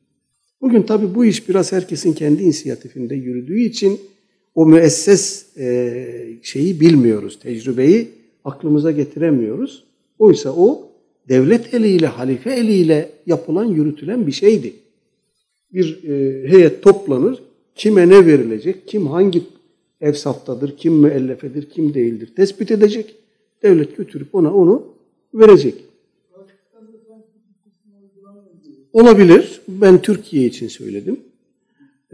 Bugün 0.60 0.82
tabi 0.82 1.14
bu 1.14 1.24
iş 1.24 1.48
biraz 1.48 1.72
herkesin 1.72 2.12
kendi 2.12 2.42
inisiyatifinde 2.42 3.14
yürüdüğü 3.14 3.60
için 3.60 4.00
o 4.54 4.66
müesses 4.66 5.46
şeyi 6.42 6.80
bilmiyoruz, 6.80 7.38
tecrübeyi 7.38 8.08
aklımıza 8.44 8.90
getiremiyoruz. 8.90 9.87
Oysa 10.18 10.52
o 10.56 10.88
devlet 11.28 11.74
eliyle, 11.74 12.06
halife 12.06 12.50
eliyle 12.50 13.10
yapılan, 13.26 13.64
yürütülen 13.64 14.26
bir 14.26 14.32
şeydi. 14.32 14.72
Bir 15.72 16.04
e, 16.04 16.48
heyet 16.48 16.82
toplanır, 16.82 17.42
kime 17.74 18.08
ne 18.08 18.26
verilecek, 18.26 18.88
kim 18.88 19.06
hangi 19.06 19.42
evsaftadır, 20.00 20.76
kim 20.76 20.94
müellefedir, 20.94 21.70
kim 21.70 21.94
değildir 21.94 22.32
tespit 22.36 22.70
edecek. 22.70 23.14
Devlet 23.62 23.96
götürüp 23.96 24.34
ona 24.34 24.54
onu 24.54 24.86
verecek. 25.34 25.74
Olabilir. 28.92 29.60
Ben 29.68 30.02
Türkiye 30.02 30.46
için 30.46 30.68
söyledim. 30.68 31.20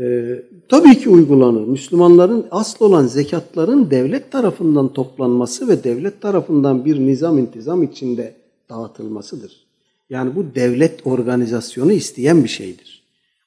Ee, 0.01 0.43
tabii 0.69 0.99
ki 0.99 1.11
uygulanır. 1.11 1.67
Müslümanların 1.67 2.47
asıl 2.51 2.85
olan 2.85 3.07
zekatların 3.07 3.91
devlet 3.91 4.33
tarafından 4.33 4.93
toplanması 4.93 5.69
ve 5.69 5.85
devlet 5.85 6.21
tarafından 6.21 6.85
bir 6.85 6.99
nizam 6.99 7.39
intizam 7.39 7.83
içinde 7.83 8.35
dağıtılmasıdır. 8.71 9.65
Yani 10.11 10.37
bu 10.37 10.45
devlet 10.55 11.07
organizasyonu 11.07 11.93
isteyen 11.93 12.45
bir 12.45 12.49
şeydir. 12.49 13.03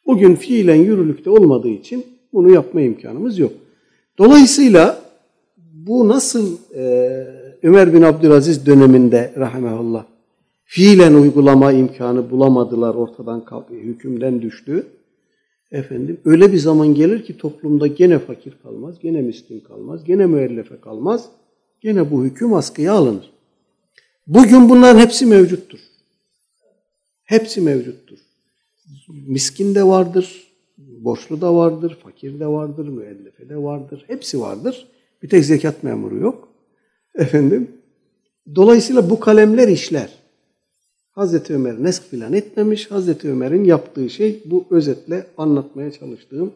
Bugün 0.06 0.36
fiilen 0.36 0.76
yürürlükte 0.76 1.30
olmadığı 1.30 1.70
için 1.70 2.06
bunu 2.34 2.50
yapma 2.50 2.82
imkanımız 2.82 3.40
yok. 3.40 3.52
Dolayısıyla 4.18 5.02
bu 5.74 6.08
nasıl 6.08 6.58
e, 6.76 6.84
Ömer 7.64 7.94
bin 7.94 8.02
Abdülaziz 8.02 8.66
döneminde 8.66 9.34
rahmetullah 9.38 10.06
fiilen 10.66 11.14
uygulama 11.14 11.72
imkanı 11.72 12.32
bulamadılar 12.32 12.96
ortadan 12.96 13.44
hükümden 13.70 14.42
düştü. 14.42 14.88
Efendim 15.72 16.20
öyle 16.26 16.54
bir 16.54 16.58
zaman 16.58 16.96
gelir 16.96 17.26
ki 17.26 17.38
toplumda 17.38 17.88
gene 17.88 18.20
fakir 18.20 18.54
kalmaz, 18.64 19.00
gene 19.00 19.22
miskin 19.22 19.60
kalmaz, 19.60 20.04
gene 20.04 20.26
müellefe 20.26 20.82
kalmaz. 20.82 21.30
Gene 21.82 22.12
bu 22.12 22.24
hüküm 22.24 22.54
askıya 22.54 22.94
alınır. 22.94 23.32
Bugün 24.28 24.70
bunların 24.70 25.00
hepsi 25.00 25.26
mevcuttur. 25.26 25.80
Hepsi 27.24 27.62
mevcuttur. 27.62 28.18
Miskin 29.28 29.76
de 29.76 29.84
vardır, 29.84 30.54
borçlu 30.78 31.42
da 31.42 31.56
vardır, 31.56 31.98
fakir 32.04 32.40
de 32.40 32.48
vardır, 32.48 32.88
müellefe 32.88 33.50
de 33.50 33.58
vardır. 33.58 34.06
Hepsi 34.08 34.40
vardır. 34.40 34.88
Bir 35.24 35.30
tek 35.30 35.46
zekat 35.46 35.84
memuru 35.84 36.18
yok. 36.18 36.50
Efendim. 37.16 37.72
Dolayısıyla 38.56 39.10
bu 39.10 39.20
kalemler 39.20 39.68
işler. 39.68 40.10
Hazreti 41.18 41.54
Ömer 41.54 41.84
nesk 41.84 42.04
filan 42.04 42.34
etmemiş. 42.34 42.92
Hazreti 42.92 43.30
Ömer'in 43.30 43.64
yaptığı 43.64 44.10
şey 44.10 44.44
bu 44.46 44.66
özetle 44.70 45.28
anlatmaya 45.38 45.92
çalıştığım 45.92 46.54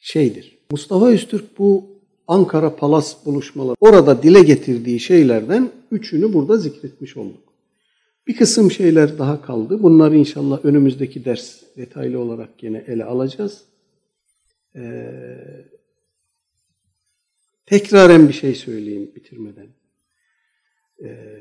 şeydir. 0.00 0.58
Mustafa 0.70 1.12
Üstürk 1.12 1.58
bu 1.58 1.84
Ankara 2.28 2.76
Palas 2.76 3.26
buluşmaları 3.26 3.76
orada 3.80 4.22
dile 4.22 4.42
getirdiği 4.42 5.00
şeylerden 5.00 5.70
üçünü 5.90 6.32
burada 6.32 6.56
zikretmiş 6.56 7.16
olduk. 7.16 7.52
Bir 8.26 8.36
kısım 8.36 8.70
şeyler 8.70 9.18
daha 9.18 9.42
kaldı. 9.42 9.82
Bunları 9.82 10.16
inşallah 10.16 10.64
önümüzdeki 10.64 11.24
ders 11.24 11.62
detaylı 11.76 12.18
olarak 12.18 12.62
yine 12.62 12.84
ele 12.86 13.04
alacağız. 13.04 13.64
Ee, 14.76 15.66
tekraren 17.66 18.28
bir 18.28 18.34
şey 18.34 18.54
söyleyeyim 18.54 19.10
bitirmeden. 19.16 19.66
Ee, 21.04 21.33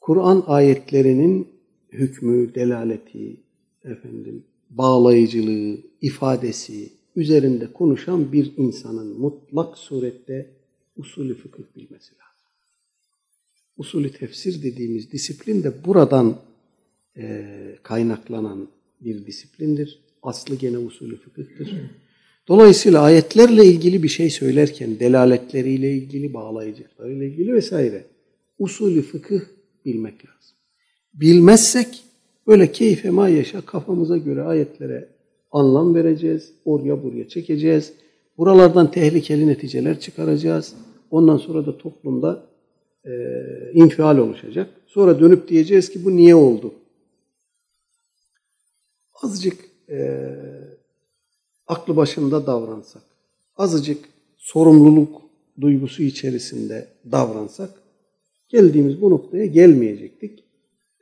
Kur'an 0.00 0.44
ayetlerinin 0.46 1.48
hükmü, 1.92 2.54
delaleti, 2.54 3.36
efendim, 3.84 4.44
bağlayıcılığı, 4.70 5.78
ifadesi 6.00 6.92
üzerinde 7.16 7.72
konuşan 7.72 8.32
bir 8.32 8.52
insanın 8.56 9.20
mutlak 9.20 9.78
surette 9.78 10.50
usulü 10.96 11.34
fıkıh 11.34 11.62
bilmesi 11.76 12.12
lazım. 12.12 12.48
Usulü 13.76 14.12
tefsir 14.12 14.62
dediğimiz 14.62 15.12
disiplin 15.12 15.62
de 15.62 15.84
buradan 15.84 16.36
e, 17.16 17.44
kaynaklanan 17.82 18.68
bir 19.00 19.26
disiplindir. 19.26 19.98
Aslı 20.22 20.54
gene 20.54 20.78
usulü 20.78 21.16
fıkıhtır. 21.16 21.74
Dolayısıyla 22.48 23.02
ayetlerle 23.02 23.64
ilgili 23.64 24.02
bir 24.02 24.08
şey 24.08 24.30
söylerken 24.30 25.00
delaletleriyle 25.00 25.92
ilgili, 25.92 26.34
bağlayıcılıklarıyla 26.34 27.26
ilgili 27.26 27.54
vesaire 27.54 28.04
usulü 28.58 29.02
fıkıh 29.02 29.40
bilmek 29.84 30.14
lazım. 30.24 30.56
Bilmezsek 31.14 32.04
böyle 32.46 32.72
keyfe 32.72 33.10
ma 33.10 33.28
yaşa 33.28 33.60
kafamıza 33.60 34.16
göre 34.16 34.42
ayetlere 34.42 35.08
anlam 35.50 35.94
vereceğiz. 35.94 36.52
Oraya 36.64 37.02
buraya 37.02 37.28
çekeceğiz. 37.28 37.92
Buralardan 38.38 38.90
tehlikeli 38.90 39.46
neticeler 39.46 40.00
çıkaracağız. 40.00 40.74
Ondan 41.10 41.36
sonra 41.36 41.66
da 41.66 41.78
toplumda 41.78 42.46
e, 43.04 43.10
infial 43.74 44.18
oluşacak. 44.18 44.70
Sonra 44.86 45.20
dönüp 45.20 45.48
diyeceğiz 45.48 45.90
ki 45.90 46.04
bu 46.04 46.16
niye 46.16 46.34
oldu? 46.34 46.74
Azıcık 49.22 49.64
e, 49.88 50.28
aklı 51.66 51.96
başında 51.96 52.46
davransak, 52.46 53.02
azıcık 53.56 54.04
sorumluluk 54.38 55.22
duygusu 55.60 56.02
içerisinde 56.02 56.88
davransak 57.12 57.70
geldiğimiz 58.50 59.00
bu 59.00 59.10
noktaya 59.10 59.46
gelmeyecektik. 59.46 60.44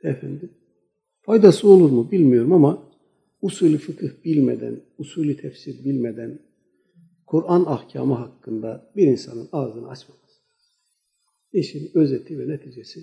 Efendim, 0.03 0.49
faydası 1.21 1.67
olur 1.67 1.89
mu 1.89 2.11
bilmiyorum 2.11 2.53
ama 2.53 2.83
usulü 3.41 3.77
fıkıh 3.77 4.09
bilmeden, 4.25 4.81
usulü 4.97 5.37
tefsir 5.37 5.85
bilmeden 5.85 6.39
Kur'an 7.27 7.65
ahkamı 7.65 8.13
hakkında 8.13 8.91
bir 8.95 9.07
insanın 9.07 9.49
ağzını 9.51 9.89
açmaması. 9.89 10.39
İşin 11.53 11.91
özeti 11.93 12.39
ve 12.39 12.47
neticesi. 12.47 12.99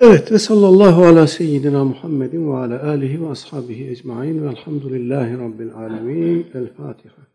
Evet 0.00 0.32
ve 0.32 0.38
sallallahu 0.38 1.04
ala 1.04 1.26
seyyidina 1.26 1.84
Muhammedin 1.84 2.52
ve 2.52 2.56
ala 2.56 2.88
alihi 2.88 3.22
ve 3.22 3.28
ashabihi 3.28 3.90
ecmain 3.90 4.42
ve 4.42 4.48
elhamdülillahi 4.48 5.38
rabbil 5.38 5.74
alemin. 5.74 6.46
El 6.54 6.66
Fatiha. 6.66 7.29